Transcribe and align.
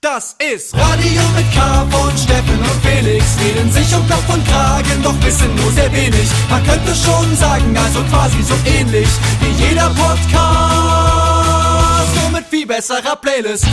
Das 0.00 0.36
ist 0.38 0.76
Radio 0.76 1.22
mit 1.34 1.52
K 1.52 1.84
von 1.90 2.16
Steffen 2.16 2.56
und 2.56 2.86
Felix. 2.86 3.36
Reden 3.40 3.68
sich 3.72 3.92
um 3.96 4.06
Kopf 4.06 4.32
und 4.32 4.46
Kragen, 4.46 5.02
doch 5.02 5.20
wissen 5.24 5.52
nur 5.56 5.72
sehr 5.72 5.92
wenig. 5.92 6.30
Man 6.48 6.62
könnte 6.62 6.94
schon 6.94 7.34
sagen, 7.34 7.76
also 7.76 8.04
quasi 8.04 8.40
so 8.44 8.54
ähnlich 8.64 9.08
wie 9.40 9.50
jeder 9.64 9.90
Podcast. 9.90 10.14
Nur 12.14 12.30
mit 12.30 12.44
viel 12.48 12.64
besserer 12.64 13.16
Playlist. 13.16 13.66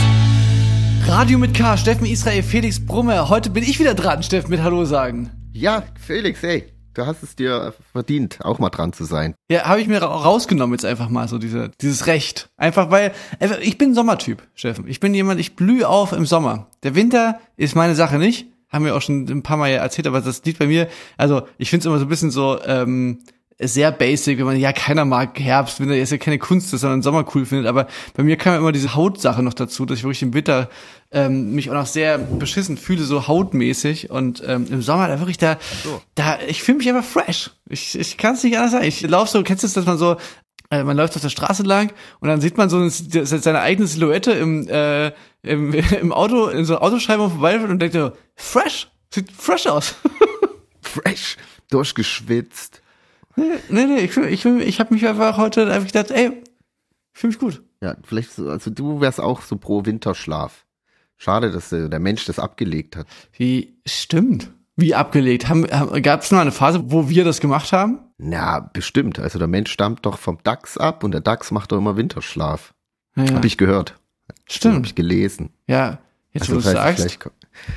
Radio 1.06 1.38
mit 1.38 1.54
K, 1.54 1.76
Steffen 1.76 2.06
Israel, 2.06 2.42
Felix 2.42 2.84
Brummer. 2.84 3.28
Heute 3.28 3.48
bin 3.48 3.62
ich 3.62 3.78
wieder 3.78 3.94
dran, 3.94 4.24
Steffen, 4.24 4.50
mit 4.50 4.60
Hallo 4.60 4.84
sagen. 4.84 5.30
Ja, 5.52 5.84
Felix, 6.04 6.42
hey, 6.42 6.72
du 6.96 7.06
hast 7.06 7.22
es 7.22 7.36
dir 7.36 7.74
verdient, 7.92 8.38
auch 8.42 8.58
mal 8.58 8.70
dran 8.70 8.92
zu 8.92 9.04
sein. 9.04 9.34
Ja, 9.50 9.64
habe 9.64 9.80
ich 9.80 9.88
mir 9.88 10.02
ra- 10.02 10.06
rausgenommen 10.06 10.74
jetzt 10.74 10.84
einfach 10.84 11.08
mal 11.08 11.28
so 11.28 11.38
diese, 11.38 11.70
dieses 11.80 12.06
Recht. 12.06 12.48
Einfach 12.56 12.90
weil, 12.90 13.12
ich 13.60 13.78
bin 13.78 13.94
Sommertyp, 13.94 14.42
Steffen. 14.54 14.86
Ich 14.88 15.00
bin 15.00 15.14
jemand, 15.14 15.40
ich 15.40 15.56
blühe 15.56 15.88
auf 15.88 16.12
im 16.12 16.26
Sommer. 16.26 16.68
Der 16.82 16.94
Winter 16.94 17.40
ist 17.56 17.74
meine 17.74 17.94
Sache 17.94 18.18
nicht. 18.18 18.46
Haben 18.68 18.84
wir 18.84 18.96
auch 18.96 19.02
schon 19.02 19.26
ein 19.26 19.42
paar 19.42 19.56
Mal 19.56 19.68
erzählt, 19.70 20.06
aber 20.08 20.20
das 20.20 20.44
liegt 20.44 20.58
bei 20.58 20.66
mir, 20.66 20.88
also 21.16 21.42
ich 21.56 21.70
finde 21.70 21.82
es 21.82 21.86
immer 21.86 21.98
so 21.98 22.04
ein 22.06 22.08
bisschen 22.08 22.32
so, 22.32 22.58
ähm, 22.66 23.20
sehr 23.58 23.90
basic, 23.90 24.38
wenn 24.38 24.44
man, 24.44 24.56
ja, 24.58 24.72
keiner 24.72 25.06
mag 25.06 25.38
Herbst, 25.40 25.80
Winter 25.80 25.96
ist 25.96 26.12
ja 26.12 26.18
keine 26.18 26.38
Kunst, 26.38 26.72
man 26.82 26.98
den 26.98 27.02
Sommer 27.02 27.24
cool 27.34 27.46
findet, 27.46 27.66
aber 27.66 27.86
bei 28.14 28.22
mir 28.22 28.36
kam 28.36 28.54
immer 28.58 28.72
diese 28.72 28.94
Hautsache 28.94 29.42
noch 29.42 29.54
dazu, 29.54 29.86
dass 29.86 29.96
ich 29.98 30.04
wirklich 30.04 30.22
im 30.22 30.34
Winter 30.34 30.68
ähm, 31.12 31.52
mich 31.54 31.70
auch 31.70 31.74
noch 31.74 31.86
sehr 31.86 32.18
beschissen 32.18 32.76
fühle, 32.76 33.02
so 33.04 33.26
hautmäßig 33.28 34.10
und 34.10 34.42
ähm, 34.46 34.66
im 34.70 34.82
Sommer 34.82 35.08
da 35.08 35.18
wirklich 35.20 35.38
da, 35.38 35.58
da 36.14 36.38
ich 36.48 36.62
fühle 36.62 36.78
mich 36.78 36.88
einfach 36.88 37.04
fresh. 37.04 37.50
Ich, 37.68 37.98
ich 37.98 38.16
kann 38.16 38.34
es 38.34 38.42
nicht 38.42 38.56
anders 38.56 38.72
sagen. 38.72 38.84
Ich 38.84 39.02
laufe 39.02 39.30
so, 39.30 39.42
kennst 39.42 39.62
du 39.62 39.66
das, 39.66 39.74
dass 39.74 39.86
man 39.86 39.98
so, 39.98 40.16
äh, 40.70 40.82
man 40.82 40.96
läuft 40.96 41.14
auf 41.16 41.22
der 41.22 41.28
Straße 41.28 41.62
lang 41.62 41.92
und 42.20 42.28
dann 42.28 42.40
sieht 42.40 42.56
man 42.56 42.68
so 42.68 42.76
eine, 42.78 42.90
seine 42.90 43.60
eigene 43.60 43.86
Silhouette 43.86 44.32
im, 44.32 44.68
äh, 44.68 45.12
im, 45.42 45.72
im 46.00 46.12
Auto, 46.12 46.48
in 46.48 46.64
so 46.64 46.74
einer 46.74 46.82
Autoscheibe 46.82 47.30
vorbeifahren 47.30 47.70
und 47.70 47.78
denkt 47.80 47.94
so, 47.94 48.10
fresh, 48.34 48.88
sieht 49.14 49.30
fresh 49.32 49.66
aus. 49.66 49.94
Fresh, 50.82 51.36
durchgeschwitzt. 51.70 52.80
Nee, 53.36 53.84
nee, 53.86 53.98
ich, 53.98 54.12
fühl- 54.12 54.28
ich, 54.28 54.42
fühl- 54.42 54.62
ich 54.62 54.80
habe 54.80 54.94
mich 54.94 55.06
einfach 55.06 55.36
heute 55.36 55.70
einfach 55.70 55.86
gedacht, 55.88 56.10
ey, 56.10 56.42
fühle 57.12 57.30
mich 57.32 57.38
gut. 57.38 57.62
Ja, 57.82 57.96
vielleicht 58.04 58.32
so, 58.32 58.48
also 58.48 58.70
du 58.70 59.00
wärst 59.00 59.20
auch 59.20 59.42
so 59.42 59.56
pro 59.56 59.84
Winterschlaf. 59.84 60.64
Schade, 61.16 61.50
dass 61.50 61.70
der 61.70 61.98
Mensch 61.98 62.24
das 62.26 62.38
abgelegt 62.38 62.96
hat. 62.96 63.06
Wie, 63.36 63.78
stimmt. 63.86 64.50
Wie 64.76 64.94
abgelegt. 64.94 65.46
Gab 66.02 66.20
es 66.22 66.30
mal 66.30 66.42
eine 66.42 66.52
Phase, 66.52 66.82
wo 66.86 67.08
wir 67.08 67.24
das 67.24 67.40
gemacht 67.40 67.72
haben? 67.72 68.00
Na, 68.18 68.60
bestimmt. 68.60 69.18
Also 69.18 69.38
der 69.38 69.48
Mensch 69.48 69.70
stammt 69.70 70.04
doch 70.04 70.18
vom 70.18 70.38
Dachs 70.44 70.76
ab 70.76 71.02
und 71.04 71.12
der 71.12 71.22
Dachs 71.22 71.50
macht 71.50 71.72
doch 71.72 71.78
immer 71.78 71.96
Winterschlaf. 71.96 72.74
Ja, 73.16 73.24
ja. 73.24 73.34
Hab 73.34 73.44
ich 73.46 73.56
gehört. 73.56 73.92
Habe 74.28 74.40
Stimmt. 74.48 74.86
ich 74.86 74.94
gelesen. 74.94 75.50
Ja, 75.66 75.98
jetzt 76.32 76.50
wo 76.50 76.56
Also 76.56 76.68
du 76.70 76.74
das 76.74 76.84
heißt, 76.84 76.98
sagst. 77.10 77.30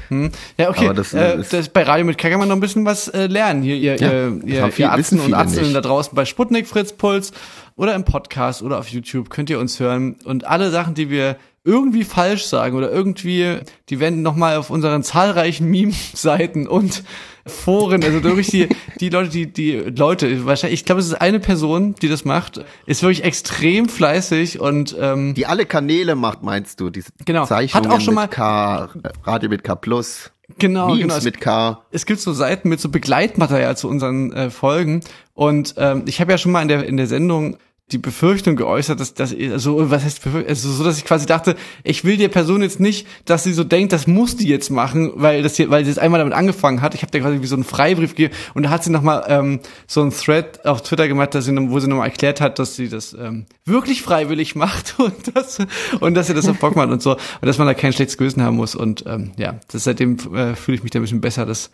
Hm. 0.09 0.31
Ja, 0.57 0.69
okay. 0.69 0.85
Aber 0.85 0.93
das, 0.93 1.13
äh, 1.13 1.35
äh, 1.35 1.39
ist- 1.39 1.53
das 1.53 1.69
bei 1.69 1.83
Radio 1.83 2.05
mit 2.05 2.17
K 2.17 2.29
kann 2.29 2.39
man 2.39 2.49
noch 2.49 2.55
ein 2.57 2.59
bisschen 2.59 2.83
was 2.83 3.07
äh, 3.07 3.27
lernen. 3.27 3.61
Hier, 3.63 3.77
ihr, 3.77 3.95
Ja, 3.95 4.11
ihr, 4.11 4.41
ihr, 4.45 4.71
viel- 4.73 4.83
ihr 4.85 4.91
Atzen 4.91 5.21
und 5.21 5.33
Atzeln 5.33 5.73
da 5.73 5.79
draußen 5.79 6.13
bei 6.15 6.25
Sputnik, 6.25 6.67
Fritz 6.67 6.91
Puls 6.91 7.31
oder 7.77 7.95
im 7.95 8.03
Podcast 8.03 8.61
oder 8.61 8.77
auf 8.79 8.89
YouTube 8.89 9.29
könnt 9.29 9.49
ihr 9.49 9.59
uns 9.59 9.79
hören. 9.79 10.17
Und 10.25 10.43
alle 10.45 10.69
Sachen, 10.71 10.95
die 10.95 11.09
wir 11.09 11.37
irgendwie 11.69 12.03
falsch 12.03 12.45
sagen 12.45 12.75
oder 12.75 12.91
irgendwie, 12.91 13.57
die 13.89 13.99
werden 13.99 14.21
nochmal 14.21 14.57
auf 14.57 14.69
unseren 14.69 15.03
zahlreichen 15.03 15.67
Meme-Seiten 15.69 16.67
und 16.67 17.03
Foren, 17.45 18.03
also 18.03 18.23
wirklich 18.23 18.47
die, 18.47 18.67
die 18.99 19.09
Leute, 19.09 19.29
die, 19.29 19.47
die 19.51 19.71
Leute, 19.73 20.45
wahrscheinlich, 20.45 20.81
ich 20.81 20.85
glaube, 20.85 21.01
es 21.01 21.07
ist 21.07 21.15
eine 21.19 21.39
Person, 21.39 21.95
die 22.01 22.07
das 22.07 22.23
macht, 22.25 22.63
ist 22.85 23.01
wirklich 23.01 23.23
extrem 23.23 23.89
fleißig 23.89 24.59
und 24.59 24.95
ähm, 24.99 25.33
Die 25.33 25.45
alle 25.47 25.65
Kanäle 25.65 26.15
macht, 26.15 26.43
meinst 26.43 26.79
du? 26.79 26.89
Diese 26.89 27.09
Genau. 27.25 27.41
Hat 27.41 27.47
Zeichnungen 27.49 27.91
auch 27.91 28.01
schon 28.01 28.13
mal- 28.13 28.23
mit 28.23 28.31
K, 28.31 28.89
Radio 29.23 29.49
mit 29.49 29.63
K 29.63 29.75
Plus, 29.75 30.31
genau, 30.59 30.87
Memes 30.87 31.01
genau. 31.01 31.15
es- 31.15 31.23
mit 31.23 31.41
K. 31.41 31.81
es 31.91 32.05
gibt 32.05 32.19
so 32.19 32.33
Seiten 32.33 32.69
mit 32.69 32.79
so 32.79 32.89
Begleitmaterial 32.89 33.75
zu 33.77 33.87
unseren 33.87 34.31
äh, 34.33 34.49
Folgen 34.51 35.01
und 35.33 35.73
ähm, 35.77 36.03
ich 36.05 36.21
habe 36.21 36.31
ja 36.31 36.37
schon 36.37 36.51
mal 36.51 36.61
in 36.61 36.67
der 36.67 36.85
in 36.85 36.97
der 36.97 37.07
Sendung 37.07 37.57
die 37.91 37.97
Befürchtung 37.97 38.55
geäußert, 38.55 38.99
dass 38.99 39.13
das 39.13 39.33
also 39.33 39.89
was 39.89 40.03
heißt 40.03 40.21
also 40.47 40.71
so 40.71 40.83
dass 40.83 40.97
ich 40.97 41.05
quasi 41.05 41.25
dachte, 41.25 41.55
ich 41.83 42.03
will 42.03 42.17
der 42.17 42.29
Person 42.29 42.61
jetzt 42.61 42.79
nicht, 42.79 43.07
dass 43.25 43.43
sie 43.43 43.53
so 43.53 43.63
denkt, 43.63 43.93
das 43.93 44.07
muss 44.07 44.35
die 44.35 44.47
jetzt 44.47 44.69
machen, 44.69 45.11
weil 45.15 45.41
das 45.41 45.55
hier, 45.55 45.69
weil 45.69 45.83
sie 45.83 45.91
jetzt 45.91 45.99
einmal 45.99 46.19
damit 46.19 46.33
angefangen 46.33 46.81
hat. 46.81 46.93
Ich 46.95 47.01
habe 47.01 47.11
der 47.11 47.21
quasi 47.21 47.41
wie 47.41 47.47
so 47.47 47.55
einen 47.55 47.63
Freibrief 47.63 48.11
gegeben 48.15 48.33
und 48.53 48.63
da 48.63 48.69
hat 48.69 48.83
sie 48.83 48.91
noch 48.91 49.01
mal 49.01 49.25
ähm, 49.27 49.59
so 49.87 50.01
einen 50.01 50.11
Thread 50.11 50.65
auf 50.65 50.83
Twitter 50.83 51.07
gemacht, 51.07 51.33
dass 51.33 51.45
sie 51.45 51.55
wo 51.69 51.79
sie 51.79 51.87
nochmal 51.87 52.07
erklärt 52.07 52.41
hat, 52.41 52.59
dass 52.59 52.75
sie 52.75 52.89
das 52.89 53.13
ähm, 53.13 53.45
wirklich 53.65 54.01
freiwillig 54.01 54.55
macht 54.55 54.95
und 54.99 55.35
das 55.35 55.57
und 55.99 56.13
dass 56.13 56.27
sie 56.27 56.33
das 56.33 56.47
auf 56.47 56.59
Bock 56.59 56.75
macht 56.75 56.89
und 56.89 57.01
so 57.01 57.13
und 57.13 57.45
dass 57.45 57.57
man 57.57 57.67
da 57.67 57.73
kein 57.73 57.93
schlechtes 57.93 58.17
Gewissen 58.17 58.43
haben 58.43 58.55
muss 58.55 58.75
und 58.75 59.03
ähm, 59.07 59.31
ja, 59.37 59.59
das 59.71 59.83
seitdem 59.83 60.17
äh, 60.35 60.55
fühle 60.55 60.77
ich 60.77 60.83
mich 60.83 60.91
da 60.91 60.99
ein 60.99 61.03
bisschen 61.03 61.21
besser, 61.21 61.45
das 61.45 61.71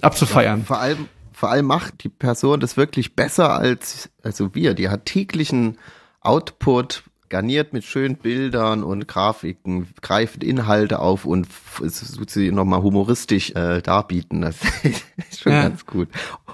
abzufeiern. 0.00 0.64
Vor 0.64 0.78
allem, 0.78 1.08
vor 1.40 1.50
allem 1.50 1.66
macht 1.66 2.04
die 2.04 2.08
Person 2.10 2.60
das 2.60 2.76
wirklich 2.76 3.16
besser 3.16 3.54
als 3.58 4.10
also 4.22 4.54
wir. 4.54 4.74
Die 4.74 4.88
hat 4.90 5.06
täglichen 5.06 5.78
Output 6.20 7.02
garniert 7.30 7.72
mit 7.72 7.84
schönen 7.84 8.16
Bildern 8.16 8.82
und 8.82 9.06
Grafiken, 9.08 9.86
greift 10.02 10.42
Inhalte 10.44 10.98
auf 10.98 11.24
und 11.24 11.46
tut 11.78 12.28
sie 12.28 12.50
nochmal 12.52 12.82
humoristisch 12.82 13.52
äh, 13.52 13.80
darbieten. 13.80 14.42
Das 14.42 14.56
ist 14.82 15.40
schon 15.40 15.52
Ja. 15.52 15.62
ganz 15.62 15.86
gut. 15.86 16.08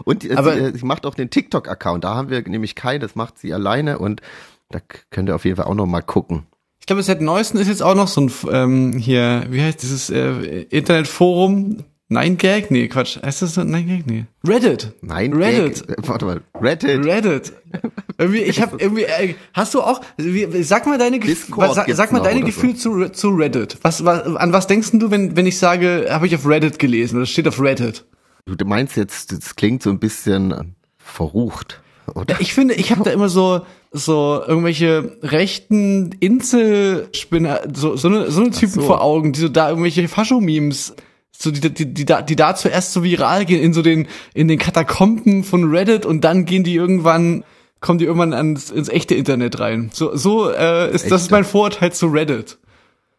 Und 0.05 0.25
äh, 0.25 0.35
Aber- 0.37 0.53
sie, 0.55 0.61
äh, 0.61 0.73
sie 0.79 0.85
macht 0.87 1.05
auch 1.07 1.15
den 1.15 1.31
TikTok-Account. 1.31 2.05
Da 2.05 2.15
haben 2.15 2.31
wir 2.31 2.43
nämlich 2.49 2.75
keinen, 2.75 3.01
das 3.01 3.15
macht 3.17 3.39
sie 3.39 3.53
alleine 3.53 3.99
und 3.99 4.21
da 4.69 4.79
könnt 5.11 5.29
ihr 5.31 5.35
auf 5.35 5.45
jeden 5.45 5.57
Fall 5.57 5.67
auch 5.67 5.75
nochmal 5.75 6.03
gucken. 6.03 6.47
Ich 6.79 6.87
glaube, 6.87 7.03
seit 7.03 7.21
neuesten 7.23 7.59
ist 7.59 7.69
jetzt 7.69 7.83
auch 7.83 7.95
noch 7.97 8.07
so 8.09 8.21
ein 8.21 8.33
ähm, 8.53 8.93
hier, 8.99 9.47
wie 9.51 9.63
heißt 9.63 9.83
dieses 9.83 10.11
äh, 10.11 10.63
Internetforum? 10.71 11.85
Nine 12.09 12.37
Gag? 12.37 12.71
Nee, 12.71 12.87
Quatsch. 12.87 13.19
Heißt 13.21 13.43
das 13.43 13.55
so? 13.55 13.65
Nine 13.65 13.84
Gag? 13.84 14.06
Nee. 14.06 14.27
Reddit. 14.47 14.93
Nein, 15.03 15.33
Reddit. 15.33 15.87
Gag- 15.89 16.09
warte 16.09 16.25
mal, 16.25 16.41
Reddit. 16.61 17.05
Reddit. 17.05 17.53
Irgendwie, 18.19 18.43
ich 18.43 18.62
habe 18.62 18.77
irgendwie, 18.81 19.03
äh, 19.03 19.34
hast 19.53 19.75
du 19.75 19.83
auch, 19.83 20.00
wie, 20.17 20.62
sag 20.62 20.87
mal 20.87 20.97
deine, 20.97 21.19
Discord 21.19 21.75
sag, 21.75 21.91
sag 21.93 22.12
mal 22.12 22.22
deine 22.22 22.41
Gefühle 22.43 22.75
zu, 22.75 23.11
zu 23.11 23.28
Reddit. 23.31 23.77
Was, 23.83 24.05
was, 24.06 24.25
an 24.37 24.53
was 24.55 24.67
denkst 24.67 24.93
du, 24.93 25.11
wenn, 25.11 25.37
wenn 25.37 25.44
ich 25.47 25.59
sage, 25.59 26.06
habe 26.09 26.27
ich 26.27 26.34
auf 26.34 26.49
Reddit 26.49 26.78
gelesen 26.78 27.17
oder 27.17 27.25
es 27.25 27.31
steht 27.31 27.47
auf 27.47 27.61
Reddit? 27.61 28.06
Du 28.47 28.65
meinst 28.65 28.97
jetzt, 28.97 29.33
das 29.33 29.55
klingt 29.56 29.83
so 29.83 29.91
ein 29.91 29.99
bisschen 29.99 30.77
verrucht, 30.97 31.83
oder? 32.15 32.41
Ich 32.41 32.55
finde, 32.55 32.75
ich 32.75 32.91
habe 32.91 33.03
da 33.03 33.11
immer 33.11 33.28
so 33.28 33.67
so 33.93 34.43
irgendwelche 34.47 35.19
rechten 35.23 36.12
Inselspinner, 36.21 37.62
so 37.75 37.97
so 37.97 38.09
eine, 38.09 38.31
so 38.31 38.41
eine 38.43 38.50
Typen 38.50 38.81
so. 38.81 38.83
vor 38.83 39.03
Augen, 39.03 39.33
die 39.33 39.41
so 39.41 39.49
da 39.49 39.69
irgendwelche 39.69 40.06
Fascho-Memes, 40.09 40.94
so 41.39 41.51
die, 41.51 41.61
die, 41.73 41.93
die, 41.93 42.05
da, 42.05 42.23
die 42.23 42.37
da 42.37 42.55
zuerst 42.55 42.93
so 42.93 43.03
viral 43.03 43.45
gehen 43.45 43.63
in 43.63 43.73
so 43.73 43.83
den 43.83 44.09
in 44.35 44.49
den 44.49 44.59
Katakomben 44.59 45.45
von 45.45 45.71
Reddit 45.71 46.07
und 46.07 46.23
dann 46.23 46.45
gehen 46.45 46.65
die 46.65 46.75
irgendwann 46.75 47.45
kommen 47.81 47.99
die 47.99 48.07
irgendwann 48.07 48.33
ans, 48.33 48.71
ins 48.71 48.89
echte 48.89 49.15
Internet 49.15 49.61
rein. 49.61 49.91
So 49.93 50.17
so 50.17 50.51
äh, 50.51 50.93
ist 50.93 51.11
das 51.11 51.23
ist 51.23 51.31
mein 51.31 51.45
Vorurteil 51.45 51.93
zu 51.93 52.07
Reddit. 52.07 52.59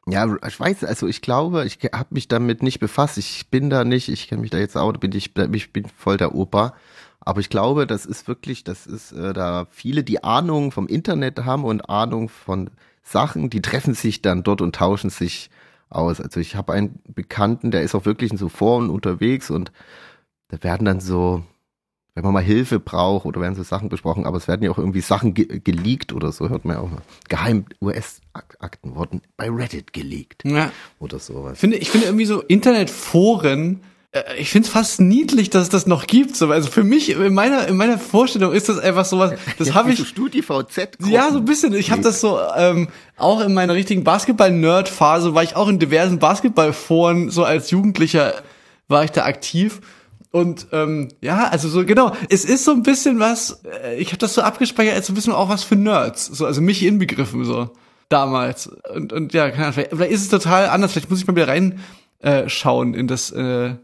Ja, 0.09 0.25
ich 0.47 0.57
weiß, 0.57 0.85
also 0.85 1.05
ich 1.05 1.21
glaube, 1.21 1.65
ich 1.65 1.79
habe 1.93 2.07
mich 2.11 2.29
damit 2.29 2.63
nicht 2.63 2.79
befasst. 2.79 3.17
Ich 3.17 3.47
bin 3.49 3.69
da 3.69 3.83
nicht, 3.83 4.07
ich 4.07 4.29
kenne 4.29 4.41
mich 4.41 4.51
da 4.51 4.57
jetzt 4.57 4.77
auch, 4.77 4.93
bin 4.93 5.11
ich, 5.11 5.31
ich 5.51 5.73
bin 5.73 5.85
voll 5.97 6.15
der 6.15 6.33
Opa. 6.33 6.73
Aber 7.19 7.41
ich 7.41 7.49
glaube, 7.49 7.85
das 7.85 8.05
ist 8.05 8.25
wirklich, 8.29 8.63
das 8.63 8.87
ist 8.87 9.11
äh, 9.11 9.33
da 9.33 9.67
viele, 9.69 10.05
die 10.05 10.23
Ahnung 10.23 10.71
vom 10.71 10.87
Internet 10.87 11.43
haben 11.43 11.65
und 11.65 11.89
Ahnung 11.89 12.29
von 12.29 12.69
Sachen, 13.03 13.49
die 13.49 13.61
treffen 13.61 13.93
sich 13.93 14.21
dann 14.21 14.43
dort 14.43 14.61
und 14.61 14.75
tauschen 14.75 15.09
sich 15.09 15.49
aus. 15.89 16.19
Also 16.21 16.39
ich 16.39 16.55
habe 16.55 16.73
einen 16.73 16.99
Bekannten, 17.07 17.71
der 17.71 17.81
ist 17.83 17.95
auch 17.95 18.05
wirklich 18.05 18.31
in 18.31 18.37
so 18.37 18.49
Foren 18.49 18.89
unterwegs 18.89 19.49
und 19.49 19.71
da 20.49 20.61
werden 20.63 20.85
dann 20.85 20.99
so, 20.99 21.43
wenn 22.15 22.23
man 22.23 22.33
mal 22.33 22.43
Hilfe 22.43 22.79
braucht 22.79 23.25
oder 23.25 23.41
werden 23.41 23.55
so 23.55 23.63
Sachen 23.63 23.89
besprochen, 23.89 24.25
aber 24.25 24.37
es 24.37 24.47
werden 24.47 24.63
ja 24.63 24.71
auch 24.71 24.77
irgendwie 24.77 25.01
Sachen 25.01 25.33
ge 25.33 25.59
geleakt 25.59 26.13
oder 26.13 26.31
so, 26.31 26.49
hört 26.49 26.65
man 26.65 26.77
ja 26.77 26.81
auch 26.81 26.89
mal. 26.89 27.01
Geheim 27.29 27.65
US-Akten 27.81 28.95
wurden 28.95 29.21
bei 29.37 29.49
Reddit 29.49 29.93
geleakt 29.93 30.43
Ja. 30.45 30.71
oder 30.99 31.19
sowas. 31.19 31.53
Ich 31.53 31.59
finde, 31.59 31.77
ich 31.77 31.89
finde 31.91 32.07
irgendwie 32.07 32.25
so 32.25 32.41
Internetforen, 32.41 33.81
ich 34.37 34.49
finde 34.49 34.67
es 34.67 34.73
fast 34.73 35.01
niedlich, 35.01 35.49
dass 35.49 35.63
es 35.63 35.69
das 35.69 35.85
noch 35.85 36.07
gibt. 36.07 36.35
So, 36.35 36.49
also 36.49 36.69
für 36.69 36.83
mich, 36.83 37.09
in 37.09 37.33
meiner, 37.33 37.67
in 37.67 37.75
meiner 37.75 37.97
Vorstellung 37.97 38.53
ist 38.53 38.69
das 38.69 38.79
einfach 38.79 39.05
sowas, 39.05 39.33
das 39.57 39.73
habe 39.73 39.91
ich, 39.91 40.07
StudiVZ. 40.07 40.97
ja, 41.07 41.31
so 41.31 41.39
ein 41.39 41.45
bisschen. 41.45 41.73
Ich 41.73 41.91
habe 41.91 42.01
das 42.01 42.21
so 42.21 42.39
ähm, 42.55 42.87
auch 43.17 43.41
in 43.41 43.53
meiner 43.53 43.73
richtigen 43.73 44.03
Basketball-Nerd-Phase 44.03 45.33
war 45.35 45.43
ich 45.43 45.55
auch 45.55 45.67
in 45.67 45.79
diversen 45.79 46.19
Basketballforen 46.19 47.29
so 47.29 47.43
als 47.43 47.69
Jugendlicher 47.71 48.33
war 48.87 49.03
ich 49.03 49.11
da 49.11 49.25
aktiv 49.25 49.81
und 50.31 50.67
ähm, 50.71 51.09
ja, 51.21 51.47
also 51.49 51.67
so 51.67 51.85
genau. 51.85 52.13
Es 52.29 52.45
ist 52.45 52.63
so 52.63 52.71
ein 52.71 52.83
bisschen 52.83 53.19
was. 53.19 53.61
Äh, 53.83 53.97
ich 53.97 54.09
habe 54.09 54.17
das 54.17 54.33
so 54.33 54.41
abgespeichert 54.41 54.95
als 54.95 55.07
so 55.07 55.13
ein 55.13 55.15
bisschen 55.15 55.33
auch 55.33 55.49
was 55.49 55.63
für 55.63 55.75
Nerds, 55.75 56.25
so 56.25 56.45
also 56.45 56.61
mich 56.61 56.83
inbegriffen 56.83 57.43
so 57.43 57.71
damals 58.09 58.69
und 58.93 59.11
und 59.13 59.33
ja, 59.33 59.49
keine 59.49 59.63
Ahnung, 59.63 59.73
vielleicht, 59.73 59.91
vielleicht 59.91 60.11
ist 60.11 60.21
es 60.21 60.29
total 60.29 60.69
anders. 60.69 60.93
Vielleicht 60.93 61.09
muss 61.09 61.19
ich 61.19 61.27
mal 61.27 61.35
wieder 61.35 61.47
rein 61.47 61.79
äh, 62.19 62.47
in 62.93 63.07
das 63.07 63.31
äh, 63.31 63.75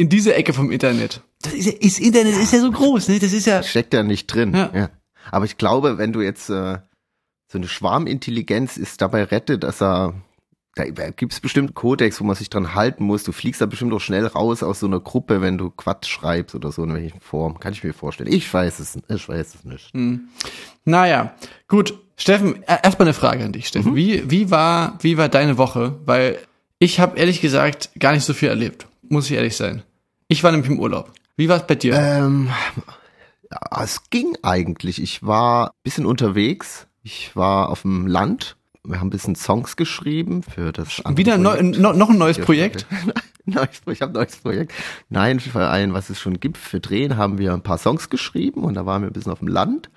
in 0.00 0.08
diese 0.08 0.34
Ecke 0.34 0.54
vom 0.54 0.70
Internet. 0.70 1.20
Das, 1.42 1.52
ist, 1.52 1.84
das 1.84 1.98
Internet 1.98 2.34
ist 2.38 2.54
ja 2.54 2.60
so 2.60 2.70
groß, 2.70 3.08
ne? 3.08 3.18
Das 3.18 3.34
ist 3.34 3.46
ja 3.46 3.62
Steckt 3.62 3.92
ja 3.92 4.02
nicht 4.02 4.26
drin. 4.28 4.54
Ja. 4.54 4.70
Ja. 4.74 4.90
Aber 5.30 5.44
ich 5.44 5.58
glaube, 5.58 5.98
wenn 5.98 6.14
du 6.14 6.22
jetzt 6.22 6.48
äh, 6.48 6.78
so 7.48 7.58
eine 7.58 7.68
Schwarmintelligenz 7.68 8.78
ist 8.78 9.02
dabei 9.02 9.24
rettet, 9.24 9.62
dass 9.62 9.82
er 9.82 10.14
da 10.76 10.84
gibt 10.84 11.32
es 11.32 11.40
bestimmt 11.40 11.74
Kodex, 11.74 12.20
wo 12.20 12.24
man 12.24 12.36
sich 12.36 12.48
dran 12.48 12.74
halten 12.74 13.04
muss. 13.04 13.24
Du 13.24 13.32
fliegst 13.32 13.60
da 13.60 13.66
bestimmt 13.66 13.92
auch 13.92 14.00
schnell 14.00 14.24
raus 14.26 14.62
aus 14.62 14.80
so 14.80 14.86
einer 14.86 15.00
Gruppe, 15.00 15.42
wenn 15.42 15.58
du 15.58 15.68
Quatsch 15.68 16.08
schreibst 16.08 16.54
oder 16.54 16.72
so 16.72 16.84
in 16.84 16.94
welchen 16.94 17.20
Form. 17.20 17.58
Kann 17.58 17.72
ich 17.72 17.84
mir 17.84 17.92
vorstellen. 17.92 18.32
Ich 18.32 18.54
weiß 18.54 18.78
es, 18.78 18.96
ich 19.08 19.28
weiß 19.28 19.54
es 19.56 19.64
nicht. 19.64 19.92
Hm. 19.92 20.28
Naja, 20.84 21.34
gut. 21.68 21.98
Steffen, 22.16 22.62
erstmal 22.62 23.08
eine 23.08 23.14
Frage 23.14 23.44
an 23.44 23.52
dich, 23.52 23.66
Steffen. 23.66 23.92
Mhm. 23.92 23.96
Wie, 23.96 24.30
wie, 24.30 24.50
war, 24.50 24.98
wie 25.00 25.18
war 25.18 25.28
deine 25.28 25.58
Woche? 25.58 25.98
Weil 26.06 26.38
ich 26.78 27.00
habe 27.00 27.18
ehrlich 27.18 27.40
gesagt 27.40 27.90
gar 27.98 28.12
nicht 28.12 28.24
so 28.24 28.32
viel 28.32 28.48
erlebt. 28.48 28.86
Muss 29.08 29.26
ich 29.26 29.36
ehrlich 29.36 29.56
sein. 29.56 29.82
Ich 30.30 30.44
war 30.44 30.52
nämlich 30.52 30.70
im 30.70 30.78
Urlaub. 30.78 31.12
Wie 31.36 31.48
war 31.48 31.56
es 31.56 31.66
bei 31.66 31.74
dir? 31.74 31.94
Ähm, 31.94 32.50
ja, 33.50 33.82
es 33.82 34.08
ging 34.10 34.36
eigentlich. 34.42 35.02
Ich 35.02 35.22
war 35.22 35.70
ein 35.70 35.82
bisschen 35.82 36.06
unterwegs. 36.06 36.86
Ich 37.02 37.34
war 37.34 37.68
auf 37.68 37.82
dem 37.82 38.06
Land 38.06 38.56
wir 38.82 38.98
haben 38.98 39.08
ein 39.08 39.10
bisschen 39.10 39.34
Songs 39.34 39.76
geschrieben 39.76 40.42
für 40.42 40.72
das 40.72 41.02
Wieder 41.10 41.36
neu, 41.38 41.62
no, 41.62 41.92
noch 41.92 42.10
ein 42.10 42.18
neues 42.18 42.38
Projekt? 42.38 42.86
neues, 43.44 43.82
ich 43.90 44.00
habe 44.00 44.12
ein 44.12 44.14
neues 44.14 44.36
Projekt. 44.36 44.72
Nein, 45.08 45.40
für 45.40 45.68
ein, 45.68 45.92
was 45.92 46.10
es 46.10 46.18
schon 46.18 46.40
gibt 46.40 46.56
für 46.56 46.80
Drehen, 46.80 47.16
haben 47.16 47.38
wir 47.38 47.52
ein 47.52 47.62
paar 47.62 47.78
Songs 47.78 48.08
geschrieben 48.08 48.64
und 48.64 48.74
da 48.74 48.86
waren 48.86 49.02
wir 49.02 49.10
ein 49.10 49.12
bisschen 49.12 49.32
auf 49.32 49.40
dem 49.40 49.48
Land. 49.48 49.90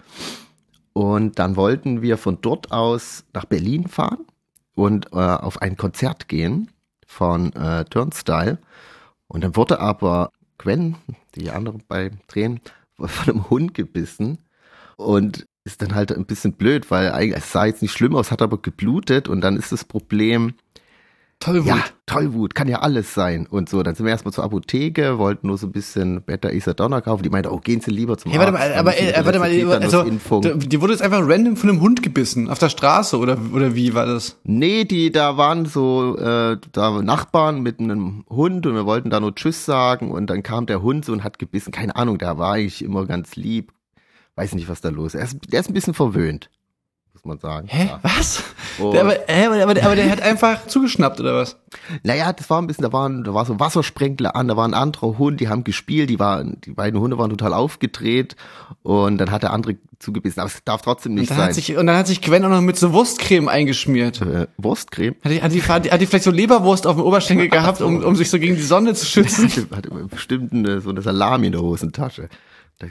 Und 0.92 1.40
dann 1.40 1.56
wollten 1.56 2.02
wir 2.02 2.18
von 2.18 2.40
dort 2.42 2.72
aus 2.72 3.24
nach 3.34 3.46
Berlin 3.46 3.88
fahren 3.88 4.26
und 4.76 5.08
äh, 5.14 5.18
auf 5.18 5.62
ein 5.62 5.78
Konzert 5.78 6.28
gehen 6.28 6.70
von 7.08 7.54
äh, 7.54 7.86
Turnstyle. 7.86 8.58
Und 9.34 9.44
dann 9.44 9.56
wurde 9.56 9.80
aber 9.80 10.32
Gwen, 10.60 10.96
die 11.36 11.50
andere 11.50 11.80
bei 11.88 12.12
Drehen, 12.28 12.62
von 12.96 13.34
einem 13.34 13.50
Hund 13.50 13.74
gebissen. 13.74 14.38
Und 14.96 15.46
ist 15.66 15.82
dann 15.82 15.96
halt 15.96 16.12
ein 16.12 16.26
bisschen 16.26 16.54
blöd, 16.54 16.92
weil 16.92 17.12
eigentlich, 17.12 17.38
es 17.38 17.52
sah 17.52 17.66
jetzt 17.66 17.82
nicht 17.82 17.94
schlimm 17.94 18.16
aus, 18.16 18.32
hat 18.32 18.42
aber 18.42 18.62
geblutet 18.62 19.28
und 19.28 19.42
dann 19.42 19.58
ist 19.58 19.72
das 19.72 19.86
Problem, 19.86 20.54
Tollwut. 21.44 21.68
Ja, 21.68 21.84
Tollwut, 22.06 22.56
kann 22.56 22.70
ja 22.70 22.80
alles 22.80 23.14
sein 23.14 23.48
und 23.48 23.68
so. 23.68 23.84
Dann 23.84 23.96
sind 23.96 24.06
wir 24.06 24.12
erstmal 24.12 24.34
zur 24.34 24.46
Apotheke, 24.46 25.18
wollten 25.18 25.48
nur 25.48 25.58
so 25.58 25.68
ein 25.68 25.74
bisschen 25.74 26.22
Beta 26.22 26.48
Isadonna 26.48 27.02
kaufen. 27.02 27.22
Die 27.24 27.30
meinte, 27.30 27.52
oh, 27.52 27.58
gehen 27.58 27.82
Sie 27.82 27.92
lieber 27.92 28.18
zum 28.18 28.32
hey, 28.32 28.40
Arzt. 28.40 28.54
Warte 28.54 28.72
mal, 28.72 28.80
aber, 28.80 28.98
äh, 28.98 29.26
warte 29.26 29.40
mal, 29.40 29.82
also, 29.82 30.04
die 30.56 30.80
wurde 30.80 30.94
jetzt 30.94 31.02
einfach 31.02 31.20
random 31.22 31.58
von 31.58 31.70
einem 31.70 31.82
Hund 31.82 32.02
gebissen, 32.02 32.50
auf 32.50 32.60
der 32.60 32.70
Straße 32.70 33.18
oder, 33.18 33.38
oder 33.54 33.76
wie 33.76 33.94
war 33.94 34.06
das? 34.06 34.40
Nee, 34.46 34.86
die, 34.86 35.12
da 35.12 35.36
waren 35.36 35.66
so, 35.66 36.18
äh, 36.18 36.58
da 36.72 37.02
Nachbarn 37.02 37.62
mit 37.62 37.82
einem 37.82 38.24
Hund 38.30 38.66
und 38.66 38.76
wir 38.76 38.86
wollten 38.86 39.10
da 39.10 39.20
nur 39.20 39.36
Tschüss 39.36 39.66
sagen 39.66 40.12
und 40.12 40.30
dann 40.30 40.44
kam 40.44 40.66
der 40.66 40.82
Hund 40.82 41.04
so 41.04 41.12
und 41.12 41.26
hat 41.26 41.40
gebissen. 41.40 41.74
Keine 41.74 41.98
Ahnung, 41.98 42.20
der 42.20 42.38
war 42.38 42.58
ich 42.58 42.82
immer 42.86 43.06
ganz 43.06 43.36
lieb, 43.36 43.74
weiß 44.36 44.56
nicht, 44.56 44.70
was 44.70 44.80
da 44.80 44.88
los 44.88 45.14
ist. 45.14 45.20
Er 45.20 45.26
ist, 45.26 45.52
der 45.52 45.60
ist 45.60 45.70
ein 45.70 45.74
bisschen 45.74 45.94
verwöhnt, 45.94 46.50
muss 47.24 47.36
man 47.36 47.40
sagen. 47.40 47.68
Hä? 47.70 47.88
Ja. 47.88 48.00
Was? 48.04 48.44
Der, 48.80 49.02
aber, 49.02 49.16
hä, 49.28 49.46
aber, 49.46 49.64
aber, 49.64 49.84
aber 49.84 49.96
der 49.96 50.10
hat 50.12 50.22
einfach 50.22 50.68
zugeschnappt, 50.68 51.20
oder 51.22 51.36
was? 51.36 51.58
Naja, 52.04 52.34
das 52.34 52.50
war 52.50 52.62
ein 52.62 52.68
bisschen, 52.68 52.84
da 52.84 52.92
waren, 52.92 53.24
da 53.24 53.34
war 53.34 53.46
so 53.46 53.60
Wassersprenkler 53.60 54.36
an, 54.36 54.48
da 54.48 54.58
war 54.58 54.68
ein 54.68 54.74
anderer 54.74 55.18
Hund, 55.18 55.40
die 55.40 55.48
haben 55.48 55.64
gespielt, 55.64 56.10
die 56.10 56.20
waren, 56.20 56.60
die 56.66 56.72
beiden 56.72 57.00
Hunde 57.00 57.18
waren 57.18 57.30
total 57.30 57.54
aufgedreht 57.54 58.36
und 58.82 59.18
dann 59.20 59.32
hat 59.32 59.44
der 59.44 59.54
andere 59.54 59.78
zugebissen, 60.00 60.42
aber 60.42 60.48
es 60.48 60.64
darf 60.66 60.82
trotzdem 60.82 61.14
nicht 61.14 61.32
und 61.32 61.38
sein. 61.38 61.48
Hat 61.48 61.54
sich, 61.54 61.78
und 61.78 61.88
dann 61.88 61.96
hat 61.96 62.08
sich 62.08 62.22
Gwen 62.22 62.44
auch 62.44 62.50
noch 62.50 62.62
mit 62.62 62.78
so 62.78 62.92
Wurstcreme 62.92 63.48
eingeschmiert. 63.48 64.22
Äh, 64.22 64.48
Wurstcreme? 64.58 65.16
Hat 65.24 65.32
die, 65.32 65.42
hat, 65.42 65.54
die, 65.86 65.92
hat 65.92 66.02
die 66.02 66.06
vielleicht 66.06 66.26
so 66.26 66.32
Leberwurst 66.32 66.86
auf 66.86 66.98
dem 66.98 67.06
Oberschenkel 67.06 67.48
gehabt, 67.50 67.82
um, 67.82 68.04
um 68.04 68.16
sich 68.18 68.30
so 68.30 68.38
gegen 68.38 68.56
die 68.56 68.62
Sonne 68.62 68.94
zu 68.96 69.06
schützen? 69.06 69.50
Hatte, 69.72 69.76
hatte 69.76 69.90
bestimmt 70.10 70.52
eine, 70.52 70.82
so 70.82 70.90
eine 70.90 71.02
Salami 71.02 71.48
in 71.48 71.54
der 71.54 71.62
Hosentasche. 71.62 72.28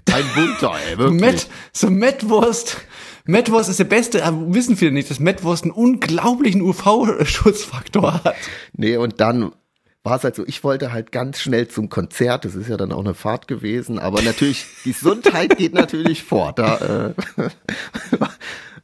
Kein 0.05 0.25
Wunder, 0.35 0.75
ey, 0.89 0.99
wirklich. 0.99 1.21
Met, 1.21 1.47
so 1.73 1.91
Mettwurst. 1.91 2.79
Mettwurst 3.25 3.69
ist 3.69 3.79
der 3.79 3.85
beste, 3.85 4.25
aber 4.25 4.53
wissen 4.55 4.77
viele 4.77 4.91
nicht, 4.91 5.11
dass 5.11 5.21
Mettwurst 5.21 5.65
einen 5.65 5.73
unglaublichen 5.73 6.63
UV-Schutzfaktor 6.63 8.25
hat. 8.25 8.35
Nee, 8.73 8.97
und 8.97 9.21
dann 9.21 9.53
war 10.03 10.17
es 10.17 10.25
halt 10.25 10.35
so, 10.35 10.45
ich 10.47 10.65
wollte 10.65 10.93
halt 10.93 11.13
ganz 11.13 11.41
schnell 11.41 11.69
zum 11.69 11.89
Konzert, 11.89 12.45
das 12.45 12.57
ist 12.57 12.69
ja 12.69 12.77
dann 12.77 12.93
auch 12.93 13.05
eine 13.05 13.15
Fahrt 13.15 13.47
gewesen, 13.47 13.99
aber 13.99 14.23
natürlich, 14.23 14.67
die 14.85 14.93
Gesundheit 14.93 15.57
geht 15.59 15.75
natürlich 15.75 16.25
vor. 16.25 16.53
Da, 16.53 17.15
äh, 17.15 17.15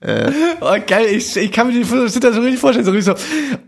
Äh, 0.01 0.31
oh, 0.61 0.77
geil, 0.87 1.07
ich, 1.07 1.37
ich 1.37 1.51
kann 1.51 1.67
mir 1.67 1.73
die 1.73 1.83
Situation 1.83 2.45
richtig 2.45 2.61
vorstellen. 2.61 2.87
So, 2.87 3.01
so 3.01 3.15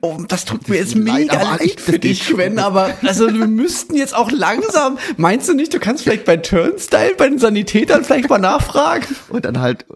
oh, 0.00 0.18
das 0.28 0.44
tut 0.44 0.68
mir 0.68 0.76
jetzt 0.76 0.94
mega 0.94 1.34
leid, 1.34 1.60
leid 1.60 1.80
für 1.80 1.98
dich, 1.98 2.28
Gwen, 2.28 2.60
aber 2.60 2.94
also 3.02 3.34
wir 3.34 3.46
müssten 3.48 3.96
jetzt 3.96 4.14
auch 4.14 4.30
langsam, 4.30 4.98
meinst 5.16 5.48
du 5.48 5.54
nicht, 5.54 5.74
du 5.74 5.80
kannst 5.80 6.04
vielleicht 6.04 6.24
bei 6.24 6.36
Turnstyle, 6.36 7.14
bei 7.18 7.28
den 7.28 7.40
Sanitätern 7.40 8.04
vielleicht 8.04 8.30
mal 8.30 8.38
nachfragen? 8.38 9.16
Und 9.28 9.44
dann 9.44 9.60
halt, 9.60 9.86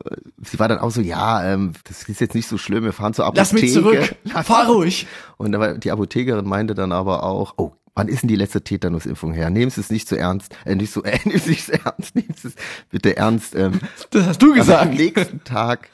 sie 0.42 0.58
war 0.58 0.66
dann 0.66 0.78
auch 0.78 0.90
so, 0.90 1.00
ja, 1.00 1.44
ähm, 1.44 1.72
das 1.84 2.08
ist 2.08 2.20
jetzt 2.20 2.34
nicht 2.34 2.48
so 2.48 2.58
schlimm, 2.58 2.82
wir 2.82 2.92
fahren 2.92 3.14
zur 3.14 3.26
Apotheke. 3.26 3.40
Lass 3.40 3.52
mich 3.52 3.72
zurück, 3.72 4.16
fahr 4.42 4.66
ruhig. 4.66 5.06
Und 5.36 5.56
war, 5.56 5.75
die 5.75 5.92
Apothekerin 5.92 6.46
meinte 6.46 6.75
dann 6.75 6.90
aber 6.90 7.22
auch, 7.22 7.54
oh, 7.58 7.72
Wann 7.96 8.08
ist 8.08 8.23
denn 8.23 8.29
die 8.29 8.37
letzte 8.37 8.62
Tetanusimpfung 8.62 9.32
her? 9.32 9.50
Nehmen 9.50 9.70
Sie 9.70 9.81
es 9.81 9.91
nicht 9.91 10.08
zu 10.08 10.17
ernst, 10.17 10.56
äh, 10.64 10.75
nicht 10.75 10.93
so, 10.93 11.02
äh, 11.05 11.19
nehmen 11.25 11.41
Sie 11.41 11.55
es 11.55 11.69
ernst, 11.69 12.17
nehmen 12.17 12.35
Sie 12.37 12.49
es 12.49 12.55
bitte 12.91 13.17
ernst. 13.17 13.55
Ähm, 13.55 13.81
das 14.11 14.26
hast 14.26 14.43
du 14.43 14.52
gesagt. 14.52 14.82
Am 14.82 14.94
nächsten 14.94 15.44
Tag 15.44 15.91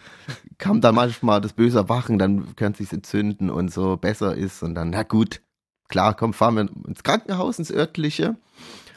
kam 0.57 0.81
da 0.81 0.93
manchmal 0.93 1.41
das 1.41 1.53
böse 1.53 1.89
Wachen, 1.89 2.19
dann 2.19 2.57
könnte 2.57 2.83
sich 2.83 2.93
entzünden 2.93 3.51
und 3.51 3.73
so 3.73 3.97
besser 3.97 4.35
ist 4.35 4.63
und 4.63 4.75
dann, 4.75 4.91
na 4.91 5.03
gut, 5.03 5.43
klar, 5.89 6.15
komm, 6.15 6.33
fahren 6.33 6.55
wir 6.55 6.69
ins 6.89 7.03
Krankenhaus, 7.03 7.59
ins 7.59 7.73
örtliche. 7.73 8.37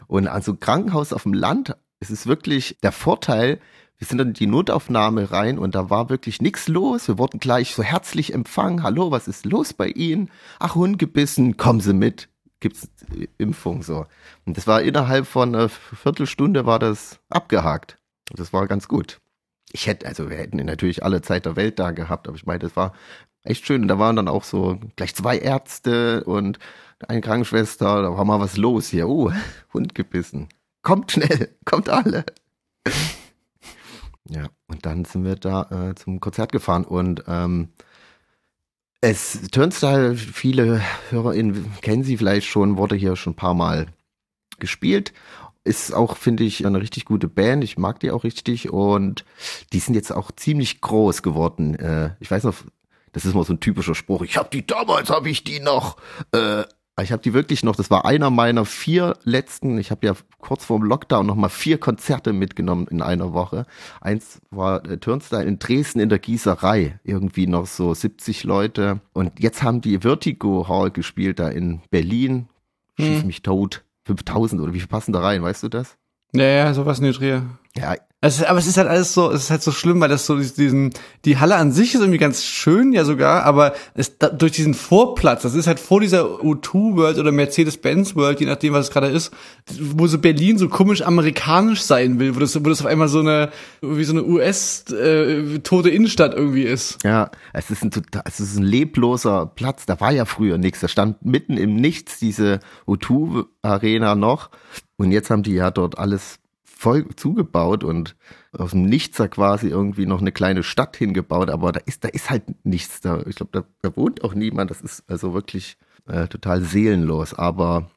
Und 0.07 0.27
also 0.27 0.55
Krankenhaus 0.55 1.11
auf 1.11 1.23
dem 1.23 1.33
Land, 1.33 1.75
es 1.99 2.09
ist 2.09 2.27
wirklich 2.27 2.77
der 2.83 2.91
Vorteil, 2.91 3.59
wir 3.97 4.07
sind 4.07 4.17
dann 4.17 4.29
in 4.29 4.33
die 4.33 4.47
Notaufnahme 4.47 5.31
rein 5.31 5.57
und 5.57 5.75
da 5.75 5.89
war 5.89 6.09
wirklich 6.09 6.41
nichts 6.41 6.67
los. 6.67 7.07
Wir 7.07 7.17
wurden 7.17 7.39
gleich 7.39 7.73
so 7.73 7.83
herzlich 7.83 8.33
empfangen. 8.33 8.83
Hallo, 8.83 9.11
was 9.11 9.27
ist 9.27 9.45
los 9.45 9.73
bei 9.73 9.87
Ihnen? 9.87 10.29
Ach, 10.59 10.75
Hund 10.75 10.99
gebissen, 10.99 11.57
kommen 11.57 11.79
Sie 11.79 11.93
mit. 11.93 12.27
Gibt's 12.63 12.87
Impfung 13.37 13.83
so. 13.83 14.05
Und 14.45 14.55
das 14.55 14.67
war 14.67 14.81
innerhalb 14.81 15.27
von 15.27 15.53
einer 15.53 15.67
Viertelstunde 15.67 16.65
war 16.65 16.79
das 16.79 17.19
abgehakt. 17.29 17.97
Und 18.31 18.39
das 18.39 18.53
war 18.53 18.67
ganz 18.67 18.87
gut 18.87 19.19
ich 19.73 19.87
hätte, 19.87 20.05
also 20.05 20.29
wir 20.29 20.37
hätten 20.37 20.57
natürlich 20.57 21.03
alle 21.03 21.21
Zeit 21.21 21.45
der 21.45 21.55
Welt 21.55 21.79
da 21.79 21.91
gehabt, 21.91 22.27
aber 22.27 22.37
ich 22.37 22.45
meine, 22.45 22.59
das 22.59 22.75
war 22.75 22.93
echt 23.43 23.65
schön. 23.65 23.81
Und 23.81 23.87
da 23.87 23.99
waren 23.99 24.15
dann 24.15 24.27
auch 24.27 24.43
so 24.43 24.79
gleich 24.95 25.15
zwei 25.15 25.37
Ärzte 25.37 26.23
und 26.23 26.59
eine 27.07 27.21
Krankenschwester, 27.21 28.03
da 28.03 28.15
war 28.15 28.23
mal 28.23 28.39
was 28.39 28.55
los 28.55 28.87
hier. 28.87 29.09
Oh, 29.09 29.31
Hund 29.73 29.95
gebissen. 29.95 30.47
Kommt 30.83 31.11
schnell, 31.11 31.49
kommt 31.65 31.89
alle. 31.89 32.23
ja, 34.29 34.47
und 34.67 34.85
dann 34.85 35.05
sind 35.05 35.25
wir 35.25 35.35
da 35.35 35.89
äh, 35.89 35.95
zum 35.95 36.19
Konzert 36.19 36.51
gefahren 36.51 36.85
und 36.85 37.23
ähm, 37.27 37.69
es 39.03 39.41
Turnstyle, 39.51 40.15
viele 40.15 40.81
HörerInnen 41.09 41.73
kennen 41.81 42.03
sie 42.03 42.17
vielleicht 42.17 42.47
schon, 42.47 42.77
wurde 42.77 42.95
hier 42.95 43.15
schon 43.15 43.33
ein 43.33 43.37
paar 43.37 43.53
Mal 43.53 43.87
gespielt 44.59 45.13
ist 45.65 45.93
auch, 45.93 46.17
finde 46.17 46.43
ich, 46.43 46.65
eine 46.65 46.81
richtig 46.81 47.05
gute 47.05 47.27
Band. 47.27 47.63
Ich 47.63 47.77
mag 47.77 47.99
die 47.99 48.11
auch 48.11 48.23
richtig 48.23 48.69
und 48.69 49.23
die 49.71 49.79
sind 49.79 49.95
jetzt 49.95 50.11
auch 50.11 50.31
ziemlich 50.31 50.81
groß 50.81 51.23
geworden. 51.23 51.75
Äh, 51.75 52.15
ich 52.19 52.29
weiß 52.29 52.43
noch, 52.43 52.55
das 53.13 53.25
ist 53.25 53.33
mal 53.33 53.45
so 53.45 53.53
ein 53.53 53.59
typischer 53.59 53.95
Spruch. 53.95 54.23
Ich 54.23 54.37
habe 54.37 54.49
die 54.51 54.65
damals, 54.65 55.09
habe 55.09 55.29
ich 55.29 55.43
die 55.43 55.59
noch. 55.59 55.97
Äh, 56.33 56.63
ich 57.01 57.11
habe 57.11 57.23
die 57.23 57.33
wirklich 57.33 57.63
noch. 57.63 57.75
Das 57.75 57.89
war 57.89 58.05
einer 58.05 58.29
meiner 58.29 58.65
vier 58.65 59.17
letzten. 59.23 59.79
Ich 59.79 59.89
habe 59.89 60.05
ja 60.05 60.13
kurz 60.39 60.65
vor 60.65 60.77
dem 60.77 60.85
Lockdown 60.85 61.25
noch 61.25 61.35
mal 61.35 61.49
vier 61.49 61.79
Konzerte 61.79 62.33
mitgenommen 62.33 62.87
in 62.89 63.01
einer 63.01 63.33
Woche. 63.33 63.65
Eins 63.99 64.41
war 64.51 64.85
äh, 64.85 64.97
Turnstyle 64.97 65.45
in 65.45 65.57
Dresden 65.57 65.99
in 65.99 66.09
der 66.09 66.19
Gießerei. 66.19 66.99
Irgendwie 67.03 67.47
noch 67.47 67.65
so 67.65 67.93
70 67.93 68.43
Leute. 68.43 69.01
Und 69.13 69.39
jetzt 69.39 69.63
haben 69.63 69.81
die 69.81 69.99
Vertigo 69.99 70.67
Hall 70.67 70.91
gespielt 70.91 71.39
da 71.39 71.49
in 71.49 71.81
Berlin. 71.89 72.47
Schieß 72.99 73.21
hm. 73.21 73.27
mich 73.27 73.41
tot. 73.41 73.83
5000 74.05 74.61
oder 74.61 74.73
wie 74.73 74.79
viel 74.79 74.89
passen 74.89 75.13
da 75.13 75.21
rein, 75.21 75.41
weißt 75.41 75.63
du 75.63 75.69
das? 75.69 75.97
Ja, 76.33 76.45
ja, 76.45 76.73
sowas 76.73 76.99
in 76.99 77.11
Dreh. 77.11 77.41
Ja, 77.75 77.95
es, 78.25 78.41
aber 78.41 78.57
es 78.57 78.67
ist 78.67 78.77
halt 78.77 78.87
alles 78.87 79.13
so, 79.13 79.31
es 79.31 79.43
ist 79.43 79.49
halt 79.49 79.61
so 79.61 79.71
schlimm, 79.71 79.99
weil 79.99 80.07
das 80.07 80.25
so 80.25 80.37
diesen, 80.37 80.93
die 81.25 81.39
Halle 81.39 81.57
an 81.57 81.73
sich 81.73 81.93
ist 81.93 81.99
irgendwie 81.99 82.19
ganz 82.19 82.45
schön, 82.45 82.93
ja 82.93 83.03
sogar, 83.03 83.43
aber 83.43 83.73
es 83.95 84.17
da, 84.17 84.29
durch 84.29 84.53
diesen 84.53 84.75
Vorplatz, 84.75 85.41
das 85.41 85.55
ist 85.55 85.67
halt 85.67 85.77
vor 85.77 85.99
dieser 85.99 86.23
U2 86.23 86.95
World 86.95 87.17
oder 87.17 87.33
Mercedes-Benz 87.33 88.15
World, 88.15 88.39
je 88.39 88.45
nachdem, 88.45 88.71
was 88.71 88.85
es 88.85 88.91
gerade 88.93 89.07
ist, 89.07 89.33
wo 89.77 90.07
so 90.07 90.19
Berlin 90.19 90.57
so 90.57 90.69
komisch 90.69 91.01
amerikanisch 91.01 91.81
sein 91.81 92.17
will, 92.17 92.33
wo 92.33 92.39
das, 92.39 92.55
wo 92.55 92.69
das 92.69 92.79
auf 92.79 92.87
einmal 92.87 93.09
so 93.09 93.19
eine, 93.19 93.49
wie 93.81 94.05
so 94.05 94.13
eine 94.13 94.23
US 94.23 94.85
äh, 94.89 95.59
tote 95.59 95.89
Innenstadt 95.89 96.33
irgendwie 96.33 96.63
ist. 96.63 96.99
Ja, 97.03 97.29
es 97.51 97.71
ist 97.71 97.83
ein 97.83 97.91
total, 97.91 98.21
es 98.25 98.39
ist 98.39 98.55
ein 98.55 98.63
lebloser 98.63 99.51
Platz. 99.53 99.85
Da 99.85 99.99
war 99.99 100.11
ja 100.13 100.23
früher 100.23 100.57
nichts. 100.57 100.79
Da 100.79 100.87
stand 100.87 101.25
mitten 101.25 101.57
im 101.57 101.75
Nichts 101.75 102.19
diese 102.19 102.59
U2 102.87 103.47
Arena 103.63 104.15
noch. 104.15 104.49
Und 105.03 105.11
jetzt 105.11 105.29
haben 105.29 105.43
die 105.43 105.53
ja 105.53 105.69
dort 105.69 105.97
alles 105.97 106.39
voll 106.63 107.07
zugebaut 107.15 107.83
und 107.83 108.15
aus 108.51 108.71
dem 108.71 108.83
Nichts 108.83 109.17
da 109.17 109.27
quasi 109.27 109.67
irgendwie 109.67 110.05
noch 110.05 110.19
eine 110.19 110.31
kleine 110.31 110.63
Stadt 110.63 110.97
hingebaut, 110.97 111.49
aber 111.49 111.71
da 111.71 111.79
ist, 111.85 112.03
da 112.03 112.09
ist 112.09 112.29
halt 112.29 112.43
nichts 112.65 112.99
da. 112.99 113.21
Ich 113.25 113.35
glaube, 113.35 113.51
da, 113.53 113.63
da, 113.81 113.95
wohnt 113.95 114.23
auch 114.23 114.33
niemand. 114.33 114.69
Das 114.69 114.81
ist 114.81 115.03
also 115.07 115.33
wirklich 115.33 115.77
äh, 116.07 116.27
total 116.27 116.61
seelenlos. 116.61 117.33
Aber 117.33 117.89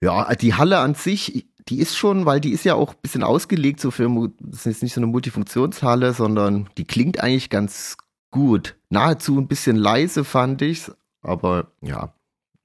ja, 0.00 0.32
die 0.36 0.54
Halle 0.54 0.78
an 0.78 0.94
sich, 0.94 1.46
die 1.68 1.80
ist 1.80 1.96
schon, 1.96 2.26
weil 2.26 2.40
die 2.40 2.52
ist 2.52 2.64
ja 2.64 2.74
auch 2.74 2.92
ein 2.92 3.00
bisschen 3.02 3.24
ausgelegt, 3.24 3.80
so 3.80 3.90
für, 3.90 4.08
das 4.40 4.66
ist 4.66 4.82
nicht 4.82 4.94
so 4.94 5.00
eine 5.00 5.08
Multifunktionshalle, 5.08 6.12
sondern 6.12 6.68
die 6.78 6.84
klingt 6.84 7.20
eigentlich 7.20 7.50
ganz 7.50 7.96
gut. 8.30 8.76
Nahezu 8.88 9.38
ein 9.38 9.48
bisschen 9.48 9.76
leise 9.76 10.22
fand 10.24 10.62
ich's, 10.62 10.92
aber 11.22 11.72
ja, 11.80 12.14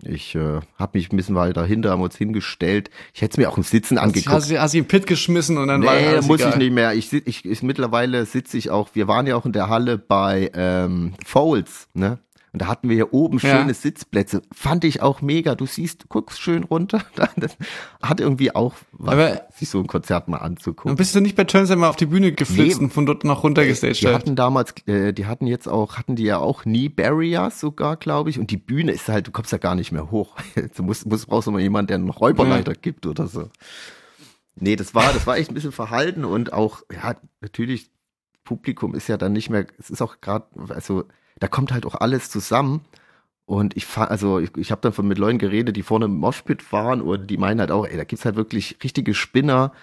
ich 0.05 0.35
äh, 0.35 0.59
habe 0.77 0.97
mich 0.97 1.11
ein 1.11 1.17
bisschen 1.17 1.35
weiter 1.35 1.65
hinter, 1.65 1.91
haben 1.91 2.01
uns 2.01 2.17
hingestellt. 2.17 2.89
Ich 3.13 3.21
hätte 3.21 3.33
es 3.33 3.37
mir 3.37 3.49
auch 3.49 3.57
im 3.57 3.63
Sitzen 3.63 3.97
angeguckt. 3.97 4.33
Hast 4.33 4.51
du, 4.51 4.61
hast 4.61 4.73
du 4.73 4.77
ihn 4.77 4.85
Pit 4.85 5.07
geschmissen 5.07 5.57
und 5.57 5.67
dann 5.67 5.81
nee, 5.81 5.87
war 5.87 5.93
alles 5.93 6.27
muss 6.27 6.39
egal. 6.39 6.53
ich 6.53 6.57
nicht 6.57 6.73
mehr. 6.73 6.93
Ich, 6.93 7.11
ich, 7.13 7.45
ich 7.45 7.63
mittlerweile 7.63 8.25
sitze 8.25 8.57
ich 8.57 8.69
auch. 8.69 8.89
Wir 8.93 9.07
waren 9.07 9.27
ja 9.27 9.35
auch 9.35 9.45
in 9.45 9.53
der 9.53 9.69
Halle 9.69 9.97
bei 9.97 10.51
ähm, 10.53 11.13
Fouls, 11.25 11.87
ne? 11.93 12.19
Und 12.53 12.61
da 12.61 12.67
hatten 12.67 12.87
wir 12.87 12.95
hier 12.95 13.13
oben 13.15 13.39
Ja. 13.39 13.57
schöne 13.61 13.73
Sitzplätze. 13.73 14.43
Fand 14.53 14.83
ich 14.83 15.01
auch 15.01 15.21
mega. 15.23 15.55
Du 15.55 15.65
siehst, 15.65 16.07
guckst 16.07 16.39
schön 16.39 16.63
runter. 16.63 17.01
Das 17.35 17.57
hat 18.01 18.19
irgendwie 18.21 18.53
auch 18.55 18.75
was, 18.91 19.13
Aber- 19.13 19.41
sich 19.55 19.69
so 19.69 19.79
ein 19.79 19.87
Konzert 19.87 20.27
mal 20.27 20.37
Und 20.37 20.43
anzugucken. 20.43 20.95
bist 20.95 21.15
du 21.15 21.19
nicht 21.19 21.35
bei 21.35 21.45
Turns 21.45 21.71
einmal 21.71 21.89
auf 21.89 21.95
die 21.95 22.05
Bühne 22.05 22.31
geflitzt 22.31 22.77
Nee. 22.77 22.85
und 22.85 22.93
von 22.93 23.07
dort 23.07 23.23
noch 23.23 23.43
runtergestaged? 23.43 24.01
Die 24.01 24.05
halt? 24.05 24.15
hatten 24.17 24.35
damals, 24.35 24.75
äh, 24.85 25.13
die 25.13 25.25
hatten 25.25 25.47
jetzt 25.47 25.67
auch, 25.67 25.97
hatten 25.97 26.15
die 26.15 26.25
ja 26.25 26.37
auch 26.37 26.61
Knee 26.61 26.89
Barriers 26.89 27.59
sogar, 27.59 27.97
glaube 27.97 28.29
ich. 28.29 28.37
Und 28.37 28.51
die 28.51 28.57
Bühne 28.57 28.91
ist 28.91 29.07
halt, 29.09 29.25
du 29.25 29.31
kommst 29.31 29.51
ja 29.51 29.57
gar 29.57 29.73
nicht 29.73 29.91
mehr 29.91 30.11
hoch. 30.11 30.35
Du 30.77 30.83
musst, 30.83 31.07
musst 31.07 31.27
brauchst 31.27 31.47
du 31.47 31.51
mal 31.51 31.59
jemanden, 31.61 31.87
der 31.87 31.95
einen 31.97 32.09
Räuberleiter 32.09 32.73
gibt 32.73 33.07
oder 33.07 33.25
so. 33.25 33.49
Nee, 34.55 34.75
das 34.75 34.93
war, 34.93 35.11
das 35.11 35.25
war 35.25 35.37
echt 35.37 35.49
ein 35.49 35.55
bisschen 35.55 35.71
verhalten 35.71 36.23
und 36.23 36.53
auch, 36.53 36.83
ja, 36.93 37.15
natürlich, 37.41 37.89
Publikum 38.43 38.93
ist 38.93 39.07
ja 39.07 39.17
dann 39.17 39.33
nicht 39.33 39.49
mehr, 39.49 39.65
es 39.79 39.89
ist 39.89 40.01
auch 40.03 40.21
gerade, 40.21 40.45
also 40.69 41.05
da 41.39 41.47
kommt 41.47 41.71
halt 41.71 41.85
auch 41.85 41.95
alles 41.95 42.29
zusammen. 42.29 42.81
Und 43.45 43.75
ich 43.75 43.85
fahr, 43.85 44.09
also 44.09 44.39
ich, 44.39 44.55
ich 44.55 44.71
habe 44.71 44.81
dann 44.81 44.93
von 44.93 45.07
mit 45.07 45.17
Leuten 45.17 45.37
geredet, 45.37 45.75
die 45.75 45.83
vorne 45.83 46.05
im 46.05 46.15
Moshpit 46.15 46.71
waren 46.71 47.01
und 47.01 47.27
die 47.27 47.37
meinen 47.37 47.59
halt 47.59 47.71
auch, 47.71 47.85
ey, 47.85 47.97
da 47.97 48.05
gibt's 48.05 48.23
halt 48.25 48.35
wirklich 48.35 48.77
richtige 48.83 49.13
Spinner, 49.13 49.73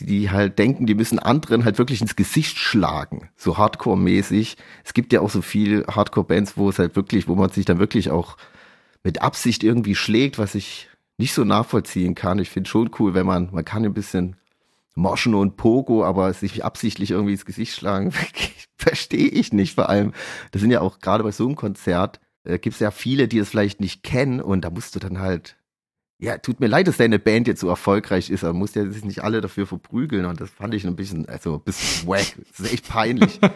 die, 0.00 0.06
die 0.06 0.30
halt 0.30 0.58
denken, 0.58 0.86
die 0.86 0.96
müssen 0.96 1.20
anderen 1.20 1.64
halt 1.64 1.78
wirklich 1.78 2.00
ins 2.00 2.16
Gesicht 2.16 2.58
schlagen, 2.58 3.30
so 3.36 3.56
Hardcore-mäßig. 3.56 4.56
Es 4.82 4.94
gibt 4.94 5.12
ja 5.12 5.20
auch 5.20 5.30
so 5.30 5.42
viel 5.42 5.86
Hardcore-Bands, 5.86 6.56
wo 6.56 6.68
es 6.68 6.80
halt 6.80 6.96
wirklich, 6.96 7.28
wo 7.28 7.36
man 7.36 7.50
sich 7.50 7.64
dann 7.64 7.78
wirklich 7.78 8.10
auch 8.10 8.36
mit 9.04 9.22
Absicht 9.22 9.62
irgendwie 9.62 9.94
schlägt, 9.94 10.38
was 10.38 10.56
ich 10.56 10.88
nicht 11.16 11.34
so 11.34 11.44
nachvollziehen 11.44 12.16
kann. 12.16 12.40
Ich 12.40 12.50
finde 12.50 12.68
schon 12.68 12.90
cool, 12.98 13.14
wenn 13.14 13.26
man, 13.26 13.50
man 13.52 13.64
kann 13.64 13.84
ein 13.84 13.94
bisschen 13.94 14.36
Moschen 14.94 15.34
und 15.34 15.56
Pogo, 15.56 16.04
aber 16.04 16.32
sich 16.32 16.64
absichtlich 16.64 17.10
irgendwie 17.10 17.32
ins 17.32 17.44
Gesicht 17.44 17.74
schlagen, 17.74 18.12
verstehe 18.78 19.28
ich 19.28 19.52
nicht. 19.52 19.74
Vor 19.74 19.88
allem, 19.88 20.12
das 20.52 20.60
sind 20.62 20.70
ja 20.70 20.80
auch 20.80 21.00
gerade 21.00 21.24
bei 21.24 21.32
so 21.32 21.46
einem 21.46 21.56
Konzert, 21.56 22.20
äh, 22.44 22.58
gibt 22.58 22.74
es 22.74 22.80
ja 22.80 22.90
viele, 22.90 23.28
die 23.28 23.38
es 23.38 23.48
vielleicht 23.48 23.80
nicht 23.80 24.02
kennen 24.02 24.40
und 24.40 24.62
da 24.62 24.70
musst 24.70 24.94
du 24.94 25.00
dann 25.00 25.18
halt, 25.18 25.56
ja, 26.18 26.38
tut 26.38 26.60
mir 26.60 26.68
leid, 26.68 26.86
dass 26.86 26.96
deine 26.96 27.18
Band 27.18 27.48
jetzt 27.48 27.60
so 27.60 27.68
erfolgreich 27.68 28.30
ist, 28.30 28.44
aber 28.44 28.52
musst 28.52 28.76
ja 28.76 28.88
sich 28.88 29.04
nicht 29.04 29.24
alle 29.24 29.40
dafür 29.40 29.66
verprügeln 29.66 30.26
und 30.26 30.40
das 30.40 30.48
fand 30.50 30.72
ich 30.72 30.86
ein 30.86 30.94
bisschen, 30.94 31.28
also 31.28 31.54
ein 31.54 31.60
bisschen 31.60 32.08
wack. 32.08 32.36
Das 32.50 32.66
ist 32.66 32.72
echt 32.72 32.88
peinlich. 32.88 33.40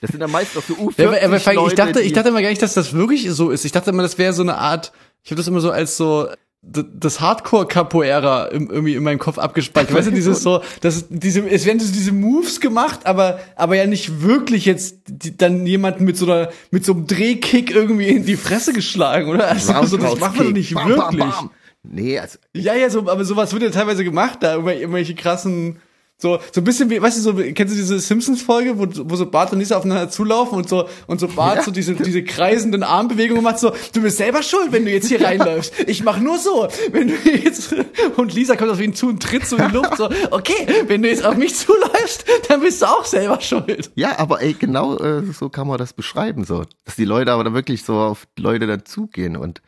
Das 0.00 0.10
sind 0.12 0.20
dann 0.20 0.30
meist 0.30 0.56
auch 0.56 0.62
so 0.62 0.74
U40 0.74 1.02
Ja, 1.02 1.08
aber, 1.08 1.22
aber 1.22 1.66
ich 1.66 1.74
dachte, 1.74 2.00
ich 2.00 2.14
dachte 2.14 2.30
immer 2.30 2.40
gar 2.40 2.48
nicht, 2.48 2.62
dass 2.62 2.72
das 2.72 2.94
wirklich 2.94 3.30
so 3.30 3.50
ist. 3.50 3.66
Ich 3.66 3.72
dachte 3.72 3.90
immer, 3.90 4.02
das 4.02 4.16
wäre 4.16 4.32
so 4.32 4.42
eine 4.42 4.56
Art, 4.56 4.92
ich 5.22 5.30
habe 5.30 5.36
das 5.36 5.46
immer 5.46 5.60
so 5.60 5.70
als 5.70 5.98
so 5.98 6.26
das 6.62 7.20
Hardcore 7.20 7.66
Capoeira 7.66 8.50
irgendwie 8.50 8.94
in 8.94 9.02
meinem 9.02 9.18
Kopf 9.18 9.38
abgespeichert. 9.38 9.94
Weißt 9.94 10.08
du, 10.08 10.12
dieses 10.12 10.42
so, 10.42 10.62
das 10.82 11.06
diese 11.08 11.48
es 11.48 11.64
werden 11.64 11.80
so 11.80 11.90
diese 11.90 12.12
Moves 12.12 12.60
gemacht, 12.60 13.06
aber 13.06 13.40
aber 13.56 13.76
ja 13.76 13.86
nicht 13.86 14.22
wirklich 14.22 14.66
jetzt 14.66 14.98
die, 15.06 15.36
dann 15.36 15.64
jemanden 15.64 16.04
mit 16.04 16.18
so 16.18 16.26
einer 16.26 16.50
mit 16.70 16.84
so 16.84 16.92
einem 16.92 17.06
Drehkick 17.06 17.70
irgendwie 17.70 18.08
in 18.08 18.26
die 18.26 18.36
Fresse 18.36 18.74
geschlagen, 18.74 19.30
oder? 19.30 19.48
Also 19.48 19.72
so, 19.84 19.96
das 19.96 20.18
macht 20.20 20.36
man 20.36 20.48
doch 20.48 20.52
nicht 20.52 20.74
Bam, 20.74 20.88
wirklich. 20.88 21.20
Bam, 21.20 21.30
bam. 21.30 21.50
Nee, 21.82 22.18
also 22.18 22.38
Ja, 22.54 22.74
ja, 22.74 22.90
so, 22.90 23.08
aber 23.08 23.24
sowas 23.24 23.52
wird 23.54 23.62
ja 23.62 23.70
teilweise 23.70 24.04
gemacht, 24.04 24.42
da 24.42 24.56
irgendwelche 24.56 25.14
krassen, 25.14 25.78
so, 26.20 26.38
so 26.52 26.60
ein 26.60 26.64
bisschen 26.64 26.90
wie, 26.90 27.00
weißt 27.00 27.16
du, 27.18 27.22
so, 27.22 27.34
kennst 27.34 27.74
du 27.74 27.78
diese 27.78 27.98
Simpsons-Folge, 27.98 28.78
wo, 28.78 28.86
wo 29.10 29.16
so 29.16 29.24
Bart 29.26 29.52
und 29.52 29.58
Lisa 29.58 29.76
aufeinander 29.76 30.10
zulaufen 30.10 30.58
und 30.58 30.68
so, 30.68 30.88
und 31.06 31.18
so 31.18 31.28
Bart 31.28 31.56
Ja. 31.56 31.62
so 31.62 31.70
diese, 31.70 31.94
diese 31.94 32.22
kreisenden 32.22 32.82
Armbewegungen 32.82 33.42
macht, 33.42 33.58
so, 33.58 33.72
du 33.92 34.02
bist 34.02 34.18
selber 34.18 34.42
schuld, 34.42 34.70
wenn 34.72 34.84
du 34.84 34.90
jetzt 34.90 35.08
hier 35.08 35.24
reinläufst. 35.24 35.72
Ich 35.86 36.04
mach 36.04 36.20
nur 36.20 36.38
so, 36.38 36.68
wenn 36.92 37.08
du 37.08 37.14
jetzt, 37.30 37.74
und 38.16 38.34
Lisa 38.34 38.56
kommt 38.56 38.70
auf 38.70 38.80
ihn 38.80 38.94
zu 38.94 39.08
und 39.08 39.22
tritt 39.22 39.46
so 39.46 39.56
in 39.56 39.68
die 39.68 39.74
Luft, 39.74 39.96
so, 39.96 40.10
okay, 40.30 40.66
wenn 40.86 41.02
du 41.02 41.08
jetzt 41.08 41.24
auf 41.24 41.36
mich 41.36 41.54
zuläufst, 41.54 42.24
dann 42.48 42.60
bist 42.60 42.82
du 42.82 42.86
auch 42.86 43.04
selber 43.06 43.40
schuld. 43.40 43.90
Ja, 43.94 44.18
aber 44.18 44.42
ey, 44.42 44.52
genau 44.52 44.98
äh, 44.98 45.22
so 45.32 45.48
kann 45.48 45.66
man 45.66 45.78
das 45.78 45.94
beschreiben, 45.94 46.44
so. 46.44 46.64
Dass 46.84 46.96
die 46.96 47.04
Leute 47.06 47.32
aber 47.32 47.44
dann 47.44 47.54
wirklich 47.54 47.82
so 47.84 47.98
auf 47.98 48.26
Leute 48.38 48.66
dazugehen 48.66 49.36
und 49.36 49.62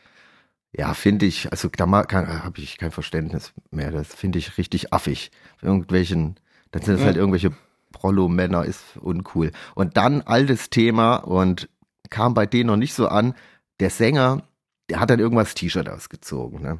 ja, 0.75 0.93
finde 0.95 1.27
ich, 1.27 1.51
also 1.51 1.69
da 1.75 1.85
habe 1.87 2.59
ich 2.59 2.77
kein 2.79 2.91
Verständnis 2.91 3.53
mehr. 3.69 3.91
Das 3.91 4.07
finde 4.07 4.39
ich 4.39 4.57
richtig 4.57 4.91
affig. 4.91 5.29
Irgendwelchen, 5.61 6.35
dann 6.73 6.81
sind 6.81 6.95
es 6.95 6.99
Ja. 7.01 7.05
halt 7.07 7.17
irgendwelche 7.17 7.53
Prollo-Männer, 7.93 8.65
ist 8.65 8.83
uncool. 8.99 9.51
Und 9.75 9.95
dann 9.95 10.21
altes 10.21 10.69
Thema 10.69 11.15
und 11.17 11.69
kam 12.09 12.33
bei 12.33 12.45
denen 12.45 12.67
noch 12.67 12.75
nicht 12.75 12.93
so 12.93 13.07
an. 13.07 13.35
Der 13.79 13.89
Sänger, 13.89 14.43
der 14.89 14.99
hat 14.99 15.09
dann 15.09 15.19
irgendwas 15.19 15.53
T-Shirt 15.53 15.87
ausgezogen. 15.87 16.61
Ne? 16.61 16.79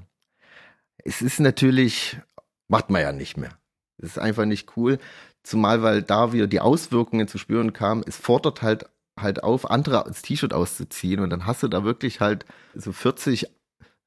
Es 1.05 1.21
ist 1.21 1.39
natürlich, 1.39 2.17
macht 2.67 2.89
man 2.89 3.01
ja 3.01 3.11
nicht 3.11 3.37
mehr. 3.37 3.51
Es 3.97 4.09
ist 4.09 4.19
einfach 4.19 4.45
nicht 4.45 4.75
cool. 4.75 4.99
Zumal, 5.43 5.83
weil 5.83 6.01
da 6.01 6.33
wieder 6.33 6.47
die 6.47 6.59
Auswirkungen 6.59 7.27
zu 7.27 7.37
spüren 7.37 7.71
kamen, 7.73 8.03
es 8.05 8.17
fordert 8.17 8.61
halt 8.61 8.85
halt 9.19 9.43
auf, 9.43 9.69
andere 9.69 10.03
das 10.07 10.23
T-Shirt 10.23 10.55
auszuziehen 10.55 11.19
und 11.19 11.29
dann 11.29 11.45
hast 11.45 11.61
du 11.61 11.67
da 11.67 11.83
wirklich 11.83 12.19
halt 12.19 12.45
so 12.73 12.91
40 12.91 13.47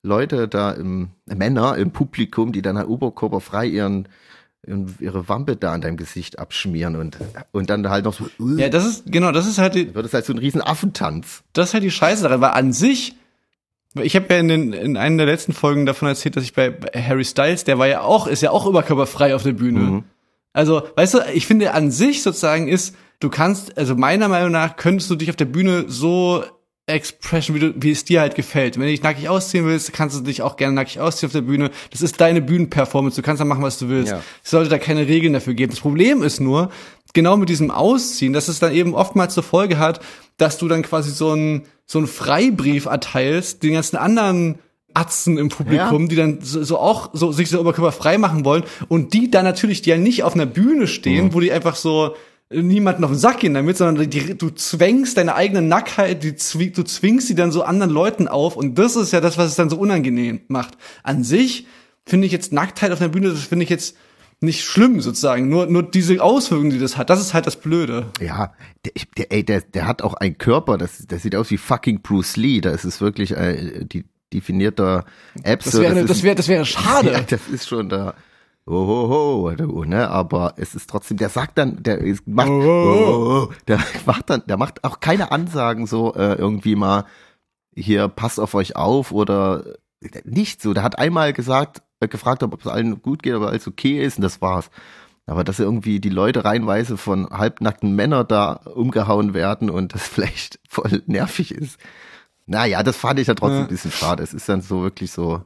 Leute 0.02 0.48
da 0.48 0.72
im, 0.72 1.10
Männer 1.26 1.76
im 1.76 1.92
Publikum, 1.92 2.50
die 2.50 2.60
dann 2.60 2.76
halt 2.76 2.88
oberkörperfrei 2.88 3.66
ihren 3.66 4.08
ihre 5.00 5.28
Wampe 5.28 5.56
da 5.56 5.72
an 5.72 5.80
deinem 5.80 5.96
Gesicht 5.96 6.38
abschmieren 6.38 6.96
und, 6.96 7.18
und 7.52 7.70
dann 7.70 7.88
halt 7.88 8.04
noch 8.04 8.14
so, 8.14 8.28
uh, 8.38 8.56
Ja, 8.56 8.68
das 8.68 8.86
ist, 8.86 9.04
genau, 9.06 9.32
das 9.32 9.46
ist 9.46 9.58
halt 9.58 9.74
die, 9.74 9.94
wird 9.94 10.06
es 10.06 10.14
halt 10.14 10.24
so 10.24 10.32
ein 10.32 10.38
riesen 10.38 10.60
Affentanz. 10.60 11.42
das 11.52 11.68
ist 11.68 11.74
halt 11.74 11.84
die 11.84 11.90
Scheiße 11.90 12.22
daran, 12.22 12.40
weil 12.40 12.50
an 12.50 12.72
sich, 12.72 13.16
ich 13.94 14.16
habe 14.16 14.26
ja 14.30 14.40
in, 14.40 14.48
den, 14.48 14.72
in 14.72 14.96
einer 14.96 15.18
der 15.18 15.26
letzten 15.26 15.52
Folgen 15.52 15.86
davon 15.86 16.08
erzählt, 16.08 16.36
dass 16.36 16.44
ich 16.44 16.54
bei 16.54 16.74
Harry 16.94 17.24
Styles, 17.24 17.64
der 17.64 17.78
war 17.78 17.86
ja 17.86 18.02
auch, 18.02 18.26
ist 18.26 18.42
ja 18.42 18.50
auch 18.50 18.66
überkörperfrei 18.66 19.34
auf 19.34 19.42
der 19.42 19.52
Bühne. 19.52 19.80
Mhm. 19.80 20.04
Also, 20.52 20.88
weißt 20.96 21.14
du, 21.14 21.18
ich 21.34 21.46
finde 21.46 21.74
an 21.74 21.90
sich 21.90 22.22
sozusagen 22.22 22.68
ist, 22.68 22.96
du 23.20 23.28
kannst, 23.28 23.76
also 23.76 23.94
meiner 23.94 24.28
Meinung 24.28 24.52
nach 24.52 24.76
könntest 24.76 25.10
du 25.10 25.16
dich 25.16 25.28
auf 25.30 25.36
der 25.36 25.44
Bühne 25.44 25.84
so 25.88 26.44
expression, 26.86 27.56
wie, 27.56 27.60
du, 27.60 27.74
wie 27.76 27.90
es 27.90 28.04
dir 28.04 28.20
halt 28.20 28.34
gefällt. 28.36 28.76
Wenn 28.76 28.84
du 28.84 28.90
dich 28.90 29.02
nackig 29.02 29.28
ausziehen 29.28 29.64
willst, 29.66 29.92
kannst 29.92 30.16
du 30.16 30.20
dich 30.22 30.42
auch 30.42 30.56
gerne 30.56 30.74
nackig 30.74 31.00
ausziehen 31.00 31.28
auf 31.28 31.32
der 31.32 31.40
Bühne. 31.40 31.70
Das 31.90 32.00
ist 32.00 32.20
deine 32.20 32.40
Bühnenperformance. 32.40 33.16
Du 33.20 33.22
kannst 33.24 33.40
da 33.40 33.44
machen, 33.44 33.62
was 33.62 33.78
du 33.78 33.88
willst. 33.88 34.12
Ja. 34.12 34.22
Es 34.44 34.50
sollte 34.50 34.70
da 34.70 34.78
keine 34.78 35.08
Regeln 35.08 35.32
dafür 35.32 35.54
geben. 35.54 35.72
Das 35.72 35.80
Problem 35.80 36.22
ist 36.22 36.40
nur, 36.40 36.70
genau 37.12 37.36
mit 37.36 37.48
diesem 37.48 37.70
Ausziehen, 37.72 38.32
dass 38.32 38.46
es 38.48 38.60
dann 38.60 38.72
eben 38.72 38.94
oftmals 38.94 39.34
zur 39.34 39.42
Folge 39.42 39.78
hat, 39.78 40.00
dass 40.36 40.58
du 40.58 40.68
dann 40.68 40.82
quasi 40.82 41.10
so 41.10 41.32
einen 41.32 41.62
so 41.86 41.98
einen 41.98 42.08
Freibrief 42.08 42.86
erteilst, 42.86 43.62
den 43.62 43.74
ganzen 43.74 43.96
anderen 43.96 44.58
Atzen 44.94 45.38
im 45.38 45.48
Publikum, 45.50 46.02
Ja. 46.02 46.08
die 46.08 46.16
dann 46.16 46.38
so, 46.40 46.62
so 46.64 46.78
auch 46.78 47.10
so 47.12 47.30
sich 47.32 47.48
so 47.50 47.60
überkörperfrei 47.60 48.18
machen 48.18 48.44
wollen 48.44 48.64
und 48.88 49.12
die 49.12 49.30
dann 49.30 49.44
natürlich, 49.44 49.82
die 49.82 49.90
ja 49.90 49.96
nicht 49.96 50.22
auf 50.24 50.34
einer 50.34 50.46
Bühne 50.46 50.86
stehen, 50.86 51.32
wo 51.34 51.40
die 51.40 51.52
einfach 51.52 51.76
so 51.76 52.16
niemanden 52.50 53.04
auf 53.04 53.10
den 53.10 53.18
Sack 53.18 53.40
gehen 53.40 53.54
damit, 53.54 53.76
sondern 53.76 54.08
die, 54.08 54.38
du 54.38 54.50
zwängst 54.50 55.16
deine 55.16 55.34
eigene 55.34 55.62
Nacktheit, 55.62 56.22
die, 56.22 56.36
du 56.72 56.82
zwingst 56.84 57.26
sie 57.26 57.34
dann 57.34 57.50
so 57.50 57.62
anderen 57.62 57.92
Leuten 57.92 58.28
auf 58.28 58.56
und 58.56 58.78
das 58.78 58.96
ist 58.96 59.12
ja 59.12 59.20
das, 59.20 59.36
was 59.36 59.50
es 59.50 59.56
dann 59.56 59.70
so 59.70 59.76
unangenehm 59.76 60.40
macht. 60.48 60.76
An 61.02 61.24
sich 61.24 61.66
finde 62.06 62.26
ich 62.26 62.32
jetzt 62.32 62.52
Nacktheit 62.52 62.92
auf 62.92 63.00
der 63.00 63.08
Bühne, 63.08 63.30
das 63.30 63.44
finde 63.44 63.64
ich 63.64 63.70
jetzt 63.70 63.96
nicht 64.40 64.64
schlimm 64.64 65.00
sozusagen, 65.00 65.48
nur, 65.48 65.66
nur 65.66 65.82
diese 65.82 66.22
Auswirkungen, 66.22 66.70
die 66.70 66.78
das 66.78 66.96
hat, 66.96 67.10
das 67.10 67.20
ist 67.20 67.34
halt 67.34 67.46
das 67.46 67.56
Blöde. 67.56 68.06
Ja, 68.20 68.52
der, 68.84 68.92
der, 69.16 69.32
ey, 69.32 69.44
der, 69.44 69.62
der 69.62 69.86
hat 69.86 70.02
auch 70.02 70.14
einen 70.14 70.38
Körper, 70.38 70.76
das, 70.78 71.04
das 71.08 71.22
sieht 71.22 71.34
aus 71.34 71.50
wie 71.50 71.56
fucking 71.56 72.02
Bruce 72.02 72.36
Lee. 72.36 72.60
Da 72.60 72.70
ist 72.70 72.84
es 72.84 73.00
wirklich 73.00 73.32
äh, 73.32 73.84
die 73.84 74.04
definierter 74.32 75.04
Apps. 75.42 75.66
Das 75.70 75.80
wäre, 75.80 76.04
das 76.04 76.22
wäre, 76.22 76.34
das 76.34 76.48
wäre 76.48 76.64
schade. 76.64 77.12
Ja, 77.12 77.20
das 77.22 77.48
ist 77.48 77.66
schon 77.66 77.88
da. 77.88 78.14
Oh, 78.68 78.86
ho, 78.86 79.08
ho, 79.08 79.50
du, 79.56 79.84
ne, 79.84 80.10
aber 80.10 80.54
es 80.56 80.74
ist 80.74 80.90
trotzdem, 80.90 81.16
der 81.18 81.28
sagt 81.28 81.56
dann, 81.56 81.82
der 81.84 82.00
macht, 82.26 82.48
Oh, 82.48 82.62
oh, 82.62 82.66
oh, 82.66 83.48
oh, 83.48 83.52
der 83.68 83.78
macht 84.06 84.28
dann, 84.28 84.42
der 84.48 84.56
macht 84.56 84.82
auch 84.82 84.98
keine 84.98 85.30
Ansagen 85.30 85.86
so 85.86 86.14
äh, 86.14 86.34
irgendwie 86.34 86.74
mal, 86.74 87.04
hier 87.76 88.08
passt 88.08 88.40
auf 88.40 88.54
euch 88.54 88.74
auf 88.74 89.12
oder 89.12 89.62
nicht 90.24 90.60
so. 90.62 90.74
Der 90.74 90.82
hat 90.82 90.98
einmal 90.98 91.32
gesagt, 91.32 91.82
äh, 92.00 92.08
gefragt, 92.08 92.42
ob 92.42 92.58
es 92.60 92.66
allen 92.66 93.00
gut 93.02 93.22
geht, 93.22 93.34
ob 93.34 93.44
alles 93.44 93.68
okay 93.68 94.04
ist 94.04 94.16
und 94.18 94.22
das 94.22 94.40
war's. 94.42 94.70
Aber 95.26 95.44
dass 95.44 95.58
irgendwie 95.60 96.00
die 96.00 96.08
Leute 96.08 96.44
reihenweise 96.44 96.96
von 96.96 97.28
halbnackten 97.30 97.94
Männern 97.94 98.26
da 98.28 98.52
umgehauen 98.74 99.32
werden 99.34 99.70
und 99.70 99.94
das 99.94 100.02
vielleicht 100.08 100.58
voll 100.68 101.02
nervig 101.06 101.52
ist. 101.54 101.78
Naja, 102.46 102.82
das 102.82 102.96
fand 102.96 103.20
ich 103.20 103.28
ja 103.28 103.34
trotzdem 103.34 103.58
Ja. 103.58 103.62
ein 103.64 103.68
bisschen 103.68 103.92
schade. 103.92 104.22
Es 104.24 104.34
ist 104.34 104.48
dann 104.48 104.60
so 104.60 104.82
wirklich 104.82 105.12
so 105.12 105.42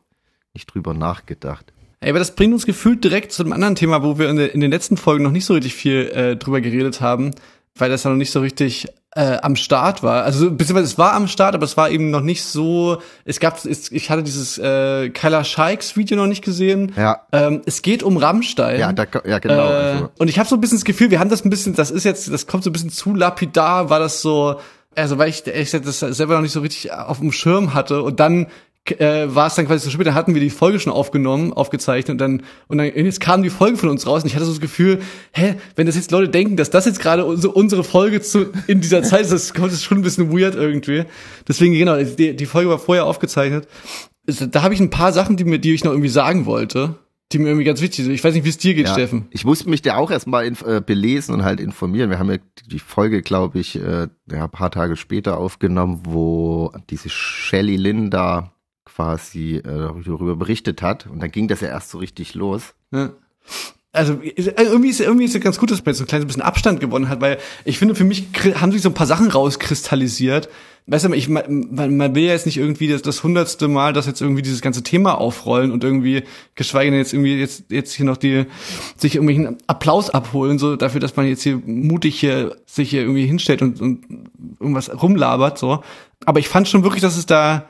nicht 0.54 0.66
drüber 0.72 0.94
nachgedacht. 0.94 1.72
Ey, 2.00 2.10
aber 2.10 2.18
das 2.18 2.34
bringt 2.34 2.54
uns 2.54 2.64
gefühlt 2.64 3.04
direkt 3.04 3.30
zu 3.30 3.42
einem 3.42 3.52
anderen 3.52 3.74
Thema, 3.74 4.02
wo 4.02 4.18
wir 4.18 4.30
in, 4.30 4.36
der, 4.36 4.54
in 4.54 4.60
den 4.60 4.70
letzten 4.70 4.96
Folgen 4.96 5.22
noch 5.22 5.32
nicht 5.32 5.44
so 5.44 5.52
richtig 5.52 5.74
viel 5.74 6.10
äh, 6.14 6.36
drüber 6.36 6.62
geredet 6.62 7.02
haben, 7.02 7.32
weil 7.74 7.90
das 7.90 8.04
ja 8.04 8.10
noch 8.10 8.16
nicht 8.16 8.30
so 8.30 8.40
richtig 8.40 8.88
äh, 9.14 9.36
am 9.42 9.54
Start 9.54 10.02
war. 10.02 10.24
Also 10.24 10.50
beziehungsweise 10.50 10.86
es 10.86 10.96
war 10.96 11.12
am 11.12 11.28
Start, 11.28 11.54
aber 11.54 11.64
es 11.64 11.76
war 11.76 11.90
eben 11.90 12.10
noch 12.10 12.22
nicht 12.22 12.42
so. 12.42 13.02
Es 13.26 13.38
gab, 13.38 13.62
es, 13.64 13.92
ich 13.92 14.08
hatte 14.08 14.22
dieses 14.22 14.56
äh, 14.56 15.10
Kyla 15.10 15.44
Shikes 15.44 15.96
Video 15.96 16.16
noch 16.16 16.26
nicht 16.26 16.42
gesehen. 16.42 16.92
Ja. 16.96 17.26
Ähm, 17.32 17.60
es 17.66 17.82
geht 17.82 18.02
um 18.02 18.16
Rammstein. 18.16 18.80
Ja, 18.80 18.92
da, 18.94 19.04
ja 19.26 19.38
genau. 19.38 19.68
Äh, 19.68 19.74
also, 19.74 20.10
und 20.18 20.28
ich 20.28 20.38
habe 20.38 20.48
so 20.48 20.56
ein 20.56 20.60
bisschen 20.62 20.78
das 20.78 20.86
Gefühl, 20.86 21.10
wir 21.10 21.20
haben 21.20 21.30
das 21.30 21.44
ein 21.44 21.50
bisschen, 21.50 21.74
das 21.74 21.90
ist 21.90 22.04
jetzt, 22.04 22.32
das 22.32 22.46
kommt 22.46 22.64
so 22.64 22.70
ein 22.70 22.72
bisschen 22.72 22.90
zu 22.90 23.14
lapidar, 23.14 23.90
war 23.90 23.98
das 23.98 24.22
so, 24.22 24.58
Also 24.94 25.18
weil 25.18 25.28
ich, 25.28 25.46
ich 25.46 25.70
das 25.70 26.00
selber 26.00 26.34
noch 26.34 26.42
nicht 26.42 26.52
so 26.52 26.60
richtig 26.60 26.92
auf 26.92 27.18
dem 27.18 27.32
Schirm 27.32 27.74
hatte 27.74 28.02
und 28.02 28.20
dann 28.20 28.46
äh, 28.86 29.34
war 29.34 29.46
es 29.46 29.54
dann 29.54 29.66
quasi 29.66 29.84
so 29.84 29.90
später 29.90 30.14
hatten 30.14 30.34
wir 30.34 30.40
die 30.40 30.50
Folge 30.50 30.80
schon 30.80 30.92
aufgenommen, 30.92 31.52
aufgezeichnet 31.52 32.10
und 32.10 32.18
dann 32.18 32.42
und 32.68 32.78
dann 32.78 32.86
jetzt 32.86 33.20
kam 33.20 33.42
die 33.42 33.50
Folge 33.50 33.76
von 33.76 33.88
uns 33.88 34.06
raus 34.06 34.22
und 34.22 34.28
ich 34.28 34.34
hatte 34.34 34.46
so 34.46 34.52
das 34.52 34.60
Gefühl, 34.60 35.00
hä, 35.32 35.56
wenn 35.76 35.86
das 35.86 35.96
jetzt 35.96 36.10
Leute 36.10 36.28
denken, 36.28 36.56
dass 36.56 36.70
das 36.70 36.86
jetzt 36.86 37.00
gerade 37.00 37.24
unsere, 37.24 37.52
unsere 37.52 37.84
Folge 37.84 38.20
zu 38.20 38.46
in 38.66 38.80
dieser 38.80 39.02
Zeit 39.02 39.22
ist, 39.22 39.32
das 39.32 39.54
kommt 39.54 39.72
das 39.72 39.82
schon 39.82 39.98
ein 39.98 40.02
bisschen 40.02 40.32
weird 40.32 40.54
irgendwie. 40.54 41.04
Deswegen 41.46 41.74
genau, 41.74 41.96
die, 42.02 42.34
die 42.34 42.46
Folge 42.46 42.70
war 42.70 42.78
vorher 42.78 43.06
aufgezeichnet. 43.06 43.68
Da 44.26 44.62
habe 44.62 44.74
ich 44.74 44.80
ein 44.80 44.90
paar 44.90 45.12
Sachen, 45.12 45.36
die 45.36 45.44
mir 45.44 45.58
die 45.58 45.74
ich 45.74 45.84
noch 45.84 45.92
irgendwie 45.92 46.08
sagen 46.08 46.46
wollte 46.46 46.96
die 47.32 47.38
mir 47.38 47.48
irgendwie 47.48 47.64
ganz 47.64 47.80
wichtig 47.80 48.04
sind. 48.04 48.12
Ich 48.12 48.24
weiß 48.24 48.34
nicht, 48.34 48.44
wie 48.44 48.48
es 48.48 48.58
dir 48.58 48.74
geht, 48.74 48.88
ja, 48.88 48.92
Steffen. 48.92 49.26
Ich 49.30 49.44
musste 49.44 49.70
mich 49.70 49.82
da 49.82 49.96
auch 49.96 50.10
erstmal 50.10 50.46
äh, 50.46 50.80
belesen 50.84 51.32
und 51.32 51.44
halt 51.44 51.60
informieren. 51.60 52.10
Wir 52.10 52.18
haben 52.18 52.30
ja 52.30 52.38
die 52.66 52.80
Folge, 52.80 53.22
glaube 53.22 53.60
ich, 53.60 53.76
äh, 53.76 54.08
ja, 54.30 54.44
ein 54.44 54.50
paar 54.50 54.72
Tage 54.72 54.96
später 54.96 55.38
aufgenommen, 55.38 56.00
wo 56.04 56.72
diese 56.90 57.08
Shelly 57.08 57.76
Linda 57.76 58.52
quasi 58.94 59.56
äh, 59.56 59.62
darüber 59.62 60.36
berichtet 60.36 60.82
hat. 60.82 61.06
Und 61.06 61.20
dann 61.20 61.30
ging 61.30 61.48
das 61.48 61.60
ja 61.60 61.68
erst 61.68 61.90
so 61.90 61.98
richtig 61.98 62.34
los. 62.34 62.74
Ja. 62.92 63.10
Also 63.92 64.20
irgendwie 64.22 64.90
ist 64.90 65.00
irgendwie 65.00 65.24
ist 65.24 65.34
es 65.34 65.40
ganz 65.40 65.58
gut, 65.58 65.72
dass 65.72 65.84
man 65.84 65.86
jetzt 65.86 65.98
so 65.98 66.04
ein 66.04 66.06
kleines 66.06 66.26
bisschen 66.26 66.42
Abstand 66.42 66.78
gewonnen 66.78 67.08
hat, 67.08 67.20
weil 67.20 67.38
ich 67.64 67.76
finde, 67.76 67.96
für 67.96 68.04
mich 68.04 68.28
haben 68.54 68.70
sich 68.70 68.82
so 68.82 68.88
ein 68.88 68.94
paar 68.94 69.08
Sachen 69.08 69.28
rauskristallisiert. 69.28 70.48
Weißt 70.86 71.04
du, 71.06 71.12
ich, 71.12 71.28
man, 71.28 71.68
man 71.72 72.14
will 72.14 72.22
ja 72.24 72.32
jetzt 72.32 72.46
nicht 72.46 72.56
irgendwie 72.56 72.86
das, 72.86 73.02
das 73.02 73.24
hundertste 73.24 73.66
Mal, 73.66 73.92
dass 73.92 74.06
jetzt 74.06 74.20
irgendwie 74.20 74.42
dieses 74.42 74.60
ganze 74.60 74.84
Thema 74.84 75.18
aufrollen 75.18 75.72
und 75.72 75.82
irgendwie, 75.82 76.22
geschweige 76.54 76.92
denn 76.92 77.00
jetzt 77.00 77.12
irgendwie 77.12 77.36
jetzt, 77.36 77.64
jetzt 77.68 77.92
hier 77.92 78.06
noch 78.06 78.16
die, 78.16 78.46
sich 78.96 79.16
irgendwelchen 79.16 79.58
Applaus 79.66 80.10
abholen, 80.10 80.58
so 80.60 80.76
dafür, 80.76 81.00
dass 81.00 81.16
man 81.16 81.26
jetzt 81.26 81.42
hier 81.42 81.60
mutig 81.64 82.18
hier, 82.18 82.56
sich 82.66 82.90
hier 82.90 83.02
irgendwie 83.02 83.26
hinstellt 83.26 83.60
und, 83.60 83.80
und 83.80 84.04
irgendwas 84.60 84.90
rumlabert, 85.02 85.58
so. 85.58 85.82
Aber 86.26 86.38
ich 86.38 86.48
fand 86.48 86.68
schon 86.68 86.84
wirklich, 86.84 87.02
dass 87.02 87.16
es 87.16 87.26
da, 87.26 87.68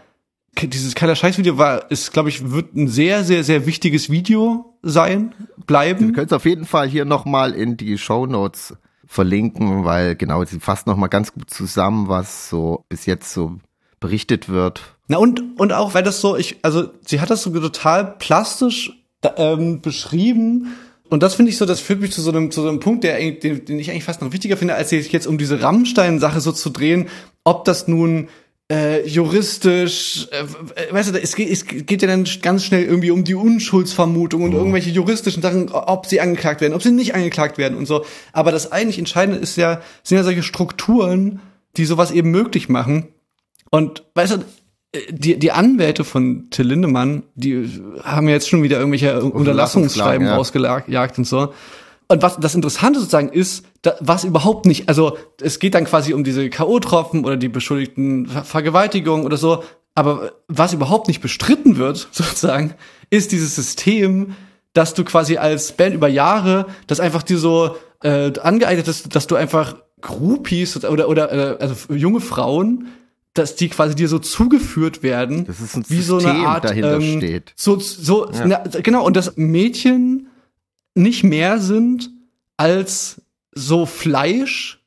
dieses 0.59 0.95
Keiler 0.95 1.17
Scheiß-Video 1.17 1.59
war, 1.59 1.91
ist, 1.91 2.13
glaube 2.13 2.29
ich, 2.29 2.51
wird 2.51 2.75
ein 2.75 2.89
sehr, 2.89 3.25
sehr, 3.25 3.45
sehr 3.45 3.67
wichtiges 3.67 4.11
Video 4.11 4.77
sein, 4.83 5.35
bleiben. 5.67 6.09
Wir 6.09 6.13
können 6.13 6.27
es 6.27 6.33
auf 6.33 6.45
jeden 6.45 6.67
Fall 6.67 6.89
hier 6.89 7.05
nochmal 7.05 7.53
in 7.53 7.77
die 7.77 7.99
Show 7.99 8.27
Notes 8.27 8.75
verlinken, 9.07 9.85
weil 9.85 10.17
genau, 10.17 10.45
sie 10.45 10.61
fasst 10.61 10.87
nochmal 10.87 11.09
ganz 11.09 11.33
gut 11.33 11.51
zusammen, 11.51 12.09
was 12.09 12.49
so 12.49 12.85
bis 12.89 13.07
jetzt 13.07 13.33
so 13.33 13.59
berichtet 13.99 14.49
wird. 14.49 14.97
Na 15.09 15.19
und, 15.19 15.59
und 15.59 15.73
auch, 15.73 15.95
weil 15.95 16.03
das 16.03 16.21
so, 16.21 16.37
ich, 16.37 16.59
also 16.63 16.91
sie 17.05 17.21
hat 17.21 17.31
das 17.31 17.43
so 17.43 17.51
total 17.51 18.17
plastisch 18.19 18.93
ähm, 19.37 19.81
beschrieben, 19.81 20.75
und 21.11 21.25
das 21.25 21.35
finde 21.35 21.51
ich 21.51 21.59
so, 21.59 21.67
das 21.67 21.81
führt 21.81 22.01
mich 22.01 22.13
zu 22.13 22.23
so 22.23 22.31
einem, 22.31 22.53
zu 22.53 22.63
so 22.63 22.69
einem 22.69 22.79
Punkt, 22.79 23.03
der, 23.03 23.19
den, 23.19 23.65
den 23.65 23.79
ich 23.81 23.91
eigentlich 23.91 24.05
fast 24.05 24.23
noch 24.23 24.33
wichtiger 24.33 24.57
finde, 24.57 24.77
als 24.77 24.91
sich 24.91 25.11
jetzt 25.11 25.27
um 25.27 25.39
diese 25.39 25.61
Rammstein-Sache 25.61 26.41
so 26.41 26.53
zu 26.53 26.71
drehen, 26.71 27.09
ob 27.43 27.65
das 27.65 27.89
nun 27.89 28.29
äh, 28.71 29.07
juristisch, 29.07 30.29
äh, 30.31 30.93
weißt 30.93 31.13
du, 31.13 31.21
es 31.21 31.35
geht, 31.35 31.51
es 31.51 31.67
geht 31.67 32.03
ja 32.03 32.09
dann 32.09 32.25
ganz 32.41 32.65
schnell 32.65 32.85
irgendwie 32.85 33.11
um 33.11 33.25
die 33.25 33.35
Unschuldsvermutung 33.35 34.45
und 34.45 34.55
oh. 34.55 34.59
irgendwelche 34.59 34.91
juristischen 34.91 35.43
Sachen, 35.43 35.71
ob 35.71 36.07
sie 36.07 36.21
angeklagt 36.21 36.61
werden, 36.61 36.75
ob 36.75 36.83
sie 36.83 36.93
nicht 36.93 37.15
angeklagt 37.15 37.59
werden 37.59 37.77
und 37.77 37.87
so. 37.87 38.05
Aber 38.33 38.53
das 38.53 38.71
eigentlich 38.71 38.99
Entscheidende 38.99 39.41
ist 39.41 39.57
ja, 39.57 39.81
sind 40.05 40.19
ja 40.19 40.25
solche 40.25 40.45
Strukturen, 40.45 41.41
die 41.77 41.85
sowas 41.85 42.13
eben 42.13 42.31
möglich 42.31 42.69
machen. 42.69 43.09
Und 43.71 44.05
weißt 44.15 44.35
du, 44.35 44.45
die, 45.11 45.39
die 45.39 45.53
Anwälte 45.53 46.05
von 46.05 46.49
Till 46.51 46.67
Lindemann, 46.67 47.25
die 47.35 47.69
haben 48.03 48.29
ja 48.29 48.35
jetzt 48.35 48.49
schon 48.49 48.63
wieder 48.63 48.79
irgendwelche 48.79 49.21
Unterlassungsschreiben 49.21 50.27
ja. 50.27 50.37
rausgejagt 50.37 51.19
und 51.19 51.27
so. 51.27 51.53
Und 52.11 52.23
was 52.23 52.39
das 52.41 52.57
Interessante 52.57 52.99
sozusagen 52.99 53.29
ist, 53.29 53.65
da, 53.83 53.95
was 54.01 54.25
überhaupt 54.25 54.67
nicht, 54.67 54.89
also 54.89 55.17
es 55.41 55.61
geht 55.61 55.77
dann 55.77 55.85
quasi 55.85 56.13
um 56.13 56.25
diese 56.25 56.51
K.O.-Tropfen 56.51 57.25
oder 57.25 57.37
die 57.37 57.49
beschuldigten 57.49 58.27
Ver 58.27 58.43
Vergewaltigungen 58.43 59.25
oder 59.25 59.37
so, 59.37 59.63
aber 59.95 60.33
was 60.49 60.73
überhaupt 60.73 61.07
nicht 61.07 61.21
bestritten 61.21 61.77
wird, 61.77 61.99
sozusagen, 62.11 62.75
ist 63.11 63.31
dieses 63.31 63.55
System, 63.55 64.35
dass 64.73 64.95
du 64.95 65.05
quasi 65.05 65.37
als 65.37 65.71
Band 65.71 65.95
über 65.95 66.09
Jahre, 66.09 66.67
das 66.89 66.99
einfach 66.99 67.23
dir 67.23 67.39
so 67.39 67.77
äh, 68.03 68.33
angeeignet 68.41 68.89
ist, 68.89 69.15
dass 69.15 69.29
du 69.29 69.37
einfach 69.37 69.77
Groupies 70.01 70.85
oder 70.85 71.09
oder 71.09 71.33
äh, 71.33 71.63
also 71.63 71.95
junge 71.95 72.21
Frauen 72.21 72.89
dass 73.35 73.55
die 73.55 73.69
quasi 73.69 73.95
dir 73.95 74.09
so 74.09 74.19
zugeführt 74.19 75.05
werden, 75.05 75.47
das 75.47 75.61
ist 75.61 75.77
ein 75.77 75.85
wie 75.89 75.99
System 75.99 76.21
so 76.21 76.27
eine 76.27 76.49
Art 76.49 76.65
dahinter 76.65 76.97
ähm, 76.97 77.19
steht. 77.19 77.53
So 77.55 77.79
so 77.79 78.29
ja. 78.33 78.45
na, 78.45 78.57
genau 78.83 79.07
und 79.07 79.17
das 79.17 79.37
Mädchen 79.37 80.30
nicht 80.95 81.25
mehr 81.25 81.59
sind 81.59 82.11
als 82.57 83.23
so 83.53 83.87
Fleisch 83.87 84.85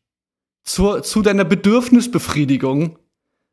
zur, 0.63 1.03
zu 1.03 1.21
deiner 1.21 1.45
Bedürfnisbefriedigung. 1.45 2.97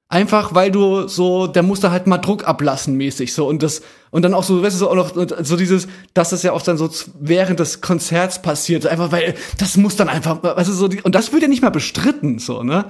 Einfach 0.09 0.57
weil 0.57 0.73
du 0.73 1.07
so, 1.07 1.47
der 1.47 1.63
muss 1.63 1.79
da 1.79 1.93
halt 1.93 2.09
mal 2.09 2.19
Druck 2.19 2.45
ablassen 2.45 2.97
mäßig 2.97 3.33
so 3.33 3.47
und 3.47 3.63
das 3.63 3.83
und 4.11 4.23
dann 4.23 4.35
auch 4.35 4.43
so, 4.43 4.61
weißt 4.61 4.75
du, 4.75 4.79
so 4.81 4.91
auch 4.91 4.97
noch 4.97 5.15
so 5.15 5.57
dieses, 5.57 5.87
dass 6.15 6.31
das 6.31 6.43
ja 6.43 6.51
auch 6.51 6.63
dann 6.63 6.77
so 6.77 6.91
während 7.21 7.61
des 7.61 7.81
Konzerts 7.81 8.43
passiert, 8.43 8.87
einfach 8.87 9.13
weil 9.13 9.37
das 9.59 9.77
muss 9.77 9.95
dann 9.95 10.09
einfach, 10.09 10.43
weißt 10.43 10.69
du, 10.69 10.73
so 10.73 10.89
und 11.05 11.15
das 11.15 11.33
wird 11.33 11.43
ja 11.43 11.49
nicht 11.49 11.63
mal 11.63 11.71
bestritten 11.71 12.41
so, 12.41 12.65
ne? 12.65 12.87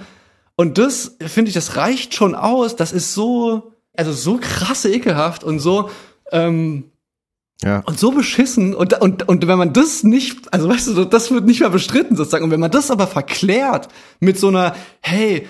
Und 0.57 0.79
das 0.79 1.17
finde 1.21 1.51
ich, 1.51 1.55
das 1.55 1.77
reicht 1.77 2.15
schon 2.15 2.35
aus, 2.35 2.75
das 2.75 2.93
ist 2.93 3.13
so, 3.13 3.75
also 3.95 4.13
so 4.13 4.39
krasse 4.41 4.91
ekelhaft 4.91 5.45
und 5.45 5.59
so 5.59 5.91
ähm, 6.33 6.91
ja. 7.63 7.83
Und 7.85 7.99
so 7.99 8.11
beschissen 8.11 8.75
und, 8.75 9.01
und, 9.01 9.29
und 9.29 9.47
wenn 9.47 9.59
man 9.59 9.75
das 9.75 10.03
nicht, 10.03 10.53
also 10.53 10.69
weißt 10.69 10.89
du, 10.89 11.05
das 11.05 11.31
wird 11.31 11.45
nicht 11.45 11.61
mehr 11.61 11.69
bestritten 11.69 12.17
sozusagen. 12.17 12.45
Und 12.45 12.51
wenn 12.51 12.61
man 12.61 12.71
das 12.71 12.91
aber 12.91 13.07
verklärt 13.07 13.89
mit 14.19 14.39
so 14.39 14.49
einer, 14.49 14.75
hey, 15.01 15.47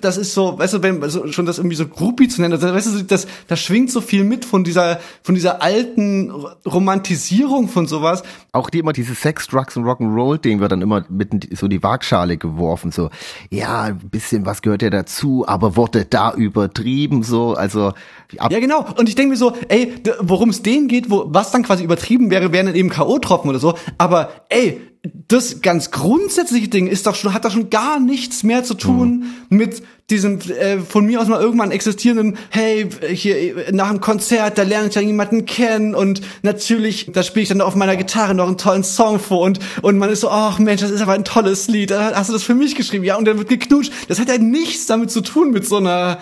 das 0.00 0.16
ist 0.16 0.34
so, 0.34 0.58
weißt 0.58 0.74
du, 0.74 0.82
wenn 0.82 1.00
also 1.00 1.30
schon 1.30 1.46
das 1.46 1.58
irgendwie 1.58 1.76
so 1.76 1.86
Groupie 1.86 2.26
zu 2.26 2.40
nennen, 2.40 2.54
also, 2.54 2.66
weißt 2.66 2.86
du, 2.88 3.02
das, 3.04 3.28
das 3.46 3.60
schwingt 3.60 3.90
so 3.92 4.00
viel 4.00 4.24
mit 4.24 4.44
von 4.44 4.64
dieser, 4.64 4.98
von 5.22 5.36
dieser 5.36 5.62
alten 5.62 6.32
Romantisierung 6.66 7.68
von 7.68 7.86
sowas. 7.86 8.24
Auch 8.50 8.68
die 8.68 8.80
immer 8.80 8.92
dieses 8.92 9.20
Sex, 9.20 9.46
Drugs 9.46 9.76
und 9.76 9.84
Rock'n'Roll 9.84 10.38
Ding 10.38 10.58
wird 10.58 10.72
dann 10.72 10.82
immer 10.82 11.04
mitten 11.08 11.40
so 11.54 11.68
die 11.68 11.82
Waagschale 11.82 12.36
geworfen, 12.36 12.90
so, 12.90 13.10
ja, 13.50 13.82
ein 13.82 13.98
bisschen 13.98 14.44
was 14.44 14.60
gehört 14.60 14.82
ja 14.82 14.90
dazu, 14.90 15.44
aber 15.46 15.76
wurde 15.76 16.04
da 16.04 16.32
übertrieben, 16.32 17.22
so, 17.22 17.54
also. 17.54 17.92
ja, 18.32 18.48
genau. 18.60 18.86
Und 18.98 19.08
ich 19.08 19.14
denke 19.14 19.30
mir 19.30 19.36
so, 19.36 19.54
ey, 19.68 19.94
worum 20.20 20.50
es 20.50 20.62
denen 20.62 20.88
geht, 20.88 21.10
wo, 21.10 21.26
was 21.28 21.52
dann 21.52 21.62
quasi 21.62 21.84
übertrieben 21.84 22.30
wäre, 22.30 22.50
wären 22.50 22.66
dann 22.66 22.74
eben 22.74 22.90
K.O.-Tropfen 22.90 23.48
oder 23.48 23.60
so, 23.60 23.74
aber 23.98 24.30
ey, 24.48 24.80
das 25.28 25.60
ganz 25.60 25.90
grundsätzliche 25.90 26.68
Ding 26.68 26.86
ist 26.86 27.06
doch 27.06 27.14
schon, 27.14 27.32
hat 27.32 27.44
doch 27.44 27.50
schon 27.50 27.70
gar 27.70 28.00
nichts 28.00 28.42
mehr 28.42 28.64
zu 28.64 28.74
tun 28.74 29.24
mhm. 29.48 29.56
mit 29.56 29.82
diesem 30.10 30.38
äh, 30.40 30.78
von 30.78 31.04
mir 31.04 31.20
aus 31.20 31.26
mal 31.26 31.40
irgendwann 31.40 31.72
existierenden, 31.72 32.38
hey, 32.50 32.88
hier 33.12 33.72
nach 33.72 33.90
dem 33.90 34.00
Konzert, 34.00 34.56
da 34.56 34.62
lerne 34.62 34.88
ich 34.88 34.94
dann 34.94 35.06
jemanden 35.06 35.46
kennen 35.46 35.94
und 35.94 36.20
natürlich, 36.42 37.10
da 37.12 37.22
spiele 37.22 37.42
ich 37.42 37.48
dann 37.48 37.60
auf 37.60 37.74
meiner 37.74 37.96
Gitarre 37.96 38.34
noch 38.34 38.46
einen 38.46 38.58
tollen 38.58 38.84
Song 38.84 39.18
vor 39.18 39.40
und 39.40 39.58
und 39.82 39.98
man 39.98 40.10
ist 40.10 40.20
so, 40.20 40.30
ach 40.30 40.58
Mensch, 40.58 40.80
das 40.80 40.90
ist 40.90 41.00
aber 41.00 41.12
ein 41.12 41.24
tolles 41.24 41.68
Lied, 41.68 41.92
hast 41.92 42.28
du 42.28 42.32
das 42.32 42.44
für 42.44 42.54
mich 42.54 42.76
geschrieben? 42.76 43.04
Ja, 43.04 43.16
und 43.16 43.24
dann 43.24 43.38
wird 43.38 43.48
geknutscht. 43.48 43.92
Das 44.08 44.20
hat 44.20 44.28
ja 44.28 44.38
nichts 44.38 44.86
damit 44.86 45.10
zu 45.10 45.20
tun 45.22 45.50
mit 45.50 45.66
so 45.66 45.78
einer 45.78 46.18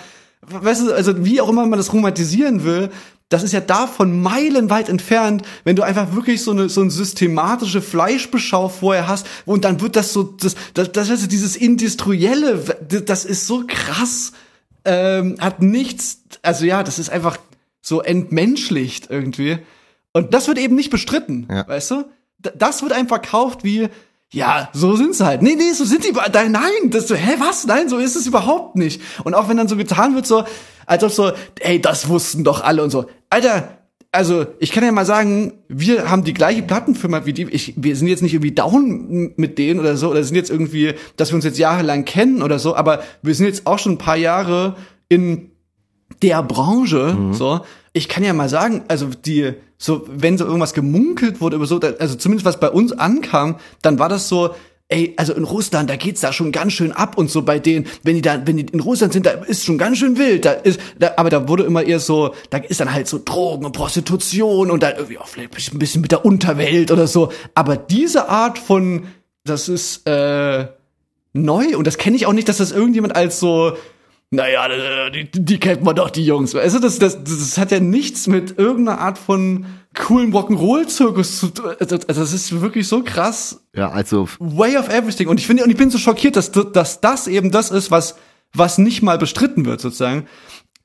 weißt 0.49 0.83
du, 0.83 0.93
also 0.93 1.25
wie 1.25 1.41
auch 1.41 1.49
immer 1.49 1.67
man 1.67 1.79
das 1.79 1.93
romantisieren 1.93 2.65
will, 2.65 2.91
das 3.35 3.43
ist 3.43 3.51
ja 3.51 3.61
davon 3.61 4.23
meilenweit 4.23 4.89
entfernt, 4.89 5.43
wenn 5.65 5.75
du 5.75 5.83
einfach 5.83 6.15
wirklich 6.15 6.41
so 6.41 6.53
eine 6.53 6.69
so 6.69 6.83
eine 6.83 6.93
systematische 6.93 7.83
Fleischbeschau 7.83 8.69
vorher 8.69 9.09
hast 9.09 9.27
und 9.45 9.65
dann 9.65 9.81
wird 9.81 9.97
das 9.97 10.13
so 10.13 10.23
das 10.23 10.55
das, 10.73 10.93
das 10.93 11.11
heißt 11.11 11.33
dieses 11.33 11.57
industrielle 11.57 12.63
das 12.89 13.25
ist 13.25 13.49
so 13.49 13.65
krass 13.67 14.35
ähm, 14.85 15.35
hat 15.41 15.61
nichts 15.61 16.21
also 16.43 16.65
ja 16.65 16.85
das 16.85 17.01
ist 17.01 17.11
einfach 17.11 17.39
so 17.83 18.03
entmenschlicht 18.03 19.11
irgendwie 19.11 19.59
und 20.13 20.33
das 20.33 20.47
wird 20.47 20.59
eben 20.59 20.77
nicht 20.77 20.91
bestritten 20.91 21.49
ja. 21.51 21.67
weißt 21.67 21.91
du 21.91 22.05
das 22.39 22.83
wird 22.83 22.93
einem 22.93 23.09
verkauft 23.09 23.65
wie 23.65 23.89
ja, 24.35 24.69
so 24.73 24.97
sind 24.97 25.15
sie 25.15 25.25
halt. 25.25 25.43
Nee, 25.43 25.55
nee, 25.57 25.73
so 25.73 25.85
sind 25.85 26.05
die. 26.05 26.13
Nein, 26.13 26.91
das 26.91 27.09
so, 27.09 27.15
hä, 27.15 27.37
was? 27.39 27.67
Nein, 27.67 27.89
so 27.89 27.99
ist 27.99 28.17
es 28.17 28.27
überhaupt 28.27 28.77
nicht. 28.77 29.01
Und 29.23 29.35
auch 29.35 29.49
wenn 29.49 29.57
dann 29.57 29.69
so 29.69 29.77
getan 29.77 30.15
wird, 30.15 30.27
so, 30.27 30.45
als 30.87 31.05
ob 31.05 31.11
so, 31.11 31.33
ey, 31.61 31.81
das 31.81 32.09
wussten 32.09 32.43
doch 32.43 32.63
alle 32.63 32.83
und 32.83 32.91
so. 32.91 33.07
Alter, 33.31 33.79
also 34.11 34.47
ich 34.59 34.73
kann 34.73 34.85
ja 34.85 34.93
mal 34.93 35.07
sagen, 35.07 35.53
wir 35.69 36.11
haben 36.11 36.25
die 36.25 36.35
gleiche 36.35 36.63
Plattenfirma 36.63 37.27
wie 37.27 37.33
die. 37.33 37.45
Ich, 37.51 37.75
wir 37.77 37.95
sind 37.95 38.09
jetzt 38.09 38.23
nicht 38.23 38.35
irgendwie 38.35 38.55
down 38.55 39.33
mit 39.37 39.59
denen 39.59 39.79
oder 39.79 39.97
so, 39.97 40.11
oder 40.11 40.25
sind 40.25 40.37
jetzt 40.37 40.51
irgendwie, 40.51 40.95
dass 41.17 41.31
wir 41.31 41.37
uns 41.37 41.45
jetzt 41.45 41.59
jahrelang 41.59 42.05
kennen 42.05 42.43
oder 42.43 42.59
so, 42.59 42.75
aber 42.75 43.03
wir 43.23 43.35
sind 43.35 43.47
jetzt 43.47 43.67
auch 43.67 43.79
schon 43.79 43.93
ein 43.93 43.99
paar 43.99 44.17
Jahre 44.17 44.77
in 45.09 45.53
der 46.23 46.43
Branche, 46.43 47.15
mhm. 47.17 47.35
so. 47.35 47.61
Ich 47.93 48.09
kann 48.09 48.25
ja 48.25 48.33
mal 48.33 48.49
sagen, 48.49 48.83
also 48.89 49.07
die, 49.07 49.55
so, 49.85 50.07
wenn 50.09 50.39
so 50.39 50.47
irgendwas 50.47 50.73
gemunkelt 50.73 51.43
wurde 51.43 51.57
über 51.57 51.67
so, 51.67 51.79
also 51.79 52.15
zumindest 52.15 52.47
was 52.47 52.59
bei 52.59 52.71
uns 52.71 52.93
ankam, 52.93 53.57
dann 53.83 53.99
war 53.99 54.09
das 54.09 54.31
so, 54.31 54.55
ey, 54.89 55.13
also 55.19 55.35
in 55.35 55.45
Russland, 55.45 55.91
da 55.91 55.97
geht's 55.97 56.23
da 56.23 56.33
schon 56.33 56.53
ganz 56.53 56.73
schön 56.73 56.91
ab 56.91 57.19
und 57.19 57.31
so 57.31 57.43
bei 57.43 57.59
denen, 57.59 57.87
wenn 58.03 58.15
die 58.15 58.23
da, 58.23 58.47
wenn 58.47 58.57
die 58.57 58.65
in 58.65 58.81
Russland 58.81 59.13
sind, 59.13 59.27
da 59.27 59.33
ist 59.33 59.63
schon 59.63 59.77
ganz 59.77 59.99
schön 59.99 60.17
wild, 60.17 60.47
da 60.47 60.53
ist, 60.53 60.81
da, 60.99 61.13
aber 61.19 61.29
da 61.29 61.49
wurde 61.49 61.65
immer 61.65 61.83
eher 61.83 62.01
so, 62.01 62.35
da 62.49 62.59
ist 62.59 62.81
dann 62.81 62.95
halt 62.95 63.09
so 63.09 63.21
Drogen 63.23 63.67
und 63.67 63.73
Prostitution 63.73 64.71
und 64.71 64.83
dann 64.83 64.95
irgendwie 64.95 65.19
auch 65.19 65.29
vielleicht 65.29 65.75
ein 65.75 65.79
bisschen 65.79 66.01
mit 66.01 66.13
der 66.13 66.25
Unterwelt 66.25 66.91
oder 66.91 67.07
so, 67.07 67.31
aber 67.55 67.77
diese 67.77 68.31
Art 68.31 68.59
von, 68.59 69.09
das 69.45 69.69
ist, 69.69 70.09
äh, 70.09 70.67
neu. 71.35 71.77
Und 71.77 71.87
das 71.87 71.99
kenne 71.99 72.17
ich 72.17 72.27
auch 72.27 72.33
nicht, 72.33 72.49
dass 72.49 72.57
das 72.59 72.73
irgendjemand 72.73 73.15
als 73.15 73.39
so 73.39 73.77
naja, 74.35 75.11
die, 75.11 75.31
die 75.31 75.59
kennt 75.59 75.83
man 75.83 75.97
doch, 75.97 76.11
die 76.11 76.25
Jungs. 76.25 76.55
Also 76.55 76.79
das, 76.79 76.99
das, 76.99 77.23
das 77.23 77.59
hat 77.59 77.71
ja 77.71 77.81
nichts 77.81 78.27
mit 78.27 78.59
irgendeiner 78.59 79.01
Art 79.01 79.19
von 79.19 79.67
coolen 79.95 80.33
Rock'n'Roll-Zirkus 80.33 81.39
zu 81.39 81.49
tun. 81.49 81.73
Also 81.79 81.97
das 81.97 82.33
ist 82.33 82.61
wirklich 82.61 82.89
so 82.89 83.03
krass. 83.03 83.65
Ja, 83.75 83.91
also. 83.91 84.29
Way 84.39 84.77
of 84.77 84.89
everything. 84.89 85.29
Und 85.29 85.41
ich 85.41 85.47
finde, 85.47 85.65
und 85.65 85.71
ich 85.71 85.77
bin 85.77 85.91
so 85.91 85.99
schockiert, 85.99 86.37
dass, 86.37 86.53
dass 86.53 87.01
das 87.01 87.29
eben 87.29 87.51
das 87.51 87.71
ist, 87.71 87.91
was, 87.91 88.17
was 88.53 88.79
nicht 88.79 89.03
mal 89.03 89.19
bestritten 89.19 89.65
wird, 89.65 89.81
sozusagen. 89.81 90.27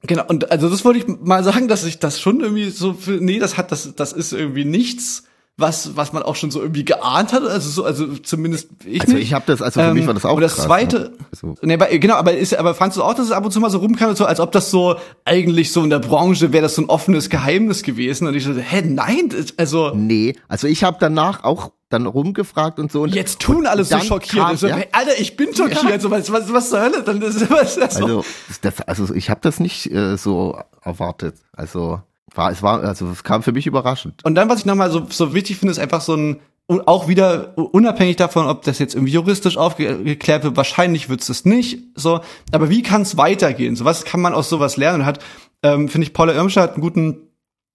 Genau, 0.03 0.25
und 0.27 0.49
also 0.51 0.69
das 0.69 0.85
wollte 0.85 0.99
ich 0.99 1.07
mal 1.07 1.43
sagen, 1.43 1.67
dass 1.67 1.83
ich 1.83 1.99
das 1.99 2.21
schon 2.21 2.39
irgendwie 2.39 2.69
so, 2.69 2.95
nee, 3.19 3.39
das 3.39 3.57
hat, 3.57 3.71
das, 3.71 3.95
das 3.95 4.13
ist 4.13 4.31
irgendwie 4.31 4.63
nichts 4.63 5.23
was 5.59 5.95
was 5.95 6.13
man 6.13 6.23
auch 6.23 6.35
schon 6.35 6.51
so 6.51 6.61
irgendwie 6.61 6.85
geahnt 6.85 7.33
hat, 7.33 7.43
also 7.43 7.69
so 7.69 7.83
also 7.83 8.07
zumindest 8.17 8.69
ich 8.85 9.01
Also 9.01 9.17
ich 9.17 9.33
habe 9.33 9.45
das 9.47 9.61
also 9.61 9.79
für 9.79 9.87
ähm, 9.87 9.93
mich 9.95 10.07
war 10.07 10.13
das 10.13 10.25
auch 10.25 10.35
Und 10.35 10.41
das 10.41 10.55
krass, 10.55 10.65
zweite 10.65 10.99
ne? 10.99 11.11
also. 11.31 11.55
nee, 11.61 11.77
genau, 11.99 12.15
aber 12.15 12.33
ist 12.33 12.55
aber 12.55 12.75
fandst 12.75 12.97
du 12.97 13.03
auch, 13.03 13.13
dass 13.13 13.25
es 13.25 13.31
ab 13.31 13.45
und 13.45 13.51
zu 13.51 13.59
mal 13.59 13.69
so 13.69 13.79
rumkam 13.79 14.15
so 14.15 14.25
als 14.25 14.39
ob 14.39 14.51
das 14.51 14.71
so 14.71 14.95
eigentlich 15.25 15.71
so 15.71 15.83
in 15.83 15.89
der 15.89 15.99
Branche 15.99 16.51
wäre 16.53 16.63
das 16.63 16.75
so 16.75 16.81
ein 16.81 16.89
offenes 16.89 17.29
Geheimnis 17.29 17.83
gewesen 17.83 18.27
und 18.27 18.35
ich 18.35 18.43
so 18.43 18.53
hä, 18.53 18.81
nein, 18.85 19.29
also 19.57 19.91
Nee, 19.93 20.35
also 20.47 20.67
ich 20.67 20.83
habe 20.83 20.97
danach 20.99 21.43
auch 21.43 21.71
dann 21.89 22.05
rumgefragt 22.05 22.79
und 22.79 22.91
so. 22.91 23.01
Und 23.01 23.15
Jetzt 23.15 23.39
tun 23.39 23.65
alle 23.65 23.83
so 23.83 23.99
schockiert. 23.99 24.45
Kam, 24.45 24.57
so, 24.57 24.67
ja? 24.67 24.77
Alter, 24.91 25.19
ich 25.19 25.35
bin 25.35 25.55
schockiert. 25.55 25.83
Ja. 25.83 25.99
So, 25.99 26.11
was, 26.11 26.31
was, 26.31 26.53
was 26.53 26.69
zur 26.69 26.81
Hölle? 26.81 27.03
Dann 27.03 27.21
ist, 27.21 27.49
was, 27.49 27.75
das 27.75 27.95
also, 27.97 28.23
das, 28.61 28.81
also 28.81 29.13
ich 29.13 29.29
habe 29.29 29.39
das 29.41 29.59
nicht 29.59 29.91
äh, 29.91 30.15
so 30.15 30.59
erwartet. 30.83 31.35
Also 31.51 32.01
war, 32.35 32.51
es 32.51 32.61
war, 32.61 32.83
also 32.83 33.09
es 33.09 33.23
kam 33.23 33.43
für 33.43 33.51
mich 33.51 33.67
überraschend. 33.67 34.23
Und 34.25 34.35
dann, 34.35 34.49
was 34.49 34.59
ich 34.59 34.65
nochmal 34.65 34.91
so, 34.91 35.05
so 35.09 35.33
wichtig 35.33 35.57
finde, 35.57 35.71
ist 35.71 35.79
einfach 35.79 36.01
so 36.01 36.15
ein, 36.15 36.39
auch 36.85 37.07
wieder 37.07 37.57
unabhängig 37.57 38.17
davon, 38.17 38.45
ob 38.45 38.61
das 38.61 38.77
jetzt 38.77 38.93
irgendwie 38.93 39.13
juristisch 39.13 39.57
aufgeklärt 39.57 40.43
wird, 40.43 40.55
wahrscheinlich 40.55 41.09
wird 41.09 41.27
es 41.27 41.45
nicht, 41.45 41.79
so, 41.95 42.21
aber 42.51 42.69
wie 42.69 42.83
kann 42.83 43.01
es 43.01 43.17
weitergehen? 43.17 43.75
So, 43.75 43.85
was 43.85 44.05
kann 44.05 44.21
man 44.21 44.33
aus 44.33 44.49
sowas 44.49 44.77
lernen? 44.77 45.01
Und 45.01 45.05
hat, 45.07 45.19
ähm, 45.63 45.89
finde 45.89 46.05
ich, 46.05 46.13
Paula 46.13 46.33
Irmscher 46.33 46.61
hat 46.61 46.73
einen 46.73 46.81
guten 46.81 47.29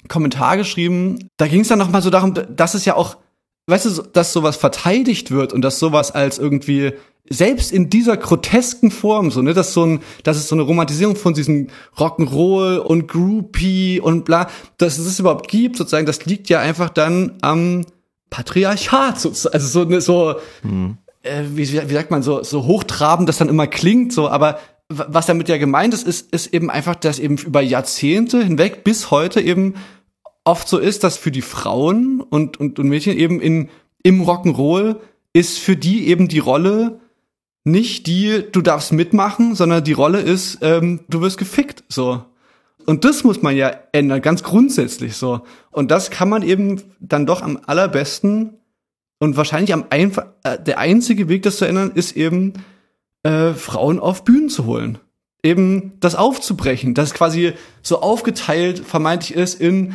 Kommentar 0.09 0.57
geschrieben. 0.57 1.29
Da 1.37 1.49
ging 1.49 1.63
es 1.63 1.69
dann 1.69 1.79
nochmal 1.79 2.03
so 2.03 2.11
darum, 2.11 2.35
dass 2.35 2.75
es 2.75 2.85
ja 2.85 2.95
auch, 2.95 3.17
weißt 3.67 3.87
du, 3.87 4.03
dass 4.03 4.33
sowas 4.33 4.57
verteidigt 4.57 5.33
wird 5.33 5.53
und 5.53 5.63
dass 5.63 5.81
sowas 5.81 6.13
als 6.13 6.39
irgendwie 6.39 6.93
selbst 7.29 7.73
in 7.73 7.89
dieser 7.89 8.17
grotesken 8.17 8.91
Form, 8.91 9.31
so, 9.31 9.41
ne, 9.41 9.55
dass 9.55 9.73
so 9.73 9.85
ein, 9.85 10.01
dass 10.25 10.37
es 10.37 10.49
so 10.49 10.55
eine 10.55 10.63
Romantisierung 10.63 11.17
von 11.17 11.33
diesem 11.33 11.69
Rock'n'Roll 11.97 12.77
und 12.77 13.09
Groupie 13.09 13.99
und 14.01 14.25
bla, 14.25 14.49
dass 14.77 14.99
es 14.99 15.07
das 15.07 15.21
überhaupt 15.21 15.49
gibt, 15.49 15.77
sozusagen, 15.77 16.07
das 16.07 16.27
liegt 16.27 16.49
ja 16.51 16.61
einfach 16.61 16.91
dann 16.91 17.39
am 17.41 17.87
Patriarchat, 18.29 19.19
sozusagen, 19.19 19.55
also 19.55 19.69
so, 19.69 19.89
ne, 19.89 20.01
so, 20.01 20.35
mhm. 20.63 20.99
äh, 21.23 21.45
wie, 21.55 21.73
wie 21.89 21.95
sagt 21.95 22.11
man, 22.11 22.23
so, 22.23 22.43
so 22.43 22.67
hochtrabend 22.67 23.29
das 23.29 23.39
dann 23.39 23.49
immer 23.49 23.67
klingt, 23.67 24.13
so, 24.13 24.29
aber 24.29 24.59
was 24.91 25.25
damit 25.25 25.49
ja 25.49 25.57
gemeint 25.57 25.95
ist, 25.95 26.07
ist, 26.07 26.31
ist 26.33 26.53
eben 26.53 26.71
einfach, 26.71 26.95
dass 26.95 27.19
eben 27.19 27.39
über 27.39 27.63
Jahrzehnte 27.63 28.45
hinweg 28.45 28.85
bis 28.85 29.11
heute 29.11 29.41
eben 29.41 29.75
oft 30.45 30.69
so 30.69 30.79
ist, 30.79 31.05
dass 31.05 31.17
für 31.17 31.31
die 31.31 31.41
Frauen 31.41 32.21
und, 32.21 32.61
und, 32.61 32.79
und 32.79 32.89
Mädchen 32.89 33.17
eben 33.17 33.41
in, 33.41 33.71
im 34.03 34.23
Rock'n'Roll 34.23 34.97
ist 35.33 35.59
für 35.59 35.75
die 35.75 36.07
eben 36.09 36.29
die 36.29 36.39
Rolle 36.39 37.01
nicht 37.65 38.07
die, 38.07 38.45
du 38.53 38.61
darfst 38.61 38.93
mitmachen, 38.93 39.55
sondern 39.55 39.83
die 39.83 39.93
Rolle 39.93 40.21
ist, 40.21 40.59
ähm, 40.61 41.01
du 41.09 41.23
wirst 41.23 41.39
gefickt, 41.39 41.83
so. 41.89 42.25
Und 42.87 43.07
das 43.07 43.25
muss 43.25 43.41
man 43.41 43.57
ja 43.57 43.73
ändern, 43.93 44.21
ganz 44.21 44.43
grundsätzlich 44.43 45.17
so. 45.17 45.41
Und 45.71 45.91
das 45.91 46.11
kann 46.11 46.29
man 46.29 46.43
eben 46.43 46.83
dann 47.01 47.25
doch 47.25 47.41
am 47.41 47.59
allerbesten 47.67 48.59
und 49.19 49.39
wahrscheinlich 49.39 49.73
am 49.73 49.87
einfach, 49.89 50.27
äh, 50.43 50.59
der 50.59 50.79
einzige 50.79 51.29
Weg, 51.31 51.43
das 51.43 51.57
zu 51.57 51.65
ändern, 51.65 51.93
ist 51.95 52.15
eben, 52.15 52.53
äh, 53.23 53.55
Frauen 53.55 53.99
auf 53.99 54.25
Bühnen 54.25 54.51
zu 54.51 54.67
holen. 54.67 54.99
Eben 55.43 55.93
das 56.01 56.15
aufzubrechen, 56.15 56.93
das 56.93 57.15
quasi 57.15 57.55
so 57.83 58.01
aufgeteilt 58.03 58.81
vermeintlich 58.81 59.35
ist 59.35 59.59
in, 59.59 59.95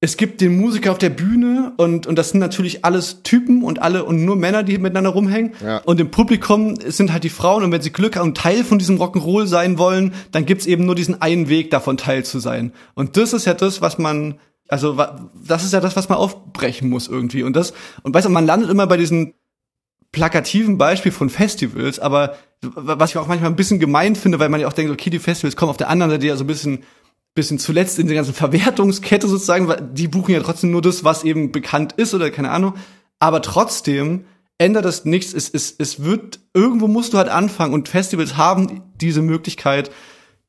es 0.00 0.16
gibt 0.16 0.40
den 0.40 0.56
Musiker 0.56 0.92
auf 0.92 0.98
der 0.98 1.10
Bühne 1.10 1.72
und, 1.76 2.06
und 2.06 2.16
das 2.16 2.30
sind 2.30 2.38
natürlich 2.38 2.84
alles 2.84 3.24
Typen 3.24 3.64
und 3.64 3.82
alle 3.82 4.04
und 4.04 4.24
nur 4.24 4.36
Männer, 4.36 4.62
die 4.62 4.78
miteinander 4.78 5.10
rumhängen. 5.10 5.54
Ja. 5.60 5.78
Und 5.78 5.98
im 6.00 6.10
Publikum 6.10 6.76
sind 6.86 7.12
halt 7.12 7.24
die 7.24 7.30
Frauen 7.30 7.64
und 7.64 7.72
wenn 7.72 7.82
sie 7.82 7.90
Glück 7.90 8.16
haben 8.16 8.28
und 8.28 8.36
Teil 8.36 8.62
von 8.62 8.78
diesem 8.78 8.98
Rock'n'Roll 8.98 9.46
sein 9.46 9.76
wollen, 9.76 10.14
dann 10.30 10.46
gibt's 10.46 10.66
eben 10.66 10.86
nur 10.86 10.94
diesen 10.94 11.20
einen 11.20 11.48
Weg 11.48 11.70
davon 11.70 11.96
Teil 11.96 12.24
zu 12.24 12.38
sein. 12.38 12.72
Und 12.94 13.16
das 13.16 13.32
ist 13.32 13.44
ja 13.44 13.54
das, 13.54 13.80
was 13.80 13.98
man, 13.98 14.38
also 14.68 14.96
das 15.44 15.64
ist 15.64 15.72
ja 15.72 15.80
das, 15.80 15.96
was 15.96 16.08
man 16.08 16.18
aufbrechen 16.18 16.88
muss 16.88 17.08
irgendwie. 17.08 17.42
Und 17.42 17.56
das, 17.56 17.72
und 18.04 18.14
weißt 18.14 18.26
du, 18.26 18.30
man 18.30 18.46
landet 18.46 18.70
immer 18.70 18.86
bei 18.86 18.98
diesen 18.98 19.34
plakativen 20.12 20.78
Beispiel 20.78 21.12
von 21.12 21.28
Festivals, 21.28 21.98
aber 21.98 22.36
was 22.62 23.10
ich 23.10 23.18
auch 23.18 23.26
manchmal 23.26 23.50
ein 23.50 23.56
bisschen 23.56 23.78
gemein 23.78 24.14
finde, 24.16 24.38
weil 24.38 24.48
man 24.48 24.60
ja 24.60 24.68
auch 24.68 24.72
denkt, 24.72 24.92
okay, 24.92 25.10
die 25.10 25.18
Festivals 25.18 25.56
kommen 25.56 25.70
auf 25.70 25.76
der 25.76 25.90
anderen 25.90 26.10
Seite 26.10 26.26
ja 26.26 26.36
so 26.36 26.44
ein 26.44 26.46
bisschen 26.48 26.84
bisschen 27.38 27.60
zuletzt 27.60 28.00
in 28.00 28.08
der 28.08 28.16
ganzen 28.16 28.34
Verwertungskette 28.34 29.28
sozusagen, 29.28 29.68
weil 29.68 29.88
die 29.92 30.08
buchen 30.08 30.34
ja 30.34 30.40
trotzdem 30.40 30.72
nur 30.72 30.82
das, 30.82 31.04
was 31.04 31.22
eben 31.22 31.52
bekannt 31.52 31.92
ist 31.92 32.12
oder 32.12 32.32
keine 32.32 32.50
Ahnung. 32.50 32.74
Aber 33.20 33.42
trotzdem 33.42 34.24
ändert 34.58 34.84
das 34.84 35.04
nichts. 35.04 35.32
Es, 35.32 35.48
es, 35.48 35.72
es 35.78 36.02
wird, 36.02 36.40
irgendwo 36.52 36.88
musst 36.88 37.12
du 37.12 37.18
halt 37.18 37.28
anfangen 37.28 37.74
und 37.74 37.88
Festivals 37.88 38.36
haben 38.36 38.82
diese 39.00 39.22
Möglichkeit. 39.22 39.92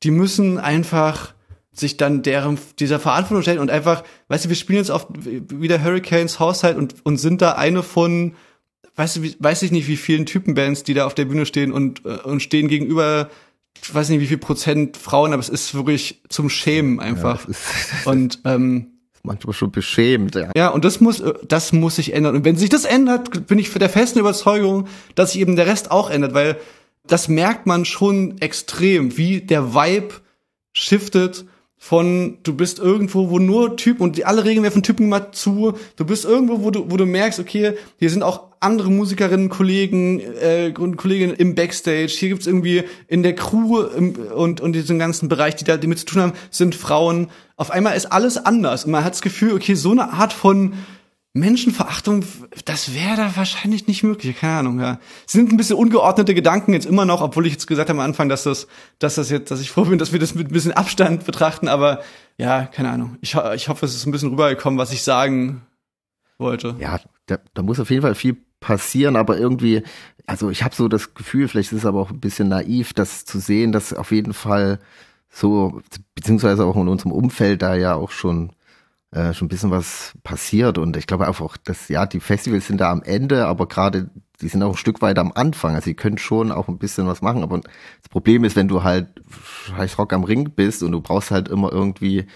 Die 0.02 0.10
müssen 0.10 0.58
einfach 0.58 1.32
sich 1.72 1.96
dann 1.96 2.22
deren, 2.22 2.58
dieser 2.80 2.98
Verantwortung 2.98 3.42
stellen 3.42 3.60
und 3.60 3.70
einfach, 3.70 4.02
weißt 4.26 4.46
du, 4.46 4.48
wir 4.48 4.56
spielen 4.56 4.78
jetzt 4.78 4.90
auf 4.90 5.06
wieder 5.14 5.84
Hurricanes 5.84 6.40
Haushalt 6.40 6.76
und, 6.76 6.96
und 7.04 7.18
sind 7.18 7.40
da 7.40 7.52
eine 7.52 7.84
von, 7.84 8.34
weißt 8.96 9.16
du, 9.16 9.22
wie, 9.22 9.36
weiß 9.38 9.62
ich 9.62 9.70
nicht, 9.70 9.86
wie 9.86 9.96
vielen 9.96 10.26
Typenbands, 10.26 10.82
die 10.82 10.94
da 10.94 11.06
auf 11.06 11.14
der 11.14 11.26
Bühne 11.26 11.46
stehen 11.46 11.70
und, 11.70 12.04
äh, 12.04 12.18
und 12.24 12.42
stehen 12.42 12.66
gegenüber 12.66 13.30
ich 13.82 13.94
weiß 13.94 14.08
nicht, 14.10 14.20
wie 14.20 14.26
viel 14.26 14.38
Prozent 14.38 14.96
Frauen, 14.96 15.32
aber 15.32 15.40
es 15.40 15.48
ist 15.48 15.74
wirklich 15.74 16.22
zum 16.28 16.50
Schämen 16.50 17.00
einfach. 17.00 17.46
Ja, 17.48 17.54
und 18.10 18.40
ähm, 18.44 19.00
manchmal 19.22 19.54
schon 19.54 19.70
beschämt. 19.70 20.34
Ja. 20.34 20.50
ja, 20.56 20.68
und 20.68 20.84
das 20.84 21.00
muss, 21.00 21.22
das 21.46 21.72
muss 21.72 21.96
sich 21.96 22.12
ändern. 22.12 22.36
Und 22.36 22.44
wenn 22.44 22.56
sich 22.56 22.68
das 22.68 22.84
ändert, 22.84 23.46
bin 23.46 23.58
ich 23.58 23.70
für 23.70 23.78
der 23.78 23.90
festen 23.90 24.18
Überzeugung, 24.18 24.88
dass 25.14 25.32
sich 25.32 25.40
eben 25.40 25.56
der 25.56 25.66
Rest 25.66 25.90
auch 25.90 26.10
ändert, 26.10 26.34
weil 26.34 26.56
das 27.06 27.28
merkt 27.28 27.66
man 27.66 27.84
schon 27.84 28.38
extrem, 28.40 29.16
wie 29.16 29.40
der 29.40 29.74
Vibe 29.74 30.14
shiftet 30.72 31.44
von 31.76 32.38
du 32.42 32.54
bist 32.54 32.78
irgendwo, 32.78 33.30
wo 33.30 33.38
nur 33.38 33.76
Typen 33.78 34.02
und 34.02 34.18
die 34.18 34.26
alle 34.26 34.44
Regeln 34.44 34.62
werfen 34.62 34.82
Typen 34.82 35.06
immer 35.06 35.32
zu. 35.32 35.72
Du 35.96 36.04
bist 36.04 36.26
irgendwo, 36.26 36.62
wo 36.62 36.70
du, 36.70 36.90
wo 36.90 36.98
du 36.98 37.06
merkst, 37.06 37.40
okay, 37.40 37.74
hier 37.98 38.10
sind 38.10 38.22
auch 38.22 38.49
andere 38.60 38.90
Musikerinnen, 38.90 39.48
Kollegen 39.48 40.20
äh, 40.20 40.72
und 40.78 40.96
Kolleginnen 40.96 41.34
im 41.34 41.54
Backstage. 41.54 42.08
Hier 42.08 42.28
gibt's 42.28 42.46
irgendwie 42.46 42.84
in 43.08 43.22
der 43.22 43.34
Crew 43.34 43.80
im, 43.80 44.14
und 44.14 44.60
und 44.60 44.72
diesen 44.74 44.98
ganzen 44.98 45.28
Bereich, 45.28 45.56
die 45.56 45.64
da 45.64 45.78
damit 45.78 45.98
zu 45.98 46.04
tun 46.06 46.22
haben, 46.22 46.32
sind 46.50 46.74
Frauen. 46.74 47.30
Auf 47.56 47.70
einmal 47.70 47.96
ist 47.96 48.12
alles 48.12 48.36
anders 48.36 48.84
und 48.84 48.92
man 48.92 49.02
hat 49.02 49.14
das 49.14 49.22
Gefühl, 49.22 49.54
okay, 49.54 49.74
so 49.74 49.90
eine 49.92 50.12
Art 50.12 50.32
von 50.32 50.74
Menschenverachtung, 51.32 52.24
das 52.64 52.92
wäre 52.92 53.16
da 53.16 53.36
wahrscheinlich 53.36 53.86
nicht 53.86 54.02
möglich, 54.02 54.36
keine 54.36 54.58
Ahnung, 54.58 54.80
ja. 54.80 54.98
Sind 55.26 55.52
ein 55.52 55.56
bisschen 55.56 55.76
ungeordnete 55.76 56.34
Gedanken 56.34 56.72
jetzt 56.72 56.86
immer 56.86 57.04
noch, 57.04 57.22
obwohl 57.22 57.46
ich 57.46 57.52
jetzt 57.52 57.68
gesagt 57.68 57.88
habe 57.88 58.00
am 58.00 58.04
Anfang, 58.04 58.28
dass 58.28 58.42
das, 58.42 58.66
dass 58.98 59.14
das 59.14 59.30
jetzt, 59.30 59.50
dass 59.50 59.60
ich 59.60 59.70
froh 59.70 59.84
bin, 59.84 59.98
dass 59.98 60.12
wir 60.12 60.18
das 60.18 60.34
mit 60.34 60.48
ein 60.48 60.52
bisschen 60.52 60.72
Abstand 60.72 61.24
betrachten, 61.24 61.68
aber 61.68 62.02
ja, 62.36 62.64
keine 62.64 62.90
Ahnung. 62.90 63.16
Ich, 63.20 63.36
ich 63.54 63.68
hoffe, 63.68 63.86
es 63.86 63.94
ist 63.94 64.06
ein 64.06 64.10
bisschen 64.10 64.30
rübergekommen, 64.30 64.78
was 64.78 64.92
ich 64.92 65.04
sagen 65.04 65.62
wollte. 66.36 66.74
Ja, 66.80 66.98
da, 67.26 67.38
da 67.54 67.62
muss 67.62 67.78
auf 67.78 67.90
jeden 67.90 68.02
Fall 68.02 68.16
viel 68.16 68.36
passieren, 68.60 69.16
aber 69.16 69.38
irgendwie, 69.38 69.82
also 70.26 70.50
ich 70.50 70.62
habe 70.62 70.74
so 70.74 70.88
das 70.88 71.14
Gefühl, 71.14 71.48
vielleicht 71.48 71.72
ist 71.72 71.78
es 71.78 71.86
aber 71.86 72.00
auch 72.00 72.10
ein 72.10 72.20
bisschen 72.20 72.48
naiv, 72.48 72.92
das 72.92 73.24
zu 73.24 73.38
sehen, 73.38 73.72
dass 73.72 73.92
auf 73.92 74.12
jeden 74.12 74.34
Fall 74.34 74.78
so, 75.30 75.80
beziehungsweise 76.14 76.64
auch 76.64 76.76
in 76.76 76.88
unserem 76.88 77.12
Umfeld 77.12 77.62
da 77.62 77.74
ja 77.74 77.94
auch 77.94 78.10
schon 78.10 78.52
äh, 79.12 79.34
schon 79.34 79.46
ein 79.46 79.48
bisschen 79.48 79.70
was 79.72 80.12
passiert 80.22 80.78
und 80.78 80.96
ich 80.96 81.06
glaube 81.06 81.28
auch, 81.28 81.56
dass 81.56 81.88
ja, 81.88 82.06
die 82.06 82.20
Festivals 82.20 82.68
sind 82.68 82.80
da 82.80 82.92
am 82.92 83.02
Ende, 83.02 83.46
aber 83.46 83.66
gerade 83.66 84.10
die 84.40 84.48
sind 84.48 84.62
auch 84.62 84.70
ein 84.70 84.76
Stück 84.76 85.02
weit 85.02 85.18
am 85.18 85.32
Anfang. 85.34 85.74
Also 85.74 85.86
sie 85.86 85.94
können 85.94 86.18
schon 86.18 86.52
auch 86.52 86.68
ein 86.68 86.78
bisschen 86.78 87.06
was 87.06 87.20
machen, 87.20 87.42
aber 87.42 87.60
das 87.60 88.08
Problem 88.10 88.44
ist, 88.44 88.56
wenn 88.56 88.68
du 88.68 88.84
halt 88.84 89.08
heißt 89.76 89.98
Rock 89.98 90.12
am 90.12 90.24
Ring 90.24 90.52
bist 90.54 90.82
und 90.82 90.92
du 90.92 91.00
brauchst 91.00 91.30
halt 91.30 91.48
immer 91.48 91.72
irgendwie 91.72 92.26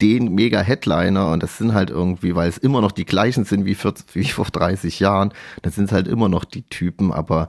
den 0.00 0.34
mega 0.34 0.60
Headliner 0.60 1.32
und 1.32 1.42
das 1.42 1.58
sind 1.58 1.74
halt 1.74 1.90
irgendwie, 1.90 2.34
weil 2.34 2.48
es 2.48 2.58
immer 2.58 2.80
noch 2.80 2.92
die 2.92 3.04
gleichen 3.04 3.44
sind 3.44 3.64
wie, 3.64 3.74
40, 3.74 4.14
wie 4.14 4.24
vor 4.24 4.46
30 4.46 5.00
Jahren, 5.00 5.32
dann 5.62 5.72
sind 5.72 5.86
es 5.86 5.92
halt 5.92 6.06
immer 6.06 6.28
noch 6.28 6.44
die 6.44 6.62
Typen, 6.62 7.12
aber 7.12 7.48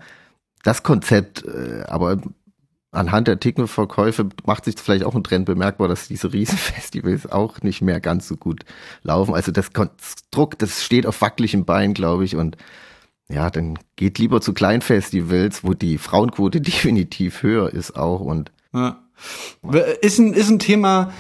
das 0.64 0.84
Konzept, 0.84 1.46
äh, 1.46 1.84
aber 1.88 2.20
anhand 2.92 3.28
der 3.28 3.40
Ticketverkäufe 3.40 4.30
macht 4.46 4.66
sich 4.66 4.76
vielleicht 4.78 5.04
auch 5.04 5.16
ein 5.16 5.24
Trend 5.24 5.46
bemerkbar, 5.46 5.88
dass 5.88 6.08
diese 6.08 6.34
Riesenfestivals 6.34 7.32
auch 7.32 7.62
nicht 7.62 7.82
mehr 7.82 8.00
ganz 8.00 8.28
so 8.28 8.36
gut 8.36 8.66
laufen. 9.04 9.36
Also 9.36 9.52
das 9.52 9.74
Konstrukt, 9.74 10.62
das 10.62 10.84
steht 10.84 11.06
auf 11.06 11.22
wackeligen 11.22 11.66
Beinen, 11.66 11.94
glaube 11.94 12.26
ich. 12.26 12.36
Und 12.36 12.58
ja, 13.30 13.50
dann 13.52 13.78
geht 13.96 14.18
lieber 14.18 14.42
zu 14.42 14.54
Kleinfestivals, 14.54 15.64
wo 15.64 15.74
die 15.74 15.98
Frauenquote 15.98 16.62
definitiv 16.62 17.44
höher 17.44 17.72
ist 17.72 17.96
auch. 17.96 18.22
Und 18.22 18.52
ja. 18.74 18.98
ist 20.02 20.18
ein 20.18 20.34
ist 20.34 20.50
ein 20.50 20.60
Thema. 20.60 21.14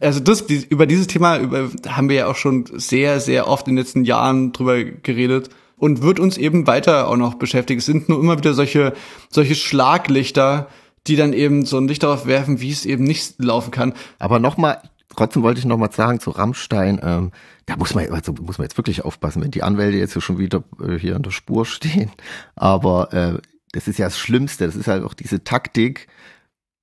Also 0.00 0.20
das, 0.20 0.42
über 0.42 0.86
dieses 0.86 1.06
Thema 1.06 1.38
über, 1.38 1.70
haben 1.88 2.08
wir 2.08 2.16
ja 2.16 2.26
auch 2.26 2.36
schon 2.36 2.64
sehr, 2.74 3.20
sehr 3.20 3.48
oft 3.48 3.68
in 3.68 3.74
den 3.74 3.84
letzten 3.84 4.04
Jahren 4.04 4.52
drüber 4.52 4.82
geredet 4.82 5.50
und 5.76 6.02
wird 6.02 6.20
uns 6.20 6.38
eben 6.38 6.66
weiter 6.66 7.08
auch 7.08 7.16
noch 7.16 7.34
beschäftigen. 7.34 7.78
Es 7.78 7.86
sind 7.86 8.08
nur 8.08 8.20
immer 8.20 8.38
wieder 8.38 8.54
solche, 8.54 8.92
solche 9.30 9.54
Schlaglichter, 9.54 10.68
die 11.06 11.16
dann 11.16 11.32
eben 11.32 11.64
so 11.64 11.78
ein 11.78 11.88
Licht 11.88 12.02
darauf 12.02 12.26
werfen, 12.26 12.60
wie 12.60 12.70
es 12.70 12.86
eben 12.86 13.04
nicht 13.04 13.42
laufen 13.42 13.70
kann. 13.70 13.94
Aber 14.18 14.38
nochmal, 14.38 14.80
trotzdem 15.16 15.42
wollte 15.42 15.58
ich 15.58 15.66
nochmal 15.66 15.90
sagen 15.92 16.20
zu 16.20 16.30
Rammstein, 16.30 17.00
ähm, 17.02 17.32
da 17.66 17.76
muss 17.76 17.94
man, 17.94 18.08
also 18.10 18.32
muss 18.32 18.58
man 18.58 18.66
jetzt 18.66 18.76
wirklich 18.76 19.04
aufpassen, 19.04 19.42
wenn 19.42 19.50
die 19.50 19.62
Anwälte 19.62 19.98
jetzt 19.98 20.20
schon 20.22 20.38
wieder 20.38 20.62
äh, 20.80 20.98
hier 20.98 21.16
an 21.16 21.22
der 21.22 21.30
Spur 21.30 21.66
stehen. 21.66 22.10
Aber 22.54 23.12
äh, 23.12 23.38
das 23.72 23.88
ist 23.88 23.98
ja 23.98 24.06
das 24.06 24.18
Schlimmste, 24.18 24.66
das 24.66 24.76
ist 24.76 24.86
halt 24.86 25.02
auch 25.04 25.14
diese 25.14 25.42
Taktik, 25.44 26.06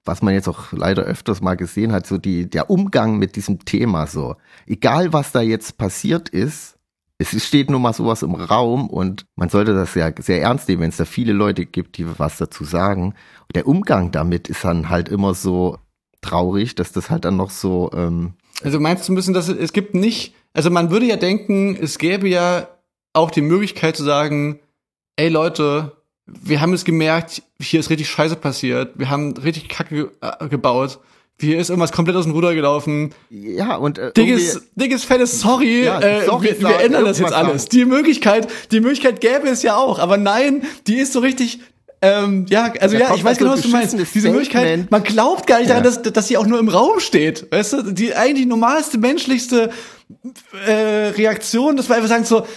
was 0.09 0.23
man 0.23 0.33
jetzt 0.33 0.47
auch 0.47 0.71
leider 0.71 1.03
öfters 1.03 1.39
mal 1.39 1.55
gesehen 1.55 1.91
hat, 1.91 2.07
so 2.07 2.17
die, 2.17 2.49
der 2.49 2.71
Umgang 2.71 3.19
mit 3.19 3.35
diesem 3.35 3.63
Thema 3.63 4.07
so. 4.07 4.35
Egal 4.65 5.13
was 5.13 5.31
da 5.31 5.39
jetzt 5.41 5.77
passiert 5.77 6.29
ist, 6.29 6.79
es 7.19 7.45
steht 7.45 7.69
nun 7.69 7.83
mal 7.83 7.93
sowas 7.93 8.23
im 8.23 8.33
Raum 8.33 8.89
und 8.89 9.25
man 9.35 9.49
sollte 9.49 9.75
das 9.75 9.93
ja 9.93 10.11
sehr 10.19 10.41
ernst 10.41 10.67
nehmen, 10.67 10.81
wenn 10.81 10.89
es 10.89 10.97
da 10.97 11.05
viele 11.05 11.33
Leute 11.33 11.67
gibt, 11.67 11.97
die 11.97 12.07
was 12.17 12.37
dazu 12.37 12.63
sagen. 12.63 13.13
Und 13.41 13.55
der 13.55 13.67
Umgang 13.67 14.11
damit 14.11 14.47
ist 14.47 14.63
dann 14.63 14.89
halt 14.89 15.09
immer 15.09 15.35
so 15.35 15.77
traurig, 16.21 16.73
dass 16.73 16.91
das 16.91 17.11
halt 17.11 17.25
dann 17.25 17.37
noch 17.37 17.51
so. 17.51 17.91
Ähm 17.93 18.33
also 18.63 18.79
meinst 18.79 19.07
du 19.07 19.13
ein 19.13 19.15
bisschen, 19.15 19.35
dass 19.35 19.47
es, 19.47 19.57
es 19.57 19.73
gibt 19.73 19.93
nicht, 19.93 20.33
also 20.53 20.71
man 20.71 20.89
würde 20.89 21.05
ja 21.05 21.17
denken, 21.17 21.77
es 21.79 21.99
gäbe 21.99 22.27
ja 22.27 22.67
auch 23.13 23.29
die 23.29 23.41
Möglichkeit 23.41 23.95
zu 23.95 24.03
sagen, 24.03 24.59
ey 25.17 25.29
Leute, 25.29 25.98
wir 26.43 26.61
haben 26.61 26.73
es 26.73 26.85
gemerkt, 26.85 27.41
hier 27.61 27.79
ist 27.79 27.89
richtig 27.89 28.09
Scheiße 28.09 28.35
passiert, 28.35 28.93
wir 28.95 29.09
haben 29.09 29.35
richtig 29.37 29.69
Kacke 29.69 30.11
äh, 30.21 30.47
gebaut 30.47 30.99
hier 31.41 31.57
ist 31.57 31.69
irgendwas 31.69 31.91
komplett 31.91 32.17
aus 32.17 32.25
dem 32.25 32.33
Ruder 32.33 32.53
gelaufen. 32.53 33.13
Ja, 33.29 33.75
und 33.75 33.97
äh, 33.97 34.11
dickes, 34.11 34.61
dickes, 34.75 35.05
fettes 35.05 35.39
Sorry, 35.39 35.85
ja, 35.85 35.99
äh, 36.01 36.25
sorry 36.25 36.55
wir, 36.59 36.69
wir 36.69 36.79
ändern 36.81 37.05
das 37.05 37.19
jetzt 37.19 37.33
alles. 37.33 37.63
Sagen. 37.63 37.71
Die 37.71 37.85
Möglichkeit, 37.85 38.47
die 38.71 38.81
Möglichkeit 38.81 39.21
gäbe 39.21 39.47
es 39.47 39.63
ja 39.63 39.77
auch, 39.77 39.99
aber 39.99 40.17
nein, 40.17 40.63
die 40.87 40.95
ist 40.95 41.13
so 41.13 41.19
richtig 41.19 41.59
ähm, 42.01 42.45
ja, 42.49 42.71
also 42.79 42.97
da 42.97 43.09
ja, 43.09 43.15
ich 43.15 43.23
weiß 43.23 43.37
genau, 43.37 43.51
was 43.51 43.61
du 43.61 43.67
meinst. 43.69 43.97
Diese 44.13 44.29
Möglichkeit, 44.31 44.89
man 44.89 45.03
glaubt 45.03 45.47
gar 45.47 45.59
nicht 45.59 45.69
daran, 45.69 45.83
dass, 45.83 46.01
dass 46.01 46.29
sie 46.29 46.37
auch 46.37 46.45
nur 46.45 46.57
im 46.57 46.69
Raum 46.69 47.01
steht. 47.01 47.51
Weißt 47.51 47.73
du, 47.73 47.81
die 47.91 48.15
eigentlich 48.15 48.47
normalste, 48.47 48.97
menschlichste 48.97 49.69
äh, 50.65 50.71
Reaktion, 50.71 51.75
dass 51.75 51.89
wir 51.89 51.97
einfach 51.97 52.07
sagen 52.07 52.23
so, 52.23 52.47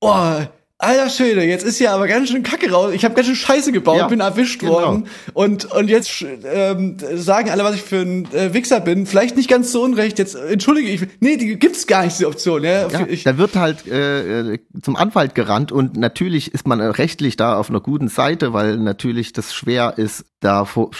oh, 0.00 0.40
Alter 0.80 1.10
Schwede, 1.10 1.42
jetzt 1.44 1.62
ist 1.62 1.78
ja 1.78 1.94
aber 1.94 2.08
ganz 2.08 2.30
schön 2.30 2.42
Kacke 2.42 2.70
raus. 2.70 2.92
Ich 2.94 3.04
habe 3.04 3.14
ganz 3.14 3.26
schön 3.26 3.36
Scheiße 3.36 3.70
gebaut, 3.70 3.98
ja, 3.98 4.08
bin 4.08 4.20
erwischt 4.20 4.60
genau. 4.60 4.72
worden. 4.72 5.06
Und, 5.34 5.66
und 5.66 5.88
jetzt 5.88 6.24
ähm, 6.44 6.96
sagen 7.16 7.50
alle, 7.50 7.64
was 7.64 7.74
ich 7.74 7.82
für 7.82 7.98
ein 7.98 8.32
äh, 8.32 8.54
Wichser 8.54 8.80
bin. 8.80 9.04
Vielleicht 9.04 9.36
nicht 9.36 9.50
ganz 9.50 9.72
so 9.72 9.82
unrecht. 9.82 10.18
Jetzt 10.18 10.34
entschuldige 10.34 10.88
ich. 10.88 11.06
Nee, 11.20 11.36
die 11.36 11.58
gibt's 11.58 11.86
gar 11.86 12.04
nicht, 12.04 12.16
diese 12.16 12.28
Option. 12.28 12.64
Ja, 12.64 12.88
ja 12.88 13.06
ich, 13.06 13.24
da 13.24 13.36
wird 13.36 13.56
halt 13.56 13.86
äh, 13.86 14.58
zum 14.80 14.96
Anwalt 14.96 15.34
gerannt 15.34 15.70
und 15.70 15.98
natürlich 15.98 16.54
ist 16.54 16.66
man 16.66 16.80
rechtlich 16.80 17.36
da 17.36 17.58
auf 17.58 17.68
einer 17.68 17.80
guten 17.80 18.08
Seite, 18.08 18.54
weil 18.54 18.78
natürlich 18.78 19.34
das 19.34 19.52
schwer 19.52 19.98
ist, 19.98 20.24
da 20.40 20.64
vor, 20.64 20.90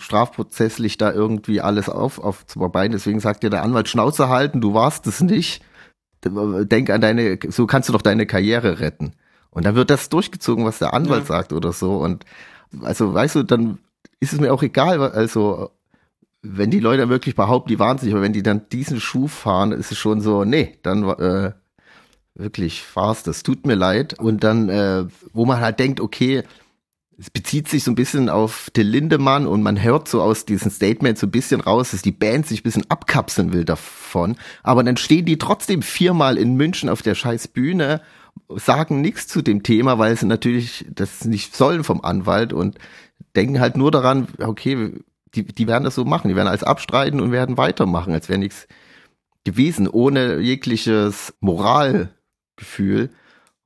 strafprozesslich 0.00 0.98
da 0.98 1.12
irgendwie 1.12 1.60
alles 1.60 1.88
auf, 1.88 2.18
aufzuarbeiten. 2.18 2.92
Deswegen 2.92 3.20
sagt 3.20 3.44
dir 3.44 3.50
der 3.50 3.62
Anwalt, 3.62 3.88
Schnauze 3.88 4.28
halten, 4.28 4.60
du 4.60 4.74
warst 4.74 5.06
es 5.06 5.20
nicht 5.20 5.62
denk 6.24 6.90
an 6.90 7.00
deine, 7.00 7.38
so 7.48 7.66
kannst 7.66 7.88
du 7.88 7.92
doch 7.92 8.02
deine 8.02 8.26
Karriere 8.26 8.80
retten. 8.80 9.12
Und 9.50 9.64
dann 9.66 9.74
wird 9.74 9.90
das 9.90 10.08
durchgezogen, 10.08 10.64
was 10.64 10.78
der 10.78 10.94
Anwalt 10.94 11.22
ja. 11.22 11.26
sagt 11.26 11.52
oder 11.52 11.72
so. 11.72 11.96
Und 11.96 12.24
also, 12.82 13.14
weißt 13.14 13.36
du, 13.36 13.42
dann 13.42 13.78
ist 14.20 14.32
es 14.32 14.40
mir 14.40 14.52
auch 14.52 14.62
egal, 14.62 15.00
also 15.00 15.70
wenn 16.42 16.70
die 16.70 16.80
Leute 16.80 17.08
wirklich 17.08 17.34
behaupten, 17.34 17.68
die 17.68 17.78
waren 17.78 17.98
sich, 17.98 18.12
aber 18.12 18.22
wenn 18.22 18.32
die 18.32 18.42
dann 18.42 18.68
diesen 18.70 19.00
Schuh 19.00 19.28
fahren, 19.28 19.72
ist 19.72 19.92
es 19.92 19.98
schon 19.98 20.20
so, 20.20 20.44
nee, 20.44 20.78
dann 20.82 21.04
äh, 21.04 21.52
wirklich 22.34 22.82
farst, 22.82 23.26
das 23.26 23.42
tut 23.42 23.66
mir 23.66 23.74
leid. 23.74 24.18
Und 24.18 24.42
dann, 24.44 24.68
äh, 24.68 25.04
wo 25.32 25.44
man 25.44 25.60
halt 25.60 25.78
denkt, 25.78 26.00
okay, 26.00 26.44
es 27.20 27.28
bezieht 27.28 27.68
sich 27.68 27.84
so 27.84 27.90
ein 27.90 27.96
bisschen 27.96 28.30
auf 28.30 28.70
Till 28.72 28.86
Lindemann 28.86 29.46
und 29.46 29.62
man 29.62 29.82
hört 29.82 30.08
so 30.08 30.22
aus 30.22 30.46
diesem 30.46 30.70
Statement 30.70 31.18
so 31.18 31.26
ein 31.26 31.30
bisschen 31.30 31.60
raus, 31.60 31.90
dass 31.90 32.00
die 32.00 32.12
Band 32.12 32.46
sich 32.46 32.60
ein 32.60 32.62
bisschen 32.62 32.90
abkapseln 32.90 33.52
will 33.52 33.66
davon. 33.66 34.36
Aber 34.62 34.82
dann 34.82 34.96
stehen 34.96 35.26
die 35.26 35.36
trotzdem 35.36 35.82
viermal 35.82 36.38
in 36.38 36.54
München 36.54 36.88
auf 36.88 37.02
der 37.02 37.14
scheiß 37.14 37.48
Bühne, 37.48 38.00
sagen 38.48 39.02
nichts 39.02 39.28
zu 39.28 39.42
dem 39.42 39.62
Thema, 39.62 39.98
weil 39.98 40.16
sie 40.16 40.24
natürlich 40.24 40.86
das 40.88 41.26
nicht 41.26 41.54
sollen 41.54 41.84
vom 41.84 42.02
Anwalt 42.02 42.54
und 42.54 42.78
denken 43.36 43.60
halt 43.60 43.76
nur 43.76 43.90
daran, 43.90 44.28
okay, 44.38 44.94
die, 45.34 45.44
die 45.44 45.66
werden 45.66 45.84
das 45.84 45.96
so 45.96 46.06
machen, 46.06 46.28
die 46.28 46.36
werden 46.36 46.48
alles 46.48 46.64
abstreiten 46.64 47.20
und 47.20 47.32
werden 47.32 47.58
weitermachen, 47.58 48.14
als 48.14 48.30
wäre 48.30 48.38
nichts 48.38 48.66
gewesen, 49.44 49.88
ohne 49.88 50.38
jegliches 50.38 51.34
Moralgefühl. 51.40 53.10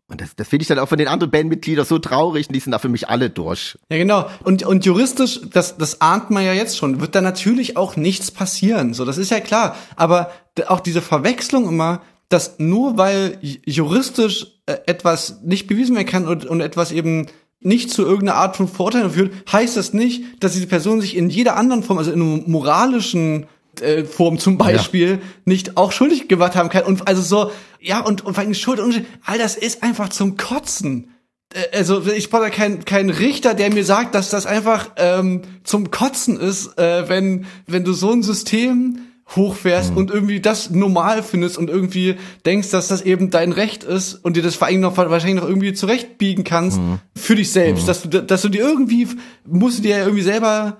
Und 0.06 0.20
das, 0.20 0.36
das 0.36 0.48
finde 0.48 0.62
ich 0.62 0.68
dann 0.68 0.78
auch 0.78 0.88
von 0.88 0.98
den 0.98 1.08
anderen 1.08 1.30
Bandmitgliedern 1.30 1.86
so 1.86 1.98
traurig 1.98 2.48
und 2.48 2.54
die 2.54 2.60
sind 2.60 2.72
da 2.72 2.78
für 2.78 2.90
mich 2.90 3.08
alle 3.08 3.30
durch. 3.30 3.78
Ja, 3.90 3.96
genau. 3.96 4.28
Und, 4.42 4.62
und 4.62 4.84
juristisch, 4.84 5.40
das, 5.50 5.78
das 5.78 6.02
ahnt 6.02 6.30
man 6.30 6.44
ja 6.44 6.52
jetzt 6.52 6.76
schon, 6.76 7.00
wird 7.00 7.14
da 7.14 7.22
natürlich 7.22 7.76
auch 7.78 7.96
nichts 7.96 8.30
passieren. 8.30 8.92
So, 8.92 9.06
das 9.06 9.16
ist 9.16 9.30
ja 9.30 9.40
klar. 9.40 9.76
Aber 9.96 10.30
auch 10.66 10.80
diese 10.80 11.00
Verwechslung 11.00 11.66
immer, 11.66 12.02
dass 12.28 12.58
nur 12.58 12.98
weil 12.98 13.38
juristisch 13.40 14.46
äh, 14.66 14.76
etwas 14.86 15.40
nicht 15.42 15.66
bewiesen 15.68 15.96
werden 15.96 16.08
kann 16.08 16.28
und, 16.28 16.44
und 16.44 16.60
etwas 16.60 16.92
eben 16.92 17.26
nicht 17.60 17.90
zu 17.90 18.02
irgendeiner 18.02 18.38
Art 18.38 18.56
von 18.56 18.68
Vorteil 18.68 19.08
führt, 19.10 19.32
heißt 19.50 19.76
das 19.76 19.94
nicht, 19.94 20.22
dass 20.40 20.52
diese 20.52 20.66
Person 20.66 21.00
sich 21.00 21.16
in 21.16 21.30
jeder 21.30 21.56
anderen 21.56 21.82
Form, 21.82 21.96
also 21.96 22.12
in 22.12 22.20
einem 22.20 22.44
moralischen 22.46 23.46
äh, 23.80 24.04
Form 24.04 24.38
zum 24.38 24.58
Beispiel 24.58 25.10
ja. 25.10 25.18
nicht 25.44 25.76
auch 25.76 25.92
schuldig 25.92 26.28
gemacht 26.28 26.56
haben 26.56 26.68
kann. 26.68 26.84
Und 26.84 27.06
also 27.08 27.22
so, 27.22 27.52
ja, 27.80 28.00
und, 28.00 28.24
und 28.24 28.34
vor 28.34 28.42
allem 28.42 28.54
Schuld 28.54 28.80
und 28.80 29.04
all 29.24 29.38
das 29.38 29.56
ist 29.56 29.82
einfach 29.82 30.08
zum 30.08 30.36
Kotzen. 30.36 31.10
Äh, 31.54 31.76
also 31.76 32.06
ich 32.06 32.30
brauche 32.30 32.42
da 32.42 32.50
keinen 32.50 32.84
kein 32.84 33.10
Richter, 33.10 33.54
der 33.54 33.72
mir 33.72 33.84
sagt, 33.84 34.14
dass 34.14 34.30
das 34.30 34.46
einfach 34.46 34.90
ähm, 34.96 35.42
zum 35.64 35.90
Kotzen 35.90 36.38
ist, 36.38 36.78
äh, 36.78 37.08
wenn, 37.08 37.46
wenn 37.66 37.84
du 37.84 37.92
so 37.92 38.10
ein 38.10 38.22
System 38.22 39.00
hochfährst 39.36 39.92
mhm. 39.92 39.96
und 39.96 40.10
irgendwie 40.10 40.40
das 40.40 40.70
normal 40.70 41.22
findest 41.22 41.56
und 41.56 41.70
irgendwie 41.70 42.16
denkst, 42.44 42.70
dass 42.70 42.88
das 42.88 43.02
eben 43.02 43.30
dein 43.30 43.52
Recht 43.52 43.82
ist 43.82 44.14
und 44.14 44.36
dir 44.36 44.42
das 44.42 44.54
vor 44.54 44.66
allem 44.66 44.80
noch 44.80 44.96
wahrscheinlich 44.96 45.40
noch 45.40 45.48
irgendwie 45.48 45.72
zurechtbiegen 45.72 46.44
kannst 46.44 46.78
mhm. 46.78 46.98
für 47.16 47.34
dich 47.34 47.50
selbst, 47.50 47.82
mhm. 47.82 47.86
dass 47.86 48.02
du 48.02 48.22
dass 48.22 48.42
du 48.42 48.48
dir 48.48 48.60
irgendwie 48.60 49.08
musst 49.46 49.78
du 49.78 49.82
dir 49.82 49.96
ja 49.96 50.04
irgendwie 50.04 50.22
selber 50.22 50.78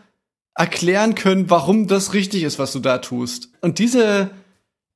erklären 0.54 1.14
können, 1.14 1.50
warum 1.50 1.86
das 1.86 2.14
richtig 2.14 2.44
ist, 2.44 2.58
was 2.58 2.72
du 2.72 2.80
da 2.80 2.98
tust. 2.98 3.50
Und 3.60 3.78
diese, 3.78 4.30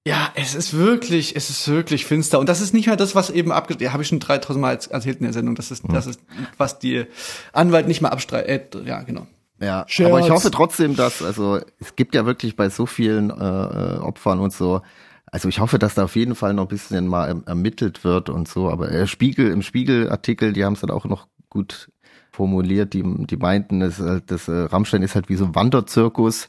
ja, 0.06 0.30
es 0.34 0.54
ist 0.54 0.74
wirklich, 0.74 1.36
es 1.36 1.50
ist 1.50 1.68
wirklich 1.68 2.06
finster. 2.06 2.38
Und 2.38 2.48
das 2.48 2.60
ist 2.60 2.72
nicht 2.72 2.86
mehr 2.86 2.96
das, 2.96 3.14
was 3.14 3.30
eben 3.30 3.52
abge, 3.52 3.76
ja, 3.80 3.92
habe 3.92 4.02
ich 4.02 4.08
schon 4.08 4.20
3000 4.20 4.60
Mal 4.60 4.72
erzählt 4.72 5.18
in 5.18 5.24
der 5.24 5.32
Sendung. 5.32 5.54
Das 5.54 5.70
ist, 5.70 5.86
mhm. 5.86 5.94
das 5.94 6.06
ist, 6.06 6.20
was 6.56 6.78
die 6.78 7.06
Anwalt 7.52 7.88
nicht 7.88 8.00
mal 8.00 8.10
abstreitet. 8.10 8.74
Äh, 8.74 8.88
ja, 8.88 9.02
genau. 9.02 9.26
Ja, 9.60 9.84
Scherz. 9.88 10.08
aber 10.08 10.20
ich 10.20 10.30
hoffe 10.30 10.52
trotzdem, 10.52 10.94
dass, 10.94 11.20
also 11.20 11.58
es 11.80 11.96
gibt 11.96 12.14
ja 12.14 12.24
wirklich 12.24 12.54
bei 12.54 12.70
so 12.70 12.86
vielen 12.86 13.30
äh, 13.30 13.34
äh, 13.34 13.98
Opfern 13.98 14.38
und 14.38 14.52
so, 14.52 14.82
also 15.26 15.48
ich 15.48 15.60
hoffe, 15.60 15.78
dass 15.78 15.94
da 15.94 16.04
auf 16.04 16.16
jeden 16.16 16.34
Fall 16.34 16.54
noch 16.54 16.66
ein 16.66 16.68
bisschen 16.68 17.06
mal 17.06 17.42
ermittelt 17.44 18.04
wird 18.04 18.30
und 18.30 18.48
so, 18.48 18.70
aber 18.70 18.90
äh, 18.90 19.06
Spiegel, 19.06 19.50
im 19.50 19.62
Spiegelartikel, 19.62 20.52
die 20.52 20.64
haben 20.64 20.74
es 20.74 20.80
dann 20.80 20.90
auch 20.90 21.04
noch 21.04 21.26
gut 21.50 21.90
formuliert, 22.38 22.94
die, 22.94 23.02
die 23.26 23.36
meinten, 23.36 23.80
das, 23.80 24.00
das 24.26 24.46
äh, 24.46 24.52
Rammstein 24.52 25.02
ist 25.02 25.16
halt 25.16 25.28
wie 25.28 25.34
so 25.34 25.44
ein 25.44 25.56
Wanderzirkus. 25.56 26.48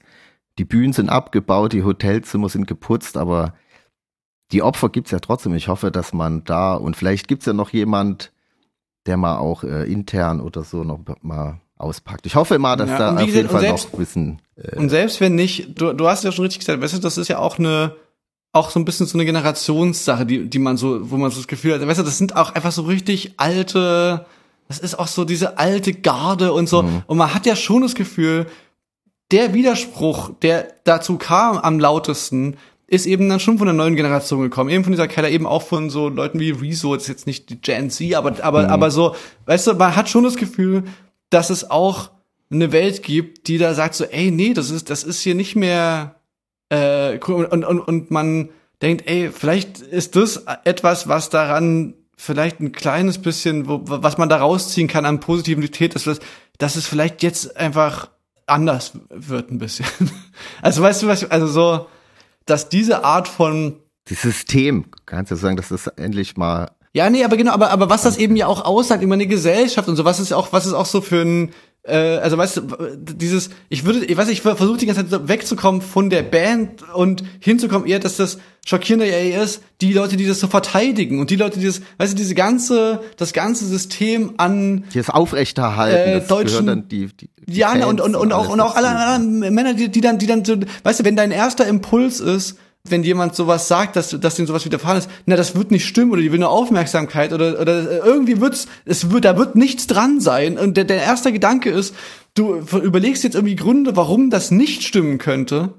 Die 0.59 0.63
Bühnen 0.63 0.93
sind 0.93 1.09
abgebaut, 1.09 1.73
die 1.73 1.83
Hotelzimmer 1.83 2.47
sind 2.47 2.67
geputzt, 2.67 3.17
aber 3.17 3.55
die 4.51 4.61
Opfer 4.61 4.89
gibt's 4.89 5.09
ja 5.09 5.19
trotzdem. 5.19 5.55
Ich 5.55 5.67
hoffe, 5.67 5.89
dass 5.89 6.13
man 6.13 6.43
da 6.43 6.75
und 6.75 6.95
vielleicht 6.95 7.27
gibt's 7.27 7.47
ja 7.47 7.53
noch 7.53 7.71
jemand, 7.71 8.31
der 9.07 9.17
mal 9.17 9.39
auch 9.39 9.63
äh, 9.63 9.91
intern 9.91 10.41
oder 10.41 10.63
so 10.63 10.83
noch 10.83 10.99
mal 11.23 11.59
auspackt. 11.77 12.27
Ich 12.27 12.35
hoffe 12.35 12.59
mal, 12.59 12.75
dass 12.75 12.89
ja, 12.91 12.97
da 12.99 13.15
auf 13.15 13.27
jeden 13.27 13.49
Fall 13.49 13.61
selbst, 13.61 13.91
noch 13.91 13.99
Wissen. 13.99 14.43
Äh, 14.55 14.75
und 14.75 14.89
selbst 14.89 15.19
wenn 15.21 15.33
nicht, 15.33 15.81
du, 15.81 15.93
du 15.93 16.07
hast 16.07 16.23
ja 16.23 16.31
schon 16.31 16.43
richtig 16.43 16.59
gesagt, 16.59 16.83
weißt 16.83 16.93
du, 16.93 16.99
das 16.99 17.17
ist 17.17 17.29
ja 17.29 17.39
auch 17.39 17.57
eine 17.57 17.95
auch 18.51 18.69
so 18.69 18.79
ein 18.79 18.85
bisschen 18.85 19.05
so 19.05 19.17
eine 19.17 19.25
Generationssache, 19.25 20.25
die, 20.25 20.49
die 20.49 20.59
man 20.59 20.77
so, 20.77 21.11
wo 21.11 21.17
man 21.17 21.31
so 21.31 21.37
das 21.37 21.47
Gefühl 21.47 21.73
hat, 21.73 21.87
weißt 21.87 21.99
du, 21.99 22.03
das 22.03 22.17
sind 22.17 22.35
auch 22.35 22.53
einfach 22.53 22.71
so 22.71 22.83
richtig 22.83 23.33
alte 23.37 24.25
das 24.69 24.79
ist 24.79 24.97
auch 24.97 25.07
so 25.07 25.25
diese 25.25 25.57
alte 25.57 25.93
Garde 25.93 26.53
und 26.53 26.69
so. 26.69 26.83
Mhm. 26.83 27.01
Und 27.07 27.17
man 27.17 27.33
hat 27.33 27.45
ja 27.47 27.55
schon 27.55 27.81
das 27.81 27.95
Gefühl, 27.95 28.45
der 29.31 29.53
Widerspruch, 29.53 30.31
der 30.41 30.67
dazu 30.83 31.17
kam 31.17 31.57
am 31.57 31.79
lautesten, 31.79 32.55
ist 32.85 33.07
eben 33.07 33.29
dann 33.29 33.39
schon 33.39 33.57
von 33.57 33.65
der 33.65 33.73
neuen 33.73 33.95
Generation 33.95 34.41
gekommen. 34.41 34.69
Eben 34.69 34.83
von 34.83 34.93
dieser 34.93 35.07
Keller, 35.07 35.29
eben 35.29 35.47
auch 35.47 35.63
von 35.63 35.89
so 35.89 36.07
Leuten 36.07 36.39
wie 36.39 36.51
Rezo, 36.51 36.93
das 36.93 37.03
ist 37.03 37.09
jetzt 37.09 37.27
nicht 37.27 37.49
die 37.49 37.59
Gen 37.59 37.89
Z, 37.89 38.13
aber, 38.13 38.43
aber, 38.43 38.63
mhm. 38.63 38.69
aber 38.69 38.91
so, 38.91 39.15
weißt 39.47 39.67
du, 39.67 39.73
man 39.73 39.95
hat 39.95 40.07
schon 40.07 40.23
das 40.23 40.35
Gefühl, 40.35 40.83
dass 41.31 41.49
es 41.49 41.69
auch 41.69 42.11
eine 42.51 42.71
Welt 42.71 43.01
gibt, 43.01 43.47
die 43.47 43.57
da 43.57 43.73
sagt 43.73 43.95
so, 43.95 44.05
ey, 44.05 44.29
nee, 44.29 44.53
das 44.53 44.69
ist, 44.69 44.91
das 44.91 45.03
ist 45.03 45.21
hier 45.21 45.35
nicht 45.35 45.55
mehr, 45.55 46.15
äh, 46.69 47.17
und, 47.17 47.65
und, 47.65 47.79
und 47.79 48.11
man 48.11 48.49
denkt, 48.83 49.07
ey, 49.07 49.31
vielleicht 49.31 49.79
ist 49.79 50.15
das 50.15 50.45
etwas, 50.63 51.07
was 51.07 51.29
daran 51.29 51.95
vielleicht 52.21 52.59
ein 52.59 52.73
kleines 52.73 53.17
bisschen, 53.17 53.69
wo, 53.69 53.79
was 53.85 54.17
man 54.17 54.27
da 54.27 54.37
rausziehen 54.37 54.89
kann 54.89 55.05
an 55.05 55.21
Positivität, 55.21 55.95
ist, 55.95 56.05
dass, 56.05 56.19
dass 56.57 56.75
es 56.75 56.85
vielleicht 56.85 57.23
jetzt 57.23 57.55
einfach 57.55 58.09
anders 58.45 58.91
wird 59.09 59.51
ein 59.51 59.57
bisschen. 59.57 59.85
Also 60.61 60.81
weißt 60.81 61.03
du 61.03 61.07
was, 61.07 61.29
also 61.29 61.47
so, 61.47 61.87
dass 62.45 62.69
diese 62.69 63.03
Art 63.03 63.27
von 63.27 63.75
das 64.05 64.21
System, 64.21 64.85
kannst 65.05 65.31
du 65.31 65.35
sagen, 65.35 65.57
dass 65.57 65.67
das 65.67 65.87
endlich 65.87 66.37
mal 66.37 66.71
Ja, 66.93 67.09
nee, 67.09 67.25
aber 67.25 67.35
genau, 67.35 67.51
aber, 67.51 67.71
aber 67.71 67.89
was 67.89 68.03
das 68.03 68.17
eben 68.17 68.37
ja 68.37 68.47
auch 68.47 68.63
aussagt 68.63 69.03
über 69.03 69.15
eine 69.15 69.27
Gesellschaft 69.27 69.89
und 69.89 69.97
so, 69.97 70.05
was 70.05 70.19
ist 70.19 70.31
auch, 70.31 70.53
was 70.53 70.65
ist 70.65 70.73
auch 70.73 70.85
so 70.85 71.01
für 71.01 71.21
ein, 71.21 71.51
also 71.95 72.37
weißt 72.37 72.57
du, 72.57 72.61
dieses, 72.97 73.49
ich 73.69 73.85
würde, 73.85 74.05
ich 74.05 74.15
weiß, 74.15 74.29
ich 74.29 74.41
versuche 74.41 74.77
die 74.77 74.85
ganze 74.85 75.07
Zeit 75.07 75.27
wegzukommen 75.27 75.81
von 75.81 76.09
der 76.09 76.23
Band 76.23 76.83
und 76.93 77.23
hinzukommen 77.39 77.87
eher, 77.87 77.99
dass 77.99 78.17
das 78.17 78.37
schockierende 78.65 79.07
ja 79.09 79.41
ist, 79.41 79.61
die 79.81 79.93
Leute, 79.93 80.15
die 80.17 80.27
das 80.27 80.39
so 80.39 80.47
verteidigen 80.47 81.19
und 81.19 81.29
die 81.29 81.35
Leute, 81.35 81.59
die 81.59 81.65
das, 81.65 81.81
weißt 81.97 82.13
du, 82.13 82.17
diese 82.17 82.35
ganze, 82.35 83.01
das 83.17 83.33
ganze 83.33 83.65
System 83.65 84.33
an 84.37 84.83
Die 84.93 84.97
das 84.97 85.09
aufrechterhalten, 85.09 86.11
Äh, 86.11 86.19
das 86.19 86.27
deutschen- 86.27 86.67
dann 86.67 86.87
die, 86.87 87.07
die, 87.07 87.29
die 87.47 87.57
ja, 87.57 87.69
Fans 87.69 87.85
und, 87.85 88.01
und, 88.01 88.15
und 88.15 88.31
auch, 88.33 88.39
alles 88.41 88.53
und 88.53 88.61
auch 88.61 88.75
alle 88.75 88.89
anderen 88.89 89.53
Männer, 89.53 89.73
die, 89.73 89.89
die 89.89 90.01
dann, 90.01 90.19
die 90.19 90.27
dann 90.27 90.45
so, 90.45 90.55
weißt 90.83 90.99
du, 90.99 91.03
wenn 91.05 91.15
dein 91.15 91.31
erster 91.31 91.65
Impuls 91.67 92.19
ist, 92.19 92.57
wenn 92.87 93.03
jemand 93.03 93.35
sowas 93.35 93.67
sagt, 93.67 93.95
dass, 93.95 94.17
dass 94.19 94.35
denen 94.35 94.47
sowas 94.47 94.65
widerfahren 94.65 94.97
ist, 94.97 95.09
na, 95.25 95.35
das 95.35 95.55
wird 95.55 95.71
nicht 95.71 95.85
stimmen 95.85 96.11
oder 96.11 96.21
die 96.21 96.31
will 96.31 96.39
nur 96.39 96.49
Aufmerksamkeit 96.49 97.33
oder, 97.33 97.59
oder 97.59 98.05
irgendwie 98.05 98.39
wird's, 98.39 98.67
es 98.85 99.11
wird, 99.11 99.25
da 99.25 99.37
wird 99.37 99.55
nichts 99.55 99.87
dran 99.87 100.21
sein 100.21 100.57
und 100.57 100.77
der, 100.77 100.85
der 100.85 101.01
erste 101.01 101.31
Gedanke 101.31 101.69
ist, 101.69 101.93
du 102.35 102.59
überlegst 102.81 103.23
jetzt 103.23 103.35
irgendwie 103.35 103.55
Gründe, 103.55 103.95
warum 103.95 104.29
das 104.29 104.51
nicht 104.51 104.83
stimmen 104.83 105.17
könnte, 105.17 105.73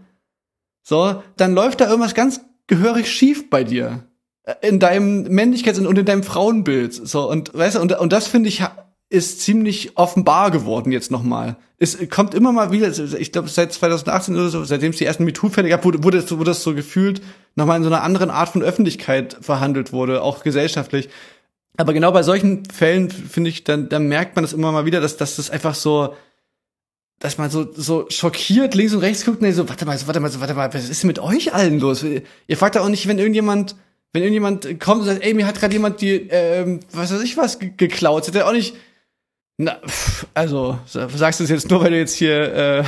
so, 0.82 1.22
dann 1.36 1.54
läuft 1.54 1.80
da 1.80 1.88
irgendwas 1.88 2.14
ganz 2.14 2.40
gehörig 2.66 3.10
schief 3.10 3.50
bei 3.50 3.64
dir. 3.64 4.04
Äh, 4.44 4.68
In 4.68 4.78
deinem 4.78 5.24
Männlichkeits- 5.26 5.84
und 5.84 5.98
in 5.98 6.04
deinem 6.04 6.22
Frauenbild. 6.22 6.94
So, 6.94 7.30
und 7.30 7.52
weißt 7.54 7.76
du, 7.76 7.80
und, 7.80 7.92
und 7.98 8.12
das 8.12 8.26
finde 8.26 8.48
ich 8.48 8.62
ist 9.10 9.40
ziemlich 9.40 9.96
offenbar 9.98 10.50
geworden 10.50 10.92
jetzt 10.92 11.10
nochmal. 11.10 11.56
Es 11.78 11.98
kommt 12.10 12.34
immer 12.34 12.52
mal 12.52 12.70
wieder, 12.72 12.88
ich 13.18 13.32
glaube 13.32 13.48
seit 13.48 13.72
2018 13.72 14.34
oder 14.36 14.48
so, 14.48 14.64
seitdem 14.64 14.90
es 14.92 14.98
die 14.98 15.04
ersten 15.04 15.24
MeToo-Fälle 15.24 15.68
gab, 15.68 15.84
wurde, 15.84 16.04
wurde, 16.04 16.20
das, 16.20 16.30
wurde 16.30 16.50
das 16.50 16.62
so 16.62 16.74
gefühlt 16.74 17.20
nochmal 17.56 17.78
in 17.78 17.82
so 17.82 17.88
einer 17.88 18.02
anderen 18.02 18.30
Art 18.30 18.50
von 18.50 18.62
Öffentlichkeit 18.62 19.36
verhandelt 19.40 19.92
wurde, 19.92 20.22
auch 20.22 20.42
gesellschaftlich. 20.44 21.08
Aber 21.76 21.92
genau 21.92 22.12
bei 22.12 22.22
solchen 22.22 22.64
Fällen 22.66 23.10
finde 23.10 23.50
ich, 23.50 23.64
dann, 23.64 23.88
dann 23.88 24.06
merkt 24.08 24.36
man 24.36 24.44
das 24.44 24.52
immer 24.52 24.70
mal 24.70 24.84
wieder, 24.84 25.00
dass, 25.00 25.16
dass 25.16 25.36
das 25.36 25.50
einfach 25.50 25.74
so, 25.74 26.14
dass 27.18 27.36
man 27.38 27.50
so, 27.50 27.68
so 27.74 28.06
schockiert 28.10 28.74
links 28.74 28.92
und 28.94 29.00
rechts 29.00 29.24
guckt 29.24 29.42
und 29.42 29.52
so, 29.52 29.68
warte 29.68 29.86
mal, 29.86 29.98
so, 29.98 30.06
warte 30.06 30.20
mal, 30.20 30.30
so, 30.30 30.40
warte 30.40 30.54
mal, 30.54 30.72
was 30.72 30.88
ist 30.88 31.02
denn 31.02 31.08
mit 31.08 31.18
euch 31.18 31.52
allen 31.52 31.80
los? 31.80 32.02
Ihr 32.04 32.56
fragt 32.56 32.76
ja 32.76 32.82
auch 32.82 32.88
nicht, 32.88 33.08
wenn 33.08 33.18
irgendjemand, 33.18 33.74
wenn 34.12 34.22
irgendjemand 34.22 34.80
kommt 34.80 35.00
und 35.00 35.06
sagt, 35.06 35.24
ey, 35.24 35.34
mir 35.34 35.46
hat 35.46 35.58
gerade 35.58 35.72
jemand 35.72 36.00
die, 36.00 36.28
ähm, 36.30 36.80
was 36.92 37.12
weiß 37.12 37.22
ich 37.22 37.36
was, 37.36 37.58
ge- 37.58 37.72
geklaut, 37.76 38.24
sagt 38.24 38.36
er 38.36 38.46
auch 38.46 38.52
nicht, 38.52 38.74
na, 39.64 39.76
pff, 39.86 40.26
also, 40.34 40.78
sa- 40.86 41.08
sagst 41.08 41.40
du 41.40 41.44
es 41.44 41.50
jetzt 41.50 41.70
nur, 41.70 41.82
weil 41.82 41.90
du 41.90 41.98
jetzt 41.98 42.14
hier, 42.14 42.54
äh, 42.54 42.84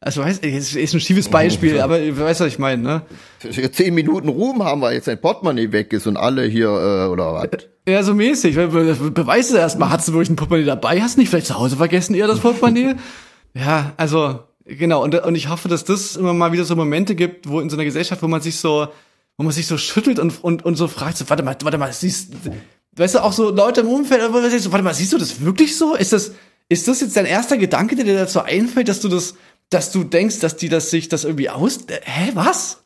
also, 0.00 0.20
weißt, 0.22 0.44
ist, 0.44 0.76
ist 0.76 0.92
ein 0.94 1.00
schiefes 1.00 1.28
Beispiel, 1.28 1.80
aber 1.80 1.98
du 1.98 2.18
weißt, 2.18 2.40
was 2.40 2.48
ich 2.48 2.58
meine, 2.58 2.82
ne? 2.82 3.02
Für 3.38 3.70
zehn 3.72 3.94
Minuten 3.94 4.28
Ruhm 4.28 4.62
haben 4.62 4.80
wir 4.82 4.92
jetzt 4.92 5.08
ein 5.08 5.20
Portemonnaie 5.20 5.72
weg 5.72 5.92
ist 5.92 6.06
und 6.06 6.16
alle 6.16 6.44
hier, 6.44 6.66
äh, 6.68 7.08
oder 7.10 7.32
was? 7.34 7.48
Ja, 7.88 8.02
so 8.02 8.12
mäßig. 8.14 8.54
Be- 8.54 8.68
be- 8.68 9.10
Beweis 9.10 9.48
es 9.50 9.54
erstmal, 9.56 9.90
hast 9.90 10.08
du 10.08 10.12
wirklich 10.12 10.30
ein 10.30 10.36
Portemonnaie 10.36 10.66
dabei? 10.66 11.00
Hast 11.00 11.16
du 11.16 11.20
nicht 11.20 11.30
vielleicht 11.30 11.46
zu 11.46 11.58
Hause 11.58 11.76
vergessen, 11.76 12.14
eher 12.14 12.26
das 12.26 12.40
Portemonnaie? 12.40 12.96
ja, 13.54 13.92
also, 13.96 14.40
genau. 14.66 15.02
Und, 15.04 15.14
und 15.14 15.34
ich 15.36 15.48
hoffe, 15.48 15.68
dass 15.68 15.84
das 15.84 16.16
immer 16.16 16.34
mal 16.34 16.52
wieder 16.52 16.64
so 16.64 16.76
Momente 16.76 17.14
gibt, 17.14 17.48
wo 17.48 17.60
in 17.60 17.70
so 17.70 17.76
einer 17.76 17.84
Gesellschaft, 17.84 18.22
wo 18.22 18.28
man 18.28 18.40
sich 18.42 18.58
so, 18.58 18.88
wo 19.38 19.42
man 19.44 19.52
sich 19.52 19.66
so 19.66 19.78
schüttelt 19.78 20.18
und, 20.18 20.42
und, 20.44 20.64
und 20.66 20.76
so 20.76 20.86
fragt, 20.88 21.16
so, 21.16 21.28
warte 21.30 21.42
mal, 21.42 21.56
warte 21.62 21.78
mal, 21.78 21.92
siehst, 21.92 22.32
weißt 22.96 23.16
du, 23.16 23.22
auch 23.22 23.32
so 23.32 23.50
Leute 23.50 23.82
im 23.82 23.88
Umfeld, 23.88 24.22
wo 24.32 24.40
man 24.40 24.50
sich 24.50 24.62
so, 24.62 24.72
warte 24.72 24.84
mal, 24.84 24.94
siehst 24.94 25.12
du 25.12 25.18
das 25.18 25.40
wirklich 25.40 25.76
so? 25.76 25.94
Ist 25.94 26.12
das, 26.12 26.32
ist 26.68 26.88
das 26.88 27.00
jetzt 27.00 27.16
dein 27.16 27.26
erster 27.26 27.56
Gedanke, 27.56 27.96
der 27.96 28.04
dir 28.04 28.14
dazu 28.18 28.40
einfällt, 28.42 28.88
dass 28.88 29.00
du 29.00 29.08
das, 29.08 29.34
dass 29.70 29.92
du 29.92 30.04
denkst, 30.04 30.40
dass 30.40 30.56
die 30.56 30.68
das 30.68 30.90
sich 30.90 31.08
das 31.08 31.24
irgendwie 31.24 31.50
aus, 31.50 31.78
äh, 31.88 32.00
hä, 32.04 32.30
was? 32.34 32.80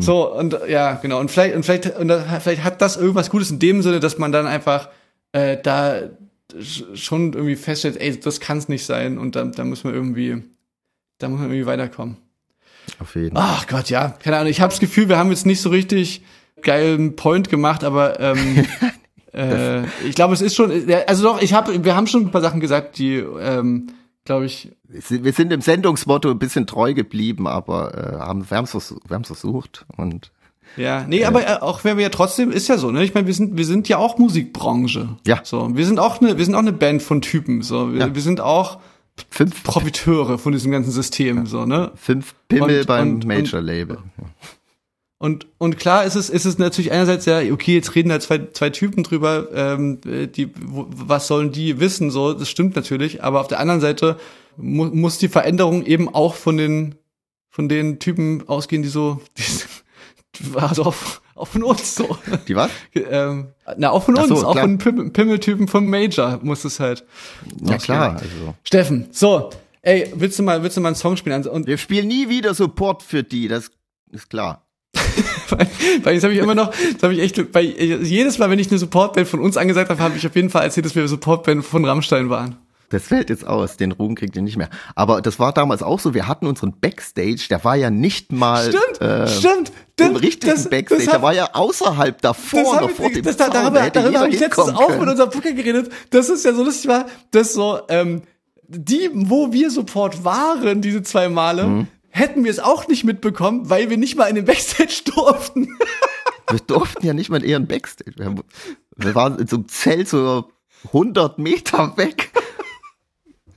So, 0.00 0.34
und 0.34 0.58
ja, 0.68 0.94
genau. 0.94 1.20
Und 1.20 1.30
vielleicht, 1.30 1.54
und 1.54 1.62
vielleicht, 1.64 1.96
und 1.96 2.12
vielleicht 2.42 2.64
hat 2.64 2.82
das 2.82 2.96
irgendwas 2.96 3.30
Gutes 3.30 3.52
in 3.52 3.60
dem 3.60 3.82
Sinne, 3.82 4.00
dass 4.00 4.18
man 4.18 4.32
dann 4.32 4.44
einfach 4.44 4.88
äh, 5.30 5.56
da 5.62 6.00
sch- 6.54 6.96
schon 6.96 7.32
irgendwie 7.34 7.54
feststellt, 7.54 7.96
ey, 8.00 8.18
das 8.18 8.40
kann 8.40 8.58
es 8.58 8.68
nicht 8.68 8.84
sein 8.84 9.16
und 9.16 9.36
da, 9.36 9.44
da 9.44 9.64
muss 9.64 9.84
man 9.84 9.94
irgendwie, 9.94 10.42
da 11.18 11.28
muss 11.28 11.38
man 11.38 11.50
irgendwie 11.50 11.66
weiterkommen. 11.66 12.16
Auf 12.98 13.14
jeden 13.14 13.36
Fall. 13.36 13.44
Ach 13.46 13.68
Gott, 13.68 13.88
ja, 13.88 14.08
keine 14.08 14.38
Ahnung. 14.38 14.50
Ich 14.50 14.60
habe 14.60 14.72
das 14.72 14.80
Gefühl, 14.80 15.08
wir 15.08 15.18
haben 15.18 15.30
jetzt 15.30 15.46
nicht 15.46 15.60
so 15.60 15.70
richtig 15.70 16.22
geilen 16.62 17.16
Point 17.16 17.48
gemacht, 17.48 17.84
aber 17.84 18.18
ähm, 18.20 18.64
äh, 19.32 19.82
ich 20.06 20.14
glaube, 20.14 20.34
es 20.34 20.40
ist 20.40 20.54
schon, 20.54 20.88
ja, 20.88 20.98
also 21.06 21.22
doch, 21.24 21.42
ich 21.42 21.52
habe, 21.52 21.84
wir 21.84 21.94
haben 21.96 22.06
schon 22.06 22.22
ein 22.26 22.30
paar 22.30 22.40
Sachen 22.42 22.60
gesagt, 22.60 22.98
die, 22.98 23.14
ähm, 23.16 23.88
glaube 24.24 24.46
ich, 24.46 24.72
Wir 24.88 25.32
sind- 25.32 25.50
dem 25.50 25.60
Sendungsmotto 25.60 26.30
ein 26.30 26.38
bisschen 26.38 26.66
treu 26.66 26.94
geblieben, 26.94 27.46
aber 27.46 27.94
äh, 27.94 28.18
haben, 28.18 28.48
wir 28.50 28.56
haben 28.56 28.64
es 28.64 28.70
versucht, 28.70 29.02
versucht 29.08 29.86
und 29.96 30.32
Ja, 30.76 31.04
nee, 31.06 31.24
aber 31.24 31.46
äh, 31.46 31.60
auch 31.60 31.84
wenn 31.84 31.96
wir 31.96 32.02
ja 32.04 32.08
trotzdem 32.08 32.50
ist 32.50 32.68
ja 32.68 32.76
so, 32.78 32.90
ne? 32.90 33.04
Ich 33.04 33.14
meine, 33.14 33.26
wir 33.28 33.34
sind 33.34 33.56
wir 33.56 33.64
sind 33.64 33.88
ja 33.88 33.98
auch 33.98 34.18
Musikbranche. 34.18 35.10
Ja. 35.26 35.40
So, 35.44 35.76
wir 35.76 35.86
sind 35.86 36.00
auch 36.00 36.20
eine 36.20 36.38
wir 36.38 36.44
sind 36.44 36.54
auch 36.54 36.60
eine 36.60 36.72
Band 36.72 37.02
von 37.02 37.20
Typen, 37.22 37.62
so. 37.62 37.92
Wir, 37.92 38.00
Ja. 38.00 38.14
wir 38.14 38.22
sind 38.22 38.40
auch 38.40 38.78
fünf, 39.30 39.62
Profiteure 39.62 40.38
von 40.38 40.52
diesem 40.52 40.72
ganzen 40.72 40.90
System, 40.90 41.46
so, 41.46 41.64
ne? 41.64 41.92
fünf 41.94 42.34
Pimmel 42.48 42.80
Und- 42.80 42.86
beim 42.86 43.14
und- 43.14 43.26
Major-Label. 43.26 43.96
Und 43.96 44.30
und 45.18 45.78
klar 45.78 46.04
ist 46.04 46.14
es 46.14 46.28
ist 46.28 46.44
es 46.44 46.58
natürlich 46.58 46.92
einerseits 46.92 47.24
ja 47.24 47.40
okay, 47.50 47.74
jetzt 47.74 47.94
reden 47.94 48.10
da 48.10 48.20
zwei 48.20 48.48
zwei 48.52 48.70
Typen 48.70 49.02
drüber, 49.02 49.48
ähm, 49.54 50.00
die 50.04 50.50
wo, 50.62 50.86
was 50.90 51.26
sollen 51.26 51.52
die 51.52 51.80
wissen, 51.80 52.10
so, 52.10 52.34
das 52.34 52.50
stimmt 52.50 52.76
natürlich, 52.76 53.24
aber 53.24 53.40
auf 53.40 53.48
der 53.48 53.60
anderen 53.60 53.80
Seite 53.80 54.18
mu 54.56 54.84
muss 54.86 55.18
die 55.18 55.28
Veränderung 55.28 55.84
eben 55.86 56.14
auch 56.14 56.34
von 56.34 56.56
den 56.56 56.96
von 57.48 57.70
den 57.70 57.98
Typen 57.98 58.46
ausgehen, 58.48 58.82
die 58.82 58.90
so 58.90 59.22
die, 59.38 60.54
also 60.54 60.84
auch, 60.84 60.94
auch 61.34 61.48
von 61.48 61.62
uns 61.62 61.94
so. 61.94 62.18
Die 62.46 62.54
was? 62.54 62.70
ähm, 62.94 63.48
na, 63.78 63.90
auch 63.90 64.02
von 64.02 64.18
uns, 64.18 64.28
so, 64.28 64.46
auch 64.46 64.52
klar. 64.52 64.64
von 64.64 64.76
Pim 64.76 65.12
Pimmeltypen 65.14 65.66
vom 65.66 65.88
Major 65.88 66.38
muss 66.42 66.66
es 66.66 66.78
halt. 66.80 67.06
Ja 67.62 67.78
klar. 67.78 68.12
Also. 68.12 68.54
Steffen, 68.62 69.08
so, 69.10 69.48
ey, 69.80 70.12
willst 70.14 70.38
du 70.38 70.42
mal, 70.42 70.62
willst 70.62 70.76
du 70.76 70.82
mal 70.82 70.88
einen 70.88 70.96
Song 70.96 71.16
spielen? 71.16 71.36
Also, 71.36 71.50
Und 71.50 71.66
Wir 71.66 71.78
spielen 71.78 72.08
nie 72.08 72.28
wieder 72.28 72.52
Support 72.52 73.02
für 73.02 73.22
die, 73.22 73.48
das 73.48 73.70
ist 74.12 74.28
klar. 74.28 74.65
weil, 75.50 75.66
weil 76.02 76.14
jetzt 76.14 76.22
habe 76.24 76.34
ich 76.34 76.40
immer 76.40 76.54
noch, 76.54 76.70
das 76.70 77.02
habe 77.02 77.14
ich 77.14 77.20
echt, 77.20 77.52
bei, 77.52 77.62
jedes 77.62 78.38
Mal, 78.38 78.50
wenn 78.50 78.58
ich 78.58 78.68
eine 78.70 78.78
Supportband 78.78 79.28
von 79.28 79.40
uns 79.40 79.56
angesagt 79.56 79.90
habe, 79.90 80.02
habe 80.02 80.16
ich 80.16 80.26
auf 80.26 80.34
jeden 80.34 80.50
Fall 80.50 80.64
erzählt, 80.64 80.86
dass 80.86 80.94
wir 80.94 81.06
Supportband 81.08 81.64
von 81.64 81.84
Rammstein 81.84 82.30
waren. 82.30 82.56
Das 82.90 83.02
fällt 83.02 83.30
jetzt 83.30 83.44
aus, 83.44 83.76
den 83.76 83.90
Ruhm 83.90 84.14
kriegt 84.14 84.36
ihr 84.36 84.42
nicht 84.42 84.56
mehr. 84.56 84.68
Aber 84.94 85.20
das 85.20 85.40
war 85.40 85.52
damals 85.52 85.82
auch 85.82 85.98
so, 85.98 86.14
wir 86.14 86.28
hatten 86.28 86.46
unseren 86.46 86.78
Backstage, 86.80 87.46
der 87.50 87.64
war 87.64 87.74
ja 87.74 87.90
nicht 87.90 88.30
mal 88.30 88.68
Stimmt, 88.68 89.00
äh, 89.00 89.26
stimmt. 89.26 89.72
im 89.98 90.14
richtigen 90.14 90.52
das- 90.54 90.70
Backstage, 90.70 91.00
das 91.04 91.06
hab- 91.08 91.14
der 91.14 91.22
war 91.22 91.32
ja 91.34 91.50
außerhalb 91.52 92.22
davor, 92.22 92.60
Das 92.74 92.80
noch 92.82 92.90
ich- 92.90 92.96
vor 92.96 93.10
dem 93.10 93.22
das, 93.24 93.36
Zaun, 93.36 93.50
darüber 93.52 93.90
darüber 93.90 94.18
habe 94.20 94.28
ich 94.30 94.38
letztens 94.38 94.66
hinkommen 94.66 94.76
auch 94.76 94.88
mit 94.90 94.98
können. 95.00 95.10
unserem 95.10 95.30
Booker 95.30 95.52
geredet. 95.52 95.90
Das 96.10 96.28
ist 96.28 96.44
ja 96.44 96.52
so 96.54 96.62
lustig 96.62 96.88
war, 96.88 97.06
dass 97.32 97.54
so, 97.54 97.80
ähm, 97.88 98.22
die, 98.68 99.10
wo 99.12 99.52
wir 99.52 99.70
Support 99.72 100.22
waren, 100.24 100.80
diese 100.80 101.02
zwei 101.02 101.28
Male, 101.28 101.64
Mhm. 101.66 101.86
Hätten 102.16 102.44
wir 102.44 102.50
es 102.50 102.58
auch 102.58 102.88
nicht 102.88 103.04
mitbekommen, 103.04 103.68
weil 103.70 103.90
wir 103.90 103.96
nicht 103.96 104.16
mal 104.16 104.26
in 104.26 104.34
den 104.36 104.44
Backstage 104.44 105.02
durften. 105.14 105.68
Wir 106.50 106.60
durften 106.60 107.04
ja 107.06 107.12
nicht 107.12 107.28
mal 107.30 107.42
in 107.42 107.48
ihren 107.50 107.66
Backstage. 107.66 108.12
Wir, 108.16 108.26
haben- 108.26 108.42
wir 108.96 109.14
waren 109.14 109.38
in 109.38 109.46
so 109.46 109.56
einem 109.56 109.68
Zelt 109.68 110.08
so 110.08 110.50
100 110.88 111.38
Meter 111.38 111.96
weg. 111.96 112.30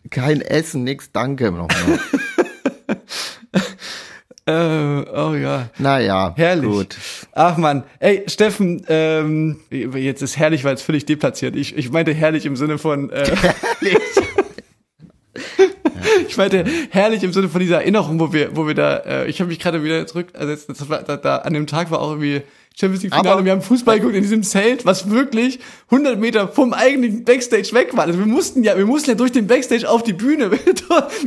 Kein 0.10 0.41
Essen, 0.41 0.84
nix, 0.84 1.12
danke 1.12 1.52
nochmal. 1.52 2.00
äh, 4.48 5.10
oh 5.12 5.36
ja. 5.36 5.69
Naja, 5.78 6.34
Herrlich. 6.36 6.69
gut. 6.72 6.98
Ach 7.34 7.58
man, 7.58 7.84
ey 8.00 8.24
Steffen, 8.28 8.84
ähm, 8.89 9.60
jetzt 9.69 10.22
ist 10.24 10.38
herrlich, 10.38 10.63
weil 10.63 10.74
es 10.76 10.82
völlig 10.82 11.06
deplatziert. 11.06 11.56
Ich, 11.56 11.78
ich 11.78 11.91
meinte 11.91 12.13
herrlich 12.13 12.45
im 12.48 12.56
Sinne 12.56 12.78
von, 12.80 13.12
äh, 13.12 13.32
ich 16.28 16.38
meinte 16.38 16.65
herrlich 16.89 17.24
im 17.24 17.34
Sinne 17.34 17.50
von 17.50 17.60
dieser 17.62 17.78
Erinnerung, 17.78 18.20
wo 18.20 18.34
wir, 18.34 18.56
wo 18.56 18.68
wir 18.68 18.74
da, 18.74 18.98
äh, 18.98 19.30
ich 19.30 19.39
habe 19.39 19.50
mich 19.50 19.60
gerade 19.60 19.84
wieder 19.84 20.06
zurück, 20.08 20.28
also 20.34 20.52
jetzt, 20.52 20.70
das 20.70 20.89
war, 20.89 21.04
da, 21.04 21.18
da, 21.18 21.38
an 21.38 21.54
dem 21.54 21.68
Tag 21.68 21.92
war 21.92 22.02
auch 22.02 22.12
irgendwie 22.12 22.42
Champions 22.80 23.04
League 23.04 23.13
Finale, 23.13 23.30
Aber- 23.30 23.39
und 23.39 23.46
wir 23.46 23.52
haben 23.52 23.62
Fußball 23.62 23.98
geguckt 23.98 24.15
in 24.15 24.22
diesem 24.22 24.44
Zelt, 24.44 24.86
was 24.86 25.10
wirklich 25.10 25.60
100 25.92 26.18
Meter 26.18 26.48
vom 26.48 26.74
eigentlichen 26.74 27.26
Backstage 27.26 27.70
weg 27.74 27.89
war. 27.96 28.06
Also 28.06 28.20
wir 28.20 28.26
mussten 28.26 28.63
ja, 28.63 28.78
wir 28.78 28.86
mussten 28.86 29.10
ja 29.10 29.15
durch 29.15 29.34
den 29.34 29.48
Backstage 29.48 29.89
auf 29.89 30.03
die 30.03 30.14
Bühne. 30.14 30.51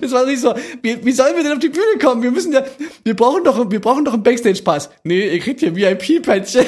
Das 0.01 0.13
war 0.13 0.27
nicht 0.27 0.41
so, 0.41 0.55
wie, 0.83 1.05
wie 1.05 1.13
sollen 1.13 1.37
wir 1.37 1.43
denn 1.45 1.53
auf 1.53 1.59
die 1.59 1.69
Bühne 1.69 1.99
kommen? 2.03 2.23
Wir 2.23 2.31
müssen 2.31 2.53
ja, 2.53 2.65
wir 3.05 3.15
brauchen 3.15 3.45
doch, 3.45 3.71
wir 3.71 3.81
brauchen 3.81 4.05
doch 4.05 4.15
einen 4.15 4.23
Backstage-Pass. 4.23 4.91
Nee, 5.05 5.29
ihr 5.35 5.39
kriegt 5.39 5.61
hier 5.61 5.77
VIP-Päckchen. 5.77 6.65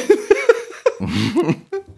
Ja. 1.00 1.06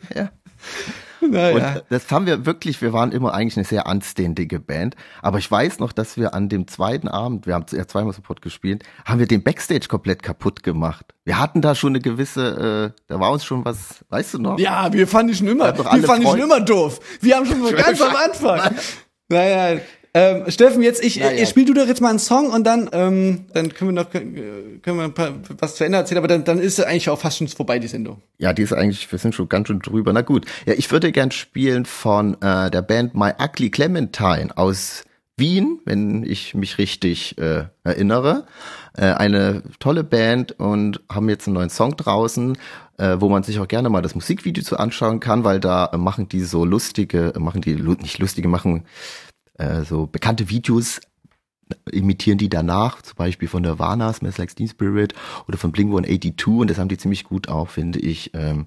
Naja. 1.31 1.75
Und 1.75 1.85
das 1.91 2.11
haben 2.11 2.27
wir 2.27 2.47
wirklich, 2.47 2.83
wir 2.83 2.93
waren 2.93 3.13
immer 3.13 3.35
eigentlich 3.35 3.57
eine 3.57 3.65
sehr 3.65 3.87
anständige 3.87 4.61
Band. 4.61 4.97
Aber 5.23 5.39
ich 5.39 5.51
weiß 5.51 5.79
noch, 5.79 5.93
dass 5.93 6.17
wir 6.17 6.35
an 6.35 6.49
dem 6.49 6.67
zweiten 6.67 7.09
Abend, 7.09 7.47
wir 7.47 7.55
haben 7.55 7.67
ja 7.71 7.87
zweimal 7.87 8.13
Support 8.13 8.43
gespielt, 8.43 8.85
haben 9.05 9.19
wir 9.19 9.27
den 9.27 9.43
Backstage 9.43 9.89
komplett 9.89 10.23
kaputt 10.23 10.63
gemacht. 10.63 11.07
Wir 11.25 11.39
hatten 11.39 11.61
da 11.61 11.75
schon 11.75 11.93
eine 11.93 12.01
gewisse, 12.01 12.93
äh, 12.97 13.03
da 13.09 13.21
war 13.21 13.33
uns 13.33 13.45
schon 13.45 13.65
was, 13.65 14.05
weißt 14.11 14.35
du 14.35 14.39
noch? 14.39 14.59
Ja, 14.59 14.93
wir 14.93 15.07
fanden 15.07 15.33
die 15.33 15.39
schon 15.39 15.49
immer, 15.49 15.77
wir 15.77 15.85
fanden 15.85 16.27
schon 16.27 16.41
immer 16.41 16.61
doof. 16.61 17.01
Wir 17.21 17.37
haben 17.37 17.47
schon 17.47 17.63
ganz 17.77 18.01
am 18.01 18.15
Anfang. 18.15 18.75
Naja, 19.29 19.81
Ähm, 20.17 20.51
Steffen, 20.51 20.83
jetzt 20.83 21.05
ich, 21.05 21.17
Ja, 21.17 21.31
ja. 21.31 21.45
spiel 21.45 21.67
du 21.67 21.75
doch 21.75 21.87
jetzt 21.87 22.01
mal 22.01 22.09
einen 22.09 22.19
Song 22.19 22.49
und 22.49 22.65
dann, 22.65 22.89
ähm, 22.93 23.45
dann 23.53 23.75
können 23.75 23.95
wir 23.95 24.03
noch 24.03 24.11
können 24.11 24.81
wir 24.83 25.05
ein 25.05 25.13
paar, 25.13 25.35
was 25.59 25.75
zu 25.75 25.85
Ende 25.85 25.99
erzählen, 25.99 26.19
aber 26.19 26.29
dann, 26.29 26.43
dann 26.43 26.59
ist 26.59 26.83
eigentlich 26.83 27.11
auch 27.11 27.19
fast 27.19 27.37
schon 27.37 27.49
vorbei 27.49 27.79
die 27.79 27.87
Sendung. 27.87 28.23
Ja, 28.39 28.55
die 28.55 28.63
ist 28.63 28.73
eigentlich, 28.73 29.13
wir 29.13 29.19
sind 29.19 29.35
schon 29.35 29.51
ganz 29.51 29.69
schön 29.69 29.81
drüber. 29.81 30.15
Na 30.15 30.23
gut. 30.23 30.47
Ja, 30.65 30.73
ich 30.73 30.91
würde 30.91 31.13
gern 31.13 31.33
spielen 31.33 31.85
von 31.85 32.41
äh, 32.41 32.71
der 32.71 32.81
Band 32.81 33.15
My 33.15 33.33
Ugly 33.39 33.69
Clementine 33.69 34.57
aus 34.57 35.05
Wien, 35.37 35.81
wenn 35.85 36.23
ich 36.23 36.55
mich 36.55 36.79
richtig 36.79 37.37
äh, 37.37 37.65
erinnere. 37.85 38.47
Äh, 38.97 39.09
eine 39.09 39.65
tolle 39.81 40.03
Band 40.03 40.53
und 40.59 41.03
haben 41.13 41.29
jetzt 41.29 41.47
einen 41.47 41.55
neuen 41.57 41.69
Song 41.69 41.95
draußen, 41.95 42.57
äh, 42.97 43.17
wo 43.19 43.29
man 43.29 43.43
sich 43.43 43.59
auch 43.59 43.69
gerne 43.69 43.91
mal 43.91 44.01
das 44.01 44.15
Musikvideo 44.15 44.65
zu 44.65 44.79
anschauen 44.79 45.21
kann, 45.21 45.45
weil 45.45 45.61
da 45.61 45.91
äh, 45.93 45.99
machen 45.99 46.31
die 46.31 46.41
so 46.41 46.65
lustige, 46.65 47.35
äh, 47.35 47.39
machen 47.39 47.61
die 47.61 47.75
nicht 47.75 48.19
lustige, 48.19 48.49
machen 48.49 48.85
äh, 49.59 49.83
so 49.83 50.07
bekannte 50.07 50.49
Videos 50.49 51.01
imitieren 51.91 52.39
die 52.39 52.49
danach, 52.49 53.03
zum 53.03 53.17
Beispiel 53.17 53.49
von 53.49 53.63
Nirvana, 53.63 54.13
Smells 54.13 54.39
Like 54.39 54.55
Teen 54.55 54.69
Spirit 54.69 55.15
oder 55.49 55.59
von 55.59 55.73
Blink-182 55.73 56.61
und 56.61 56.71
das 56.71 56.79
haben 56.79 56.89
die 56.89 56.99
ziemlich 56.99 57.25
gut 57.25 57.49
auch, 57.49 57.69
finde 57.69 57.99
ich, 57.99 58.33
ähm, 58.35 58.67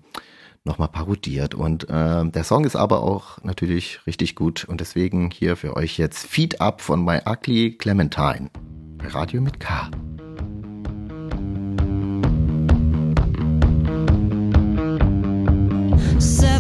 nochmal 0.65 0.89
parodiert. 0.89 1.55
Und 1.55 1.87
ähm, 1.89 2.31
der 2.31 2.43
Song 2.43 2.65
ist 2.65 2.75
aber 2.75 3.01
auch 3.01 3.41
natürlich 3.43 4.05
richtig 4.05 4.35
gut 4.35 4.65
und 4.65 4.81
deswegen 4.81 5.31
hier 5.31 5.55
für 5.55 5.75
euch 5.75 5.97
jetzt 5.97 6.27
Feed 6.27 6.59
Up 6.59 6.81
von 6.81 7.03
My 7.03 7.19
Ugly 7.25 7.77
Clementine 7.77 8.49
bei 8.97 9.07
Radio 9.07 9.41
mit 9.41 9.59
K. 9.59 9.89
Seven 16.19 16.58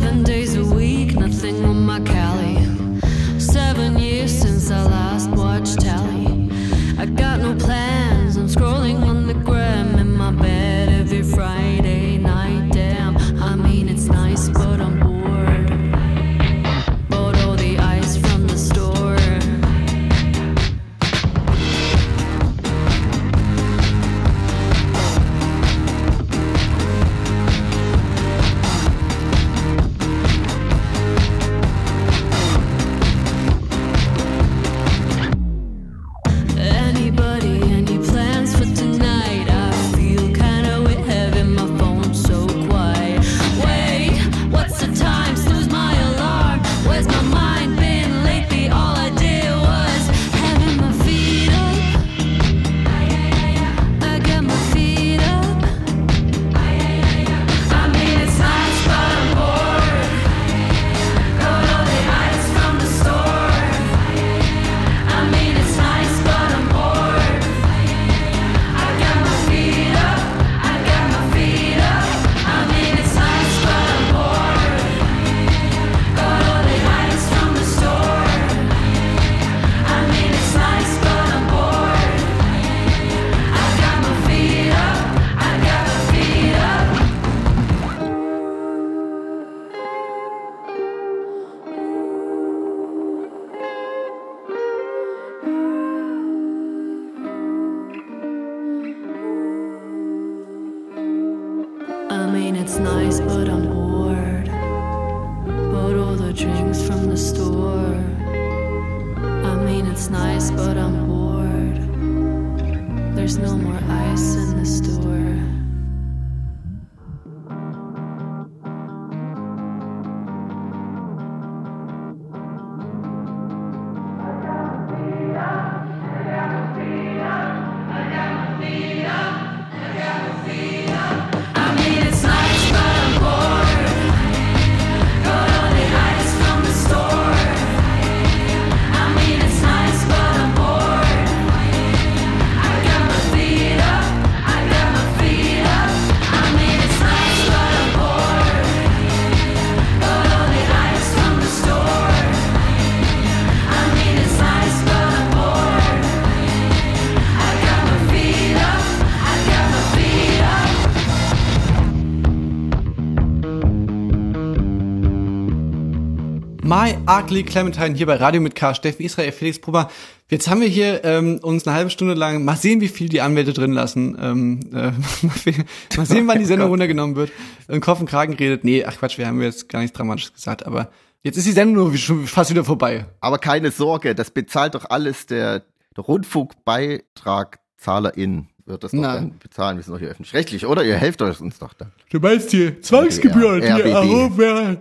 My 167.19 167.25
Ugly 167.25 167.43
Clementine 167.43 167.95
hier 167.95 168.05
bei 168.05 168.15
Radio 168.15 168.39
mit 168.39 168.55
K. 168.55 168.73
Steffen 168.73 169.05
Israel, 169.05 169.33
Felix 169.33 169.59
Prober. 169.59 169.91
Jetzt 170.29 170.49
haben 170.49 170.61
wir 170.61 170.69
hier 170.69 171.03
ähm, 171.03 171.39
uns 171.41 171.67
eine 171.67 171.75
halbe 171.75 171.89
Stunde 171.89 172.13
lang, 172.13 172.45
mal 172.45 172.55
sehen, 172.55 172.79
wie 172.79 172.87
viel 172.87 173.09
die 173.09 173.19
Anwälte 173.19 173.51
drin 173.51 173.73
lassen. 173.73 174.17
Ähm, 174.21 174.61
äh, 174.71 174.91
mal 175.97 176.05
sehen, 176.05 176.27
wann 176.27 176.39
die 176.39 176.45
Sendung 176.51 176.69
runtergenommen 176.69 177.17
wird. 177.17 177.33
Im 177.67 177.81
Kopf 177.81 177.99
und 177.99 178.09
Kragen 178.09 178.35
redet. 178.35 178.63
Nee, 178.63 178.85
ach 178.85 178.95
Quatsch, 178.97 179.17
wir 179.17 179.27
haben 179.27 179.41
jetzt 179.41 179.67
gar 179.67 179.81
nichts 179.81 179.97
Dramatisches 179.97 180.33
gesagt, 180.33 180.65
aber 180.65 180.91
jetzt 181.21 181.35
ist 181.37 181.45
die 181.45 181.51
Sendung 181.51 181.93
schon 181.97 182.25
fast 182.25 182.51
wieder 182.51 182.63
vorbei. 182.63 183.05
Aber 183.19 183.37
keine 183.37 183.71
Sorge, 183.71 184.15
das 184.15 184.31
bezahlt 184.31 184.75
doch 184.75 184.89
alles 184.89 185.25
der, 185.25 185.63
der 185.97 186.03
Rundfunkbeitragzahlerin. 186.05 188.47
Wird 188.65 188.81
das 188.83 188.91
doch 188.91 188.99
Nein. 188.99 189.15
dann 189.15 189.39
bezahlen, 189.39 189.75
wir 189.77 189.83
sind 189.83 189.93
doch 189.93 189.99
hier 189.99 190.07
öffentlich-rechtlich, 190.09 190.65
oder? 190.65 190.85
Ihr 190.85 190.95
helft 190.95 191.21
euch 191.21 191.41
uns 191.41 191.59
doch 191.59 191.73
dann. 191.73 191.91
Du 192.11 192.19
meinst 192.19 192.53
die 192.53 192.79
Zwangsgebühren, 192.79 193.59
die 193.61 193.67
RBB. 193.67 193.87
erhoben 193.87 194.37
werden, 194.37 194.77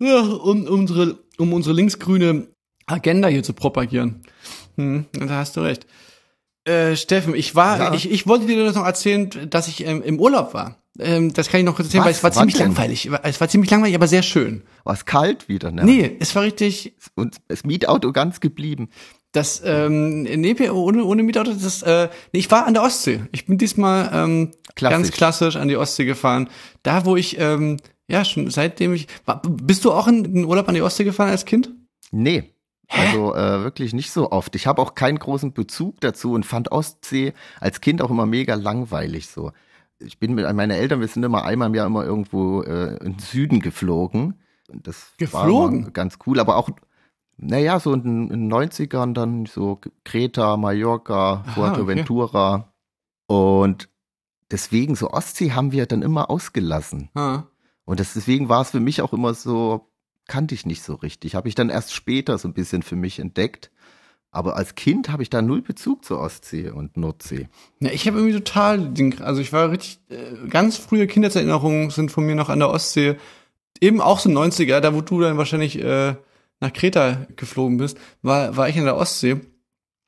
ja, 0.00 0.20
um 0.20 0.66
unsere, 0.66 1.18
um 1.38 1.52
unsere 1.52 1.74
linksgrüne 1.74 2.48
Agenda 2.86 3.28
hier 3.28 3.42
zu 3.42 3.52
propagieren. 3.52 4.22
Hm, 4.76 5.06
da 5.12 5.28
hast 5.36 5.56
du 5.56 5.60
recht. 5.60 5.86
Äh, 6.64 6.96
Steffen, 6.96 7.34
ich 7.34 7.54
war, 7.54 7.78
Ja. 7.78 7.94
ich, 7.94 8.10
ich 8.10 8.26
wollte 8.26 8.46
dir 8.46 8.62
das 8.64 8.74
noch 8.74 8.84
erzählen, 8.84 9.30
dass 9.50 9.68
ich 9.68 9.86
ähm, 9.86 10.02
im 10.02 10.20
Urlaub 10.20 10.54
war. 10.54 10.82
Ähm, 11.00 11.32
das 11.32 11.48
kann 11.48 11.60
ich 11.60 11.66
noch 11.66 11.76
kurz 11.76 11.88
erzählen, 11.88 12.00
Was? 12.04 12.06
weil 12.06 12.12
es 12.12 12.22
war 12.24 12.30
Wann 12.30 12.38
ziemlich 12.48 12.56
denn? 12.56 12.66
langweilig. 12.68 13.10
Es 13.22 13.40
war 13.40 13.48
ziemlich 13.48 13.70
langweilig, 13.70 13.94
aber 13.94 14.08
sehr 14.08 14.22
schön. 14.22 14.64
War 14.84 14.94
es 14.94 15.04
kalt 15.04 15.48
wieder, 15.48 15.70
ne? 15.70 15.84
Nee, 15.84 16.16
es 16.18 16.34
war 16.34 16.42
richtig, 16.42 16.94
Und 17.14 17.36
das 17.48 17.64
Mietauto 17.64 18.12
ganz 18.12 18.40
geblieben. 18.40 18.88
das, 19.32 19.62
ähm, 19.64 20.22
nee, 20.22 20.56
ohne, 20.70 21.04
ohne 21.04 21.22
Mietauto, 21.22 21.52
das, 21.52 21.82
äh, 21.82 22.08
nee, 22.32 22.40
ich 22.40 22.50
war 22.50 22.66
an 22.66 22.74
der 22.74 22.82
Ostsee. 22.82 23.20
Ich 23.32 23.46
bin 23.46 23.58
diesmal 23.58 24.10
ähm, 24.12 24.50
Klassisch. 24.74 24.96
ganz 24.96 25.10
klassisch 25.12 25.56
an 25.56 25.68
die 25.68 25.76
Ostsee 25.76 26.04
gefahren. 26.04 26.48
Da, 26.82 27.04
wo 27.04 27.14
ich, 27.16 27.38
ähm, 27.38 27.76
ja, 28.08 28.24
schon 28.24 28.50
seitdem 28.50 28.94
ich, 28.94 29.06
war, 29.26 29.42
bist 29.42 29.84
du 29.84 29.92
auch 29.92 30.08
in 30.08 30.24
den 30.24 30.44
Urlaub 30.44 30.68
an 30.68 30.74
die 30.74 30.82
Ostsee 30.82 31.04
gefahren 31.04 31.30
als 31.30 31.44
Kind? 31.44 31.70
Nee. 32.10 32.54
Also 32.88 33.34
äh, 33.34 33.62
wirklich 33.62 33.92
nicht 33.92 34.10
so 34.10 34.32
oft. 34.32 34.54
Ich 34.56 34.66
habe 34.66 34.80
auch 34.80 34.94
keinen 34.94 35.18
großen 35.18 35.52
Bezug 35.52 36.00
dazu 36.00 36.32
und 36.32 36.46
fand 36.46 36.72
Ostsee 36.72 37.34
als 37.60 37.82
Kind 37.82 38.00
auch 38.00 38.10
immer 38.10 38.24
mega 38.24 38.54
langweilig 38.54 39.28
so. 39.28 39.52
Ich 39.98 40.18
bin 40.18 40.34
mit 40.34 40.50
meine 40.54 40.76
Eltern, 40.76 41.00
wir 41.00 41.08
sind 41.08 41.22
immer 41.22 41.44
einmal 41.44 41.68
im 41.68 41.74
Jahr 41.74 41.86
immer 41.86 42.04
irgendwo 42.04 42.62
äh, 42.62 42.96
in 43.04 43.14
den 43.14 43.18
Süden 43.18 43.60
geflogen. 43.60 44.34
Und 44.68 44.86
das 44.86 45.12
war 45.30 45.44
Geflogen? 45.44 45.80
immer 45.80 45.90
ganz 45.90 46.18
cool, 46.26 46.40
aber 46.40 46.56
auch 46.56 46.70
Naja, 47.36 47.78
so 47.78 47.92
in 47.92 48.02
den 48.02 48.30
in 48.30 48.48
den 48.48 48.52
90ern 48.52 49.12
dann 49.12 49.44
so 49.44 49.80
Kreta, 50.04 50.56
Mallorca, 50.56 51.44
Fuerteventura. 51.54 52.72
Und 53.26 53.90
deswegen, 54.50 54.94
so 54.94 55.10
Ostsee 55.10 55.52
haben 55.52 55.72
wir 55.72 55.84
dann 55.84 56.00
immer 56.00 56.30
ausgelassen. 56.30 57.10
Ah. 57.14 57.42
Und 57.88 58.00
das, 58.00 58.12
deswegen 58.12 58.50
war 58.50 58.60
es 58.60 58.72
für 58.72 58.80
mich 58.80 59.00
auch 59.00 59.14
immer 59.14 59.32
so, 59.32 59.88
kannte 60.26 60.54
ich 60.54 60.66
nicht 60.66 60.82
so 60.82 60.92
richtig. 60.92 61.34
Habe 61.34 61.48
ich 61.48 61.54
dann 61.54 61.70
erst 61.70 61.94
später 61.94 62.36
so 62.36 62.46
ein 62.46 62.52
bisschen 62.52 62.82
für 62.82 62.96
mich 62.96 63.18
entdeckt. 63.18 63.70
Aber 64.30 64.56
als 64.56 64.74
Kind 64.74 65.08
habe 65.08 65.22
ich 65.22 65.30
da 65.30 65.40
null 65.40 65.62
Bezug 65.62 66.04
zur 66.04 66.20
Ostsee 66.20 66.68
und 66.68 66.98
Nordsee. 66.98 67.48
Ja, 67.80 67.90
ich 67.90 68.06
habe 68.06 68.18
irgendwie 68.18 68.36
total, 68.36 68.90
den, 68.90 69.22
also 69.22 69.40
ich 69.40 69.54
war 69.54 69.70
richtig, 69.70 70.00
äh, 70.10 70.48
ganz 70.50 70.76
frühe 70.76 71.06
Kindheitserinnerungen 71.06 71.88
sind 71.88 72.12
von 72.12 72.26
mir 72.26 72.34
noch 72.34 72.50
an 72.50 72.58
der 72.58 72.68
Ostsee. 72.68 73.16
Eben 73.80 74.02
auch 74.02 74.18
so 74.18 74.28
90er, 74.28 74.80
da 74.80 74.94
wo 74.94 75.00
du 75.00 75.22
dann 75.22 75.38
wahrscheinlich 75.38 75.82
äh, 75.82 76.14
nach 76.60 76.72
Kreta 76.74 77.26
geflogen 77.36 77.78
bist, 77.78 77.96
war, 78.20 78.54
war 78.54 78.68
ich 78.68 78.78
an 78.78 78.84
der 78.84 78.98
Ostsee. 78.98 79.40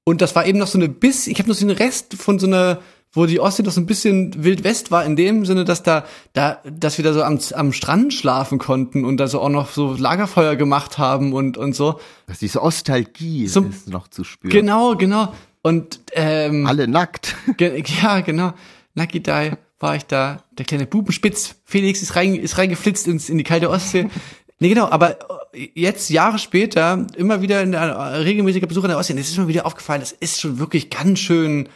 Und 0.04 0.20
das 0.20 0.36
war 0.36 0.44
eben 0.44 0.58
noch 0.58 0.66
so 0.66 0.76
eine 0.76 0.90
bis, 0.90 1.26
ich 1.28 1.38
habe 1.38 1.48
noch 1.48 1.56
so 1.56 1.64
einen 1.64 1.78
Rest 1.78 2.12
von 2.12 2.38
so 2.38 2.46
einer, 2.46 2.82
wo 3.12 3.26
die 3.26 3.40
Ostsee 3.40 3.62
noch 3.64 3.72
so 3.72 3.80
ein 3.80 3.86
bisschen 3.86 4.44
Wild 4.44 4.62
West 4.62 4.90
war, 4.90 5.04
in 5.04 5.16
dem 5.16 5.44
Sinne, 5.44 5.64
dass 5.64 5.82
da, 5.82 6.04
da, 6.32 6.58
dass 6.64 6.96
wir 6.98 7.04
da 7.04 7.12
so 7.12 7.22
am, 7.22 7.38
am 7.54 7.72
Strand 7.72 8.14
schlafen 8.14 8.58
konnten 8.58 9.04
und 9.04 9.16
da 9.16 9.26
so 9.26 9.40
auch 9.40 9.48
noch 9.48 9.70
so 9.70 9.94
Lagerfeuer 9.94 10.54
gemacht 10.56 10.98
haben 10.98 11.32
und, 11.32 11.56
und 11.56 11.74
so. 11.74 11.98
Dass 12.26 12.38
diese 12.38 12.62
Ostalgie 12.62 13.48
So- 13.48 13.62
ist 13.64 13.88
noch 13.88 14.08
zu 14.08 14.22
spüren. 14.22 14.52
Genau, 14.52 14.94
genau. 14.94 15.34
Und 15.62 16.00
ähm, 16.12 16.66
Alle 16.66 16.86
nackt. 16.88 17.34
Ge 17.56 17.82
ja, 18.02 18.20
genau. 18.20 18.52
Lucky 18.94 19.20
Die 19.20 19.52
war 19.80 19.96
ich 19.96 20.04
da. 20.06 20.44
Der 20.52 20.64
kleine 20.64 20.86
Bubenspitz. 20.86 21.56
Felix 21.64 22.02
ist 22.02 22.14
rein, 22.16 22.34
ist 22.34 22.58
reingeflitzt 22.58 23.08
ins, 23.08 23.28
in 23.28 23.38
die 23.38 23.44
kalte 23.44 23.70
Ostsee. 23.70 24.08
Nee, 24.60 24.68
genau, 24.68 24.88
aber 24.90 25.18
jetzt, 25.74 26.10
Jahre 26.10 26.38
später, 26.38 27.06
immer 27.16 27.40
wieder 27.40 27.62
in 27.62 27.72
der 27.72 27.80
äh, 27.80 28.16
regelmäßiger 28.18 28.66
Besuch 28.66 28.84
an 28.84 28.90
der 28.90 28.98
Ostsee, 28.98 29.14
das 29.14 29.28
ist 29.28 29.38
mir 29.38 29.48
wieder 29.48 29.64
aufgefallen, 29.64 30.00
das 30.00 30.12
ist 30.12 30.38
schon 30.38 30.58
wirklich 30.58 30.90
ganz 30.90 31.18
schön, 31.18 31.68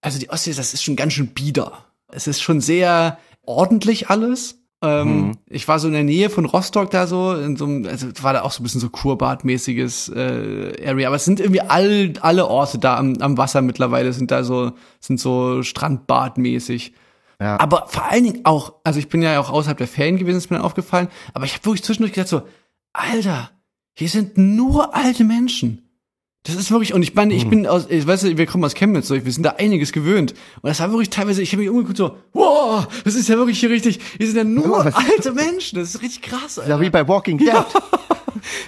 also 0.00 0.18
die 0.18 0.30
Ostsee, 0.30 0.52
das 0.52 0.74
ist 0.74 0.82
schon 0.82 0.96
ganz 0.96 1.12
schön 1.12 1.28
bieder. 1.28 1.84
Es 2.08 2.26
ist 2.26 2.40
schon 2.40 2.60
sehr 2.60 3.18
ordentlich 3.42 4.10
alles. 4.10 4.62
Ähm, 4.82 5.36
Ich 5.46 5.68
war 5.68 5.78
so 5.78 5.88
in 5.88 5.94
der 5.94 6.04
Nähe 6.04 6.30
von 6.30 6.46
Rostock 6.46 6.90
da 6.90 7.06
so, 7.06 7.34
in 7.34 7.56
so 7.56 7.66
einem, 7.66 7.86
also 7.86 8.08
war 8.22 8.32
da 8.32 8.42
auch 8.42 8.52
so 8.52 8.60
ein 8.60 8.62
bisschen 8.62 8.80
so 8.80 8.88
Kurbadmäßiges 8.88 10.08
äh, 10.08 10.86
Area, 10.86 11.08
aber 11.08 11.16
es 11.16 11.24
sind 11.24 11.38
irgendwie 11.38 11.60
all, 11.60 12.14
alle 12.20 12.46
Orte 12.46 12.78
da 12.78 12.96
am, 12.96 13.16
am 13.20 13.36
Wasser 13.36 13.60
mittlerweile 13.60 14.12
sind 14.12 14.30
da 14.30 14.42
so, 14.42 14.72
sind 15.00 15.20
so 15.20 15.62
Strandbadmäßig. 15.62 16.94
Ja. 17.40 17.58
Aber 17.60 17.86
vor 17.88 18.10
allen 18.10 18.24
Dingen 18.24 18.40
auch, 18.44 18.74
also 18.84 18.98
ich 18.98 19.08
bin 19.08 19.22
ja 19.22 19.38
auch 19.40 19.50
außerhalb 19.50 19.78
der 19.78 19.88
Ferien 19.88 20.18
gewesen, 20.18 20.38
ist 20.38 20.50
mir 20.50 20.56
dann 20.56 20.66
aufgefallen, 20.66 21.08
aber 21.34 21.44
ich 21.44 21.54
habe 21.54 21.64
wirklich 21.66 21.84
zwischendurch 21.84 22.12
gedacht 22.12 22.28
so, 22.28 22.42
Alter, 22.92 23.50
hier 23.94 24.08
sind 24.08 24.38
nur 24.38 24.94
alte 24.94 25.24
Menschen. 25.24 25.89
Das 26.44 26.54
ist 26.54 26.70
wirklich, 26.70 26.94
und 26.94 27.02
ich 27.02 27.14
meine, 27.14 27.34
ich 27.34 27.46
bin 27.48 27.66
aus, 27.66 27.86
ich 27.90 28.06
weiß, 28.06 28.24
wir 28.36 28.46
kommen 28.46 28.64
aus 28.64 28.74
Chemnitz, 28.74 29.08
so, 29.08 29.14
wir 29.14 29.30
sind 29.32 29.42
da 29.44 29.50
einiges 29.58 29.92
gewöhnt. 29.92 30.32
Und 30.62 30.68
das 30.70 30.80
war 30.80 30.90
wirklich 30.90 31.10
teilweise, 31.10 31.42
ich 31.42 31.52
habe 31.52 31.60
mich 31.60 31.68
umgeguckt 31.70 31.98
so, 31.98 32.16
wow, 32.32 32.86
das 33.04 33.14
ist 33.14 33.28
ja 33.28 33.36
wirklich 33.36 33.60
hier 33.60 33.68
richtig, 33.68 34.00
hier 34.16 34.26
sind 34.26 34.36
ja 34.36 34.44
nur 34.44 34.84
was- 34.86 34.94
alte 34.94 35.32
Menschen, 35.32 35.78
das 35.78 35.94
ist 35.94 36.02
richtig 36.02 36.22
krass, 36.22 36.58
Alter. 36.58 36.70
Ja, 36.70 36.80
wie 36.80 36.88
bei 36.88 37.06
Walking 37.06 37.36
Dead. 37.38 37.50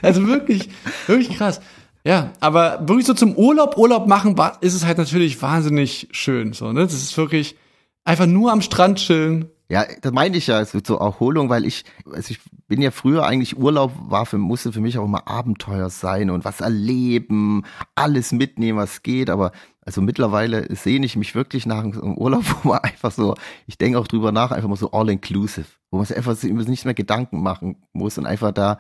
Also 0.03 0.27
wirklich, 0.27 0.69
wirklich 1.07 1.31
krass. 1.37 1.61
Ja, 2.05 2.33
aber 2.41 2.81
wirklich 2.87 3.07
so 3.07 3.15
zum 3.15 3.35
Urlaub, 3.37 3.79
Urlaub 3.79 4.07
machen, 4.07 4.37
ist 4.61 4.75
es 4.75 4.85
halt 4.85 4.99
natürlich 4.99 5.41
wahnsinnig 5.41 6.09
schön, 6.11 6.53
so, 6.53 6.73
ne? 6.73 6.81
Das 6.83 6.93
ist 6.93 7.17
wirklich 7.17 7.57
einfach 8.05 8.27
nur 8.27 8.53
am 8.53 8.61
Strand 8.61 8.99
chillen. 8.99 9.47
Ja, 9.69 9.87
das 10.03 10.13
meine 10.13 10.37
ich 10.37 10.49
ja, 10.49 10.61
es 10.61 10.75
wird 10.75 10.87
so 10.87 10.97
Erholung, 10.99 11.49
weil 11.49 11.65
ich, 11.65 11.85
also 12.13 12.33
ich 12.33 12.41
bin 12.73 12.81
ja 12.81 12.91
früher 12.91 13.27
eigentlich 13.27 13.59
Urlaub 13.59 13.93
war 14.09 14.25
für, 14.25 14.39
musste 14.39 14.73
für 14.73 14.81
mich 14.81 14.97
auch 14.97 15.05
immer 15.05 15.29
Abenteuer 15.29 15.91
sein 15.91 16.31
und 16.31 16.47
was 16.47 16.63
erleben, 16.63 17.65
alles 17.95 18.33
mitnehmen, 18.33 18.79
was 18.79 19.03
geht, 19.03 19.29
aber 19.29 19.53
also 19.83 20.01
mittlerweile 20.01 20.75
sehne 20.75 21.05
ich 21.05 21.15
mich 21.17 21.35
wirklich 21.35 21.67
nach 21.67 21.81
einem 21.81 22.17
Urlaub, 22.17 22.45
wo 22.63 22.71
man 22.71 22.79
einfach 22.79 23.11
so, 23.11 23.35
ich 23.67 23.77
denke 23.77 23.99
auch 23.99 24.09
drüber 24.09 24.33
nach, 24.33 24.53
einfach 24.53 24.71
mal 24.71 24.77
so 24.77 24.91
all 24.93 25.11
inclusive, 25.11 25.67
wo 25.91 25.99
man 25.99 26.07
sich 26.07 26.17
einfach 26.17 26.43
nicht 26.43 26.87
mehr 26.87 26.95
Gedanken 26.95 27.43
machen 27.43 27.77
muss 27.93 28.17
und 28.17 28.25
einfach 28.25 28.53
da 28.53 28.79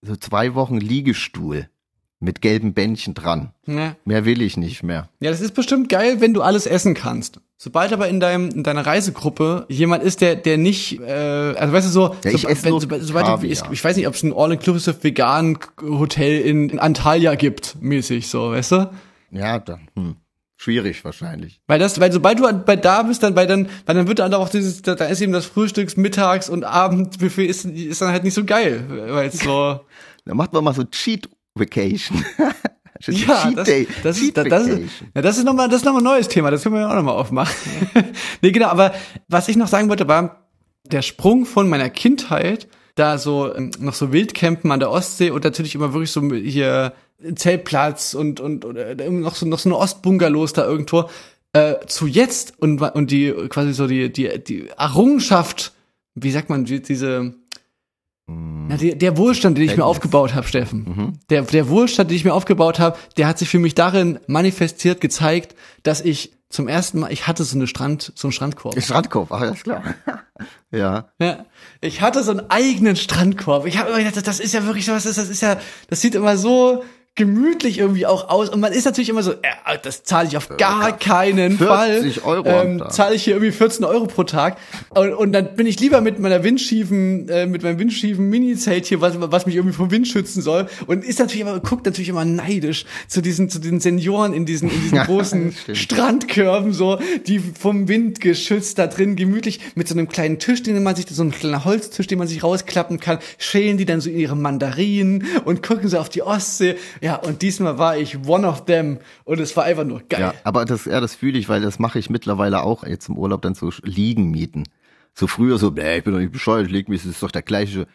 so 0.00 0.16
zwei 0.16 0.54
Wochen 0.54 0.78
Liegestuhl 0.78 1.68
mit 2.18 2.40
gelben 2.40 2.72
Bändchen 2.72 3.14
dran. 3.14 3.52
Ne? 3.66 3.96
Mehr 4.04 4.24
will 4.24 4.40
ich 4.40 4.56
nicht 4.56 4.82
mehr. 4.82 5.08
Ja, 5.20 5.30
das 5.30 5.40
ist 5.40 5.54
bestimmt 5.54 5.88
geil, 5.88 6.20
wenn 6.20 6.32
du 6.32 6.42
alles 6.42 6.66
essen 6.66 6.94
kannst. 6.94 7.40
Sobald 7.58 7.92
aber 7.92 8.08
in 8.08 8.20
deinem 8.20 8.50
in 8.50 8.62
deiner 8.62 8.84
Reisegruppe 8.84 9.64
jemand 9.68 10.02
ist, 10.02 10.20
der 10.20 10.36
der 10.36 10.58
nicht, 10.58 11.00
äh, 11.00 11.54
also 11.56 11.72
weißt 11.72 11.86
du 11.86 11.90
so, 11.90 12.16
Ja, 12.24 12.30
ich 12.30 12.42
so, 12.42 12.78
sobald, 12.80 13.02
sobald 13.02 13.42
du, 13.42 13.46
ich, 13.46 13.62
ich 13.70 13.84
weiß 13.84 13.96
nicht, 13.96 14.06
ob 14.06 14.14
es 14.14 14.22
ein 14.22 14.34
all-inclusive 14.34 15.02
vegan 15.02 15.58
Hotel 15.80 16.40
in, 16.40 16.68
in 16.68 16.78
Antalya 16.78 17.34
gibt, 17.34 17.76
mäßig 17.80 18.28
so, 18.28 18.50
weißt 18.50 18.72
du? 18.72 18.90
Ja, 19.30 19.58
dann, 19.58 19.88
hm, 19.94 20.16
schwierig 20.56 21.02
wahrscheinlich. 21.04 21.60
Weil 21.66 21.78
das, 21.78 21.98
weil 21.98 22.12
sobald 22.12 22.38
du 22.38 22.52
bei 22.64 22.76
da 22.76 23.02
bist, 23.02 23.22
dann 23.22 23.34
bei 23.34 23.46
dann, 23.46 23.68
weil 23.86 23.94
dann 23.94 24.06
wird 24.06 24.18
dann 24.18 24.34
auch 24.34 24.50
dieses, 24.50 24.82
da, 24.82 24.92
ist 24.92 25.22
eben 25.22 25.32
das 25.32 25.46
Frühstücks, 25.46 25.96
Mittags 25.96 26.50
und 26.50 26.64
Abendbuffet 26.64 27.46
ist, 27.46 27.64
ist 27.64 28.02
dann 28.02 28.12
halt 28.12 28.24
nicht 28.24 28.34
so 28.34 28.44
geil, 28.44 28.84
weil 28.88 29.32
so 29.32 29.80
Dann 30.26 30.36
macht 30.36 30.52
man 30.52 30.64
mal 30.64 30.74
so 30.74 30.82
Cheat 30.84 31.28
Vacation. 31.58 32.24
ja, 33.00 33.42
Cheat 33.42 33.58
das, 33.58 33.66
Day. 33.66 33.88
das 34.02 34.16
Cheat 34.18 34.28
ist, 34.28 34.36
das, 34.36 34.48
das, 34.48 34.66
ist, 34.66 34.90
ja, 35.14 35.22
das 35.22 35.38
ist 35.38 35.44
nochmal, 35.44 35.68
das 35.68 35.78
ist 35.78 35.84
nochmal 35.84 36.02
ein 36.02 36.04
neues 36.04 36.28
Thema, 36.28 36.50
das 36.50 36.62
können 36.62 36.76
wir 36.76 36.82
ja 36.82 36.90
auch 36.90 36.94
nochmal 36.94 37.16
aufmachen. 37.16 37.54
nee, 38.42 38.52
genau, 38.52 38.68
aber 38.68 38.94
was 39.28 39.48
ich 39.48 39.56
noch 39.56 39.68
sagen 39.68 39.88
wollte, 39.88 40.08
war 40.08 40.46
der 40.84 41.02
Sprung 41.02 41.46
von 41.46 41.68
meiner 41.68 41.90
Kindheit, 41.90 42.68
da 42.94 43.18
so 43.18 43.54
ähm, 43.54 43.70
noch 43.78 43.94
so 43.94 44.12
Wildcampen 44.12 44.70
an 44.72 44.80
der 44.80 44.90
Ostsee 44.90 45.30
und 45.30 45.44
natürlich 45.44 45.74
immer 45.74 45.92
wirklich 45.92 46.10
so 46.10 46.22
hier 46.32 46.92
Zeltplatz 47.34 48.14
und 48.14 48.40
und 48.40 48.64
oder 48.64 48.94
noch 49.10 49.34
so 49.34 49.46
noch 49.46 49.58
so 49.58 49.68
eine 49.68 49.78
Ostbungalows 49.78 50.52
da 50.52 50.64
irgendwo 50.64 51.08
äh, 51.52 51.74
zu 51.86 52.06
jetzt 52.06 52.54
und 52.58 52.80
und 52.80 53.10
die 53.10 53.32
quasi 53.48 53.72
so 53.72 53.86
die 53.86 54.12
die 54.12 54.42
die 54.42 54.68
Errungenschaft, 54.68 55.72
wie 56.14 56.30
sagt 56.30 56.50
man, 56.50 56.64
die, 56.64 56.82
diese 56.82 57.34
na, 58.28 58.76
der, 58.76 58.96
der 58.96 59.16
Wohlstand, 59.16 59.56
den 59.56 59.64
ich 59.64 59.76
mir 59.76 59.84
aufgebaut 59.84 60.34
habe, 60.34 60.46
Steffen, 60.46 61.18
der, 61.30 61.42
der 61.42 61.68
Wohlstand, 61.68 62.10
den 62.10 62.16
ich 62.16 62.24
mir 62.24 62.34
aufgebaut 62.34 62.80
habe, 62.80 62.98
der 63.16 63.28
hat 63.28 63.38
sich 63.38 63.48
für 63.48 63.60
mich 63.60 63.74
darin 63.74 64.18
manifestiert, 64.26 65.00
gezeigt, 65.00 65.54
dass 65.84 66.00
ich 66.00 66.32
zum 66.48 66.68
ersten 66.68 67.00
Mal, 67.00 67.12
ich 67.12 67.26
hatte 67.26 67.44
so 67.44 67.56
eine 67.56 67.66
Strand, 67.66 68.12
so 68.14 68.28
einen 68.28 68.32
Strandkorb. 68.32 68.80
Strandkorb, 68.80 69.32
ach, 69.32 69.40
alles 69.40 69.62
klar. 69.62 69.82
ja. 70.70 71.08
Ja, 71.20 71.46
ich 71.80 72.00
hatte 72.00 72.22
so 72.22 72.32
einen 72.32 72.50
eigenen 72.50 72.96
Strandkorb. 72.96 73.66
Ich 73.66 73.78
habe 73.78 73.90
immer 73.90 73.98
gedacht, 73.98 74.26
das 74.26 74.40
ist 74.40 74.54
ja 74.54 74.64
wirklich 74.64 74.88
was, 74.88 75.04
das 75.04 75.18
ist 75.18 75.42
ja, 75.42 75.58
das 75.88 76.00
sieht 76.00 76.14
immer 76.14 76.36
so 76.36 76.82
gemütlich 77.16 77.78
irgendwie 77.78 78.06
auch 78.06 78.28
aus. 78.28 78.50
Und 78.50 78.60
man 78.60 78.72
ist 78.72 78.84
natürlich 78.84 79.08
immer 79.08 79.22
so, 79.22 79.32
äh, 79.32 79.78
das 79.82 80.04
zahle 80.04 80.28
ich 80.28 80.36
auf 80.36 80.48
gar 80.56 80.96
keinen 80.96 81.56
40 81.56 82.20
Fall. 82.20 82.30
Euro 82.30 82.48
ähm. 82.48 82.82
Zahle 82.90 83.14
ich 83.14 83.24
hier 83.24 83.34
irgendwie 83.34 83.52
14 83.52 83.84
Euro 83.84 84.06
pro 84.06 84.24
Tag. 84.24 84.58
Und, 84.90 85.14
und 85.14 85.32
dann 85.32 85.56
bin 85.56 85.66
ich 85.66 85.80
lieber 85.80 86.02
mit 86.02 86.18
meiner 86.18 86.44
windschiefen, 86.44 87.28
äh, 87.30 87.46
mit 87.46 87.62
meinem 87.62 87.78
windschiefen 87.78 88.28
Mini-Zelt 88.28 88.84
hier, 88.84 89.00
was, 89.00 89.14
was 89.18 89.46
mich 89.46 89.56
irgendwie 89.56 89.74
vom 89.74 89.90
Wind 89.90 90.06
schützen 90.06 90.42
soll. 90.42 90.66
Und 90.86 91.04
ist 91.04 91.18
natürlich 91.18 91.40
immer, 91.40 91.58
guckt 91.60 91.86
natürlich 91.86 92.10
immer 92.10 92.26
neidisch 92.26 92.84
zu 93.08 93.22
diesen, 93.22 93.48
zu 93.48 93.60
den 93.60 93.80
Senioren 93.80 94.34
in 94.34 94.44
diesen, 94.44 94.70
in 94.70 94.80
diesen 94.82 94.98
großen. 95.04 95.54
Strandkörben 95.72 96.74
so, 96.74 96.98
die 97.26 97.38
vom 97.38 97.88
Wind 97.88 98.20
geschützt 98.20 98.78
da 98.78 98.86
drin 98.86 99.16
gemütlich 99.16 99.60
mit 99.74 99.88
so 99.88 99.94
einem 99.94 100.08
kleinen 100.08 100.38
Tisch, 100.38 100.62
den 100.62 100.82
man 100.82 100.94
sich, 100.94 101.06
so 101.08 101.22
ein 101.22 101.30
kleiner 101.30 101.64
Holztisch, 101.64 102.06
den 102.08 102.18
man 102.18 102.28
sich 102.28 102.42
rausklappen 102.42 103.00
kann, 103.00 103.20
schälen 103.38 103.78
die 103.78 103.86
dann 103.86 104.02
so 104.02 104.10
ihre 104.10 104.36
Mandarinen 104.36 105.24
und 105.46 105.62
gucken 105.62 105.88
so 105.88 105.98
auf 105.98 106.10
die 106.10 106.22
Ostsee. 106.22 106.76
Ja, 107.06 107.14
und 107.16 107.40
diesmal 107.42 107.78
war 107.78 107.96
ich 107.96 108.26
one 108.26 108.44
of 108.48 108.64
them 108.64 108.98
und 109.22 109.38
es 109.38 109.56
war 109.56 109.62
einfach 109.62 109.84
nur 109.84 110.00
geil. 110.08 110.20
Ja, 110.20 110.34
aber 110.42 110.64
das, 110.64 110.86
ja, 110.86 111.00
das 111.00 111.14
fühle 111.14 111.38
ich, 111.38 111.48
weil 111.48 111.60
das 111.60 111.78
mache 111.78 112.00
ich 112.00 112.10
mittlerweile 112.10 112.64
auch 112.64 112.82
jetzt 112.82 113.08
im 113.08 113.16
Urlaub 113.16 113.42
dann 113.42 113.54
so 113.54 113.70
Liegen 113.84 114.32
mieten. 114.32 114.64
So 115.14 115.28
früher 115.28 115.56
so, 115.56 115.70
nee, 115.70 115.98
ich 115.98 116.02
bin 116.04 116.14
doch 116.14 116.18
nicht 116.18 116.32
bescheuert, 116.32 116.66
ich 116.66 116.72
leg 116.72 116.88
mich, 116.88 117.02
das 117.02 117.12
ist 117.12 117.22
doch 117.22 117.30
der 117.30 117.42
gleiche, 117.42 117.86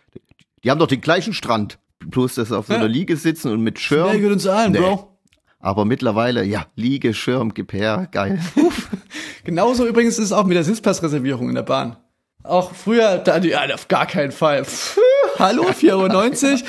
die 0.64 0.72
haben 0.72 0.80
doch 0.80 0.88
den 0.88 1.01
gleichen 1.01 1.34
Strand. 1.34 1.78
Bloß, 1.99 2.36
dass 2.36 2.47
sie 2.47 2.57
auf 2.57 2.68
so 2.68 2.74
einer 2.74 2.84
Ja. 2.86 2.89
Liege 2.89 3.18
sitzen 3.18 3.51
und 3.51 3.62
mit 3.62 3.80
Schirm. 3.80 4.12
Wer 4.12 4.20
geht 4.22 4.32
uns 4.32 4.47
ein, 4.47 4.72
Nee. 4.72 4.80
Bro? 4.80 5.09
Aber 5.59 5.84
mittlerweile, 5.84 6.45
ja, 6.45 6.68
Liege, 6.78 7.14
Schirm, 7.14 7.53
her, 7.70 8.07
geil. 8.12 8.39
Genauso 9.43 9.86
übrigens 9.86 10.18
ist 10.20 10.26
es 10.26 10.32
auch 10.32 10.45
mit 10.45 10.55
der 10.55 10.64
Sitzplatzreservierung 10.64 11.49
in 11.49 11.55
der 11.55 11.64
Bahn. 11.64 11.97
Auch 12.43 12.73
früher, 12.73 13.17
da 13.17 13.39
die, 13.39 13.49
ja, 13.49 13.63
auf 13.73 13.87
gar 13.87 14.05
keinen 14.05 14.31
Fall. 14.31 14.65
Pff, 14.65 14.97
hallo, 15.37 15.63
4,90 15.69 15.91
Euro. 15.91 16.09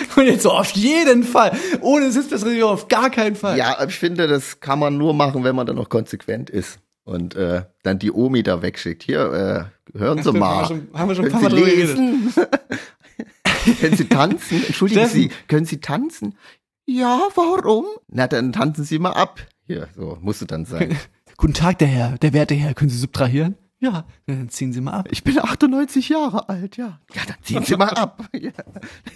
Und 0.20 0.26
jetzt 0.26 0.42
so, 0.42 0.50
auf 0.50 0.70
jeden 0.72 1.24
Fall. 1.24 1.56
Ohne 1.80 2.10
Sitzplatzreservierung, 2.10 2.72
auf 2.72 2.88
gar 2.88 3.10
keinen 3.10 3.36
Fall. 3.36 3.56
ja, 3.56 3.82
ich 3.86 3.98
finde, 3.98 4.26
das 4.26 4.60
kann 4.60 4.78
man 4.78 4.98
nur 4.98 5.14
machen, 5.14 5.44
wenn 5.44 5.56
man 5.56 5.66
dann 5.66 5.76
noch 5.76 5.88
konsequent 5.88 6.50
ist. 6.50 6.78
Und 7.04 7.34
äh, 7.34 7.62
dann 7.82 7.98
die 7.98 8.12
Omi 8.12 8.42
da 8.42 8.62
wegschickt. 8.62 9.02
Hier, 9.02 9.70
äh, 9.94 9.98
hören 9.98 10.22
Sie 10.22 10.32
mal. 10.32 10.68
Haben 10.68 10.68
wir 10.68 10.68
schon, 10.68 10.88
haben 10.94 11.08
wir 11.08 11.14
schon 11.16 11.24
ein 11.24 11.32
paar 11.32 11.42
Mal 11.42 11.48
drüber 11.48 11.66
geredet. 11.66 11.96
Können 13.80 13.96
Sie 13.96 14.08
tanzen? 14.08 14.64
Entschuldigen 14.64 15.00
Steffen. 15.00 15.20
Sie, 15.20 15.30
können 15.46 15.66
Sie 15.66 15.80
tanzen? 15.80 16.36
Ja, 16.84 17.28
warum? 17.36 17.86
Na, 18.08 18.26
dann 18.26 18.52
tanzen 18.52 18.84
Sie 18.84 18.98
mal 18.98 19.12
ab. 19.12 19.40
Hier, 19.66 19.88
so, 19.96 20.18
musste 20.20 20.46
dann 20.46 20.64
sein. 20.64 20.96
Guten 21.36 21.54
Tag, 21.54 21.78
der 21.78 21.86
Herr, 21.86 22.18
der 22.18 22.32
werte 22.32 22.54
Herr, 22.54 22.74
können 22.74 22.90
Sie 22.90 22.98
subtrahieren? 22.98 23.56
Ja, 23.82 24.04
dann 24.26 24.48
ziehen 24.48 24.72
Sie 24.72 24.80
mal 24.80 24.92
ab. 24.92 25.08
Ich 25.10 25.24
bin 25.24 25.38
98 25.38 26.08
Jahre 26.08 26.48
alt, 26.48 26.76
ja. 26.76 27.00
Ja, 27.14 27.22
dann 27.26 27.36
ziehen 27.42 27.64
Sie 27.64 27.76
mal 27.76 27.90
ab. 27.90 28.24
Ja, 28.32 28.52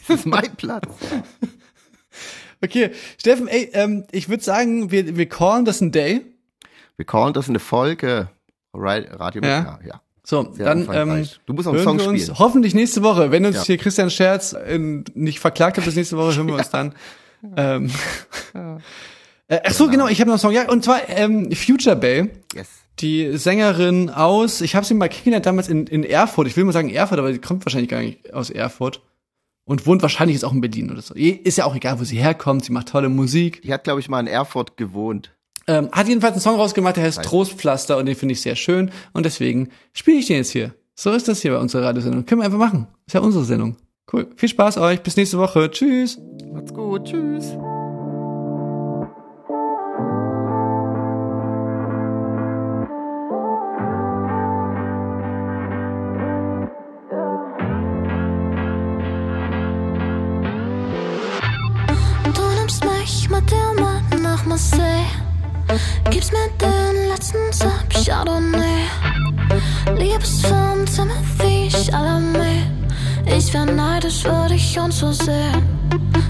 das 0.08 0.18
ist 0.18 0.26
mein 0.26 0.54
Platz. 0.56 0.86
Okay, 2.64 2.90
Steffen, 3.18 3.48
ey, 3.48 3.68
ähm, 3.74 4.04
ich 4.12 4.30
würde 4.30 4.42
sagen, 4.42 4.90
wir, 4.90 5.16
wir 5.18 5.28
callen 5.28 5.66
das 5.66 5.82
ein 5.82 5.92
Day. 5.92 6.22
Wir 6.96 7.04
callen 7.04 7.34
das 7.34 7.50
eine 7.50 7.58
Folge. 7.58 8.30
Ra- 8.72 9.04
Radio 9.10 9.42
Ja. 9.42 9.48
ja. 9.48 9.78
ja. 9.86 10.00
So, 10.24 10.50
Sehr 10.54 10.64
dann 10.64 10.88
ähm. 10.90 11.28
Du 11.44 11.52
musst 11.52 11.68
auch 11.68 11.72
einen 11.74 11.82
hören 11.84 11.84
Song 11.84 11.98
wir 11.98 12.08
uns 12.08 12.22
spielen. 12.22 12.38
hoffentlich 12.38 12.74
nächste 12.74 13.02
Woche. 13.02 13.30
Wenn 13.30 13.44
uns 13.44 13.56
Ja. 13.56 13.62
hier 13.64 13.76
Christian 13.76 14.08
Scherz 14.10 14.54
äh, 14.54 14.78
nicht 14.78 15.38
verklagt 15.38 15.76
hat 15.76 15.84
bis 15.84 15.94
nächste 15.96 16.16
Woche, 16.16 16.34
hören 16.34 16.46
wir 16.48 16.54
uns 16.58 16.70
dann. 16.70 16.94
Ähm, 17.56 17.90
äh, 19.48 19.60
ach 19.62 19.72
so, 19.72 19.88
genau, 19.88 20.08
ich 20.08 20.18
habe 20.20 20.28
noch 20.30 20.34
einen 20.36 20.40
Song. 20.40 20.52
Ja, 20.52 20.68
und 20.70 20.82
zwar 20.82 21.06
ähm, 21.10 21.52
Future 21.52 21.94
Bay. 21.94 22.30
Yes. 22.54 22.68
Die 23.00 23.36
Sängerin 23.36 24.08
aus, 24.08 24.62
ich 24.62 24.74
habe 24.74 24.86
sie 24.86 24.94
mal 24.94 25.08
kennengelernt 25.08 25.46
damals 25.46 25.68
in, 25.68 25.86
in 25.86 26.02
Erfurt. 26.02 26.46
Ich 26.46 26.56
will 26.56 26.64
mal 26.64 26.72
sagen 26.72 26.90
Erfurt, 26.90 27.18
aber 27.18 27.32
die 27.32 27.38
kommt 27.38 27.64
wahrscheinlich 27.66 27.90
gar 27.90 28.00
nicht 28.00 28.32
aus 28.32 28.50
Erfurt. 28.50 29.02
Und 29.68 29.84
wohnt 29.84 30.00
wahrscheinlich 30.00 30.36
jetzt 30.36 30.44
auch 30.44 30.52
in 30.52 30.60
Berlin 30.60 30.92
oder 30.92 31.02
so. 31.02 31.12
Ist 31.14 31.58
ja 31.58 31.64
auch 31.64 31.74
egal, 31.74 31.98
wo 31.98 32.04
sie 32.04 32.16
herkommt. 32.16 32.64
Sie 32.64 32.72
macht 32.72 32.88
tolle 32.88 33.08
Musik. 33.08 33.62
Die 33.62 33.72
hat, 33.72 33.82
glaube 33.82 33.98
ich, 33.98 34.08
mal 34.08 34.20
in 34.20 34.28
Erfurt 34.28 34.76
gewohnt. 34.76 35.32
Ähm, 35.66 35.88
hat 35.90 36.06
jedenfalls 36.06 36.34
einen 36.34 36.40
Song 36.40 36.54
rausgemacht, 36.54 36.96
der 36.96 37.04
heißt 37.04 37.22
Trostpflaster 37.24 37.96
und 37.96 38.06
den 38.06 38.14
finde 38.14 38.34
ich 38.34 38.40
sehr 38.40 38.54
schön. 38.54 38.92
Und 39.12 39.26
deswegen 39.26 39.70
spiele 39.92 40.18
ich 40.18 40.26
den 40.26 40.36
jetzt 40.36 40.52
hier. 40.52 40.74
So 40.94 41.10
ist 41.10 41.26
das 41.26 41.42
hier 41.42 41.50
bei 41.50 41.58
unserer 41.58 41.86
Radiosendung. 41.86 42.24
Können 42.24 42.40
wir 42.40 42.46
einfach 42.46 42.58
machen. 42.58 42.86
Ist 43.06 43.14
ja 43.14 43.20
unsere 43.20 43.44
Sendung. 43.44 43.76
Cool. 44.10 44.28
Viel 44.36 44.48
Spaß 44.48 44.78
euch. 44.78 45.02
Bis 45.02 45.16
nächste 45.16 45.38
Woche. 45.38 45.68
Tschüss. 45.70 46.18
Macht's 46.52 46.72
gut. 46.72 47.04
Tschüss. 47.04 47.56
Gibst 66.26 66.32
mir 66.32 66.68
den 66.68 67.08
letzten 67.08 67.52
Sip 67.52 68.04
Chardonnay. 68.04 68.86
Liebesfilm 69.96 70.84
Timothy 70.86 71.70
Chalamet. 71.70 72.66
Ich 73.26 73.54
wär 73.54 73.64
neidisch, 73.64 74.24
würde 74.24 74.54
ich 74.54 74.76
uns 74.76 74.98
so 74.98 75.12
sehen. 75.12 75.62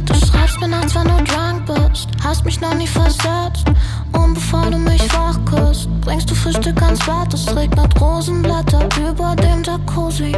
Du 0.04 0.12
schreibst 0.12 0.60
mir 0.60 0.68
nachts, 0.68 0.94
wenn 0.94 1.04
du 1.04 1.24
drunk 1.24 1.64
bist. 1.64 2.08
Hast 2.22 2.44
mich 2.44 2.60
noch 2.60 2.74
nie 2.74 2.86
versetzt. 2.86 3.64
Und 4.12 4.34
bevor 4.34 4.70
du 4.70 4.76
mich 4.76 5.02
wach 5.14 5.38
küsst, 5.46 5.88
bringst 6.02 6.30
du 6.30 6.34
Frühstück 6.34 6.82
ans 6.82 7.00
Bett. 7.00 7.32
Es 7.32 7.56
regnet 7.56 7.98
Rosenblätter 7.98 8.86
über 8.98 9.34
dem 9.36 9.62
Jacuzzi. 9.62 10.36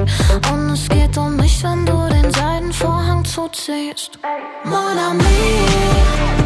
Und 0.52 0.70
es 0.70 0.88
geht 0.88 1.18
um 1.18 1.34
mich, 1.34 1.64
wenn 1.64 1.84
du 1.84 2.08
den 2.10 2.30
Seidenvorhang 2.32 3.24
zuziehst. 3.24 4.20
Mon 4.64 4.96
ami, 4.96 6.37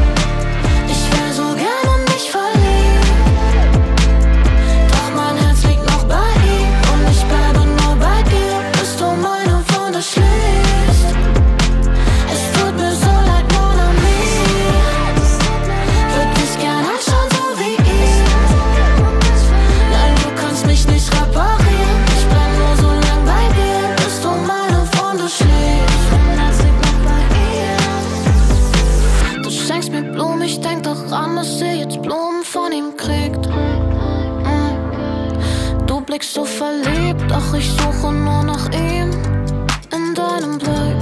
verliebt, 36.62 37.28
doch 37.28 37.54
ich 37.54 37.68
suche 37.72 38.12
nur 38.12 38.42
nach 38.44 38.66
ihm 38.72 39.10
in 39.90 40.14
deinem 40.14 40.58
Blick. 40.58 41.01